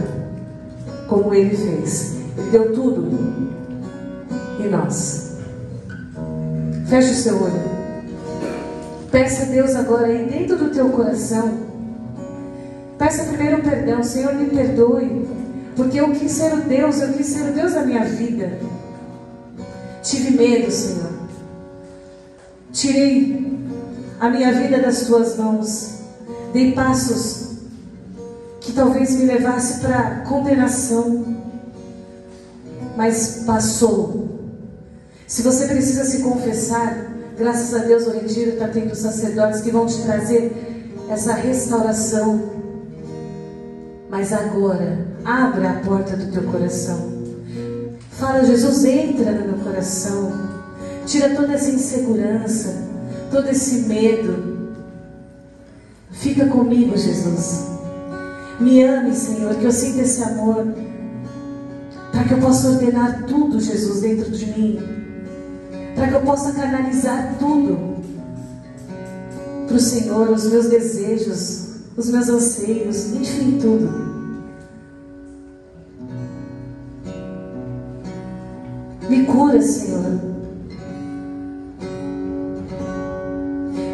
como 1.07 1.33
ele 1.33 1.57
fez. 1.57 2.17
Ele 2.37 2.51
deu 2.51 2.73
tudo. 2.73 3.09
E 4.59 4.67
nós? 4.67 5.31
Feche 6.87 7.11
o 7.11 7.15
seu 7.15 7.41
olho. 7.41 7.77
Peça 9.09 9.43
a 9.43 9.45
Deus 9.45 9.75
agora 9.75 10.05
aí 10.05 10.27
dentro 10.29 10.57
do 10.57 10.69
teu 10.69 10.89
coração. 10.89 11.66
Peça 13.07 13.23
primeiro 13.23 13.63
perdão. 13.63 14.03
Senhor, 14.03 14.33
me 14.33 14.47
perdoe. 14.47 15.25
Porque 15.77 15.97
eu 15.97 16.11
quis 16.11 16.29
ser 16.29 16.53
o 16.53 16.61
Deus, 16.63 16.99
eu 16.99 17.13
quis 17.13 17.25
ser 17.27 17.51
o 17.51 17.53
Deus 17.53 17.73
da 17.73 17.83
minha 17.83 18.03
vida. 18.03 18.59
Tive 20.03 20.31
medo, 20.31 20.69
Senhor. 20.69 21.13
Tirei 22.73 23.57
a 24.19 24.29
minha 24.29 24.51
vida 24.51 24.79
das 24.79 25.03
tuas 25.03 25.37
mãos. 25.37 25.99
Dei 26.51 26.73
passos 26.73 27.59
que 28.59 28.73
talvez 28.73 29.11
me 29.11 29.23
levasse 29.23 29.79
para 29.79 30.25
condenação. 30.27 31.33
Mas 32.97 33.43
passou. 33.45 34.51
Se 35.25 35.43
você 35.43 35.65
precisa 35.67 36.03
se 36.03 36.23
confessar, 36.23 37.07
graças 37.37 37.73
a 37.73 37.85
Deus 37.85 38.05
o 38.05 38.11
retiro 38.11 38.51
está 38.51 38.67
tendo 38.67 38.93
sacerdotes 38.95 39.61
que 39.61 39.71
vão 39.71 39.85
te 39.85 40.01
trazer 40.01 40.51
essa 41.09 41.31
restauração. 41.35 42.56
Mas 44.09 44.31
agora, 44.31 45.05
abra 45.25 45.71
a 45.71 45.73
porta 45.81 46.15
do 46.15 46.31
teu 46.31 46.43
coração. 46.43 47.11
Fala, 48.11 48.43
Jesus, 48.43 48.83
entra 48.85 49.31
no 49.31 49.47
meu 49.47 49.63
coração. 49.63 50.31
Tira 51.05 51.35
toda 51.35 51.53
essa 51.53 51.69
insegurança, 51.69 52.73
todo 53.31 53.47
esse 53.49 53.87
medo. 53.87 54.67
Fica 56.11 56.47
comigo, 56.47 56.97
Jesus. 56.97 57.67
Me 58.59 58.83
ame, 58.83 59.13
Senhor, 59.13 59.53
que 59.55 59.65
eu 59.65 59.71
sinta 59.71 60.01
esse 60.01 60.23
amor. 60.23 60.65
Para 62.11 62.23
que 62.23 62.33
eu 62.33 62.39
possa 62.39 62.69
ordenar 62.69 63.25
tudo, 63.25 63.59
Jesus, 63.59 64.01
dentro 64.01 64.31
de 64.31 64.45
mim. 64.47 64.79
Para 65.95 66.07
que 66.07 66.13
eu 66.15 66.21
possa 66.21 66.53
canalizar 66.53 67.35
tudo 67.37 67.97
para 69.67 69.75
o 69.75 69.79
Senhor, 69.79 70.29
os 70.29 70.49
meus 70.49 70.67
desejos, 70.69 71.66
os 71.97 72.09
meus 72.09 72.29
anseios, 72.29 73.07
enfim, 73.13 73.57
tudo. 73.59 73.89
Me 79.09 79.25
cura, 79.25 79.59
Senhor. 79.63 80.19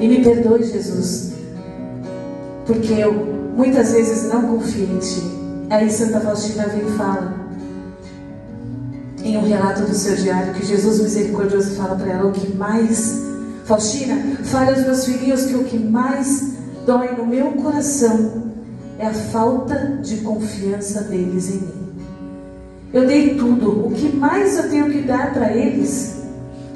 E 0.02 0.08
me 0.08 0.22
perdoe, 0.22 0.64
Jesus, 0.64 1.32
porque 2.66 2.92
eu 2.92 3.14
muitas 3.56 3.94
vezes 3.94 4.26
não 4.26 4.58
confio 4.58 4.84
em 4.84 5.00
Ti. 5.00 5.22
Aí 5.70 5.90
Santa 5.90 6.20
Faustina 6.20 6.68
vem 6.68 6.86
e 6.86 6.98
fala, 6.98 7.42
em 9.24 9.38
um 9.38 9.48
relato 9.48 9.84
do 9.84 9.96
seu 9.96 10.18
diário, 10.18 10.54
que 10.54 10.66
Jesus 10.66 11.00
misericordioso 11.00 11.76
fala 11.76 11.96
para 11.96 12.12
ela: 12.12 12.28
o 12.28 12.34
que 12.34 12.54
mais, 12.54 13.22
Faustina, 13.64 14.22
fale 14.44 14.72
aos 14.72 14.82
meus 14.82 15.06
filhinhos 15.06 15.46
que 15.46 15.56
o 15.56 15.64
que 15.64 15.80
mais 15.80 16.53
dói 16.86 17.16
no 17.16 17.26
meu 17.26 17.52
coração 17.54 18.54
é 19.00 19.08
a 19.08 19.14
falta 19.14 20.00
de 20.02 20.18
confiança 20.18 21.02
deles 21.04 21.50
em 21.50 21.60
mim. 21.60 21.84
Eu 22.94 23.08
dei 23.08 23.36
tudo, 23.36 23.88
o 23.88 23.92
que 23.92 24.16
mais 24.16 24.58
eu 24.58 24.70
tenho 24.70 24.90
que 24.92 25.02
dar 25.02 25.34
para 25.34 25.52
eles, 25.52 26.22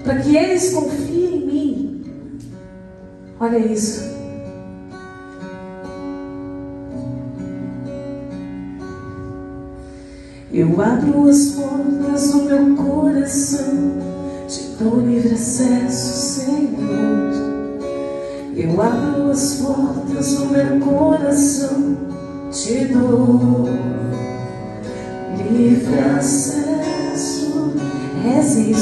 para 0.03 0.15
que 0.17 0.35
eles 0.35 0.73
confiem 0.73 1.35
em 1.35 1.45
mim. 1.45 2.05
Olha 3.39 3.57
isso. 3.59 4.17
Eu 10.51 10.81
abro 10.81 11.29
as 11.29 11.51
portas 11.51 12.31
do 12.31 12.43
meu 12.43 12.75
coração, 12.75 13.93
te 14.47 14.83
dou 14.83 15.01
livre 15.01 15.35
acesso, 15.35 16.41
Senhor. 16.41 17.26
Eu 18.59 18.81
abro 18.81 19.29
as 19.29 19.53
portas 19.61 20.33
do 20.33 20.47
meu 20.47 20.79
coração, 20.79 21.95
te 22.51 22.85
dou 22.85 23.69
livre 25.47 25.99
acesso. 25.99 27.73
Reze. 28.23 28.73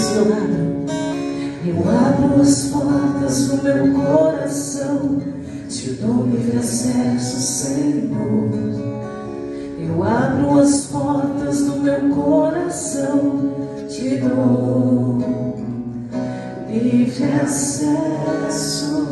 Eu 1.68 1.84
abro 1.90 2.42
as 2.42 2.70
portas 2.70 3.48
do 3.50 3.64
meu 3.64 3.94
coração, 4.02 5.22
te 5.68 5.90
dou 6.02 6.26
livre 6.26 6.58
acesso, 6.58 7.42
Senhor. 7.42 8.50
Eu 9.78 10.04
abro 10.04 10.58
as 10.58 10.86
portas 10.86 11.66
do 11.66 11.82
meu 11.82 12.16
coração, 12.16 13.52
te 13.90 14.20
dou 14.20 15.55
livre 16.80 17.24
acesso. 17.42 19.06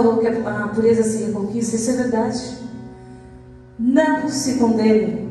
Falou 0.00 0.16
que 0.16 0.26
a 0.26 0.68
pureza 0.68 1.02
se 1.02 1.24
reconquista, 1.24 1.76
isso 1.76 1.90
é 1.90 1.94
verdade. 1.94 2.42
Não 3.78 4.28
se 4.30 4.54
condenem. 4.54 5.28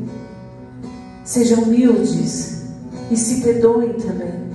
Sejam 1.26 1.64
humildes 1.64 2.64
e 3.10 3.18
se 3.18 3.42
perdoem 3.42 3.94
também. 3.94 4.50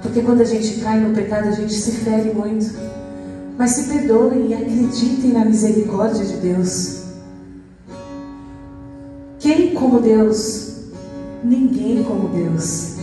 Porque 0.00 0.22
quando 0.22 0.40
a 0.40 0.44
gente 0.44 0.80
cai 0.80 1.00
no 1.00 1.14
pecado, 1.14 1.48
a 1.48 1.52
gente 1.52 1.74
se 1.74 1.92
fere 1.92 2.32
muito. 2.32 2.72
Mas 3.58 3.72
se 3.72 3.88
perdoem 3.88 4.48
e 4.48 4.54
acreditem 4.54 5.32
na 5.32 5.44
misericórdia 5.44 6.24
de 6.24 6.36
Deus. 6.36 7.02
Quem 9.38 9.74
como 9.74 10.00
Deus? 10.00 10.76
Ninguém 11.42 12.04
como 12.04 12.28
Deus. 12.28 12.96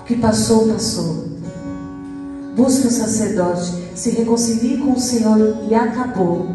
O 0.00 0.04
que 0.04 0.16
passou, 0.16 0.68
passou. 0.68 1.28
Busque 2.56 2.86
o 2.86 2.90
sacerdote, 2.90 3.81
se 3.94 4.10
reconcilie 4.10 4.78
com 4.78 4.92
o 4.92 5.00
Senhor 5.00 5.64
e 5.68 5.74
acabou. 5.74 6.48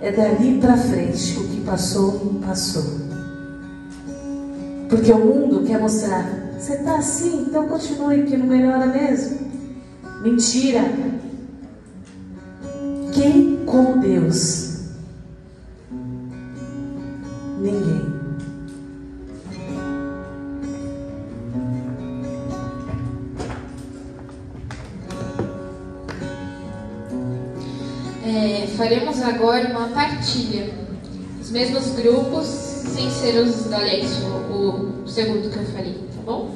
É 0.00 0.12
dali 0.12 0.58
para 0.60 0.76
frente. 0.76 1.38
O 1.38 1.48
que 1.48 1.60
passou, 1.62 2.40
passou. 2.44 3.04
Porque 4.88 5.10
o 5.12 5.18
mundo 5.18 5.64
quer 5.66 5.80
mostrar, 5.80 6.24
você 6.58 6.74
está 6.74 6.98
assim, 6.98 7.46
então 7.48 7.66
continue, 7.66 8.24
que 8.24 8.36
não 8.36 8.46
melhora 8.46 8.86
mesmo. 8.86 9.38
Mentira. 10.22 10.82
Quem 13.12 13.64
como 13.66 14.00
Deus? 14.00 14.82
Ninguém. 17.60 18.13
Faremos 28.84 29.22
agora 29.22 29.66
uma 29.70 29.88
partilha. 29.88 30.68
Os 31.40 31.50
mesmos 31.50 31.88
grupos, 31.96 32.46
sem 32.46 33.10
ser 33.10 33.38
os 33.38 33.64
da 33.70 33.78
Alex, 33.78 34.18
o, 34.50 35.02
o 35.04 35.08
segundo 35.08 35.50
que 35.50 35.56
eu 35.56 35.64
falei, 35.64 35.94
tá 36.14 36.22
bom? 36.26 36.54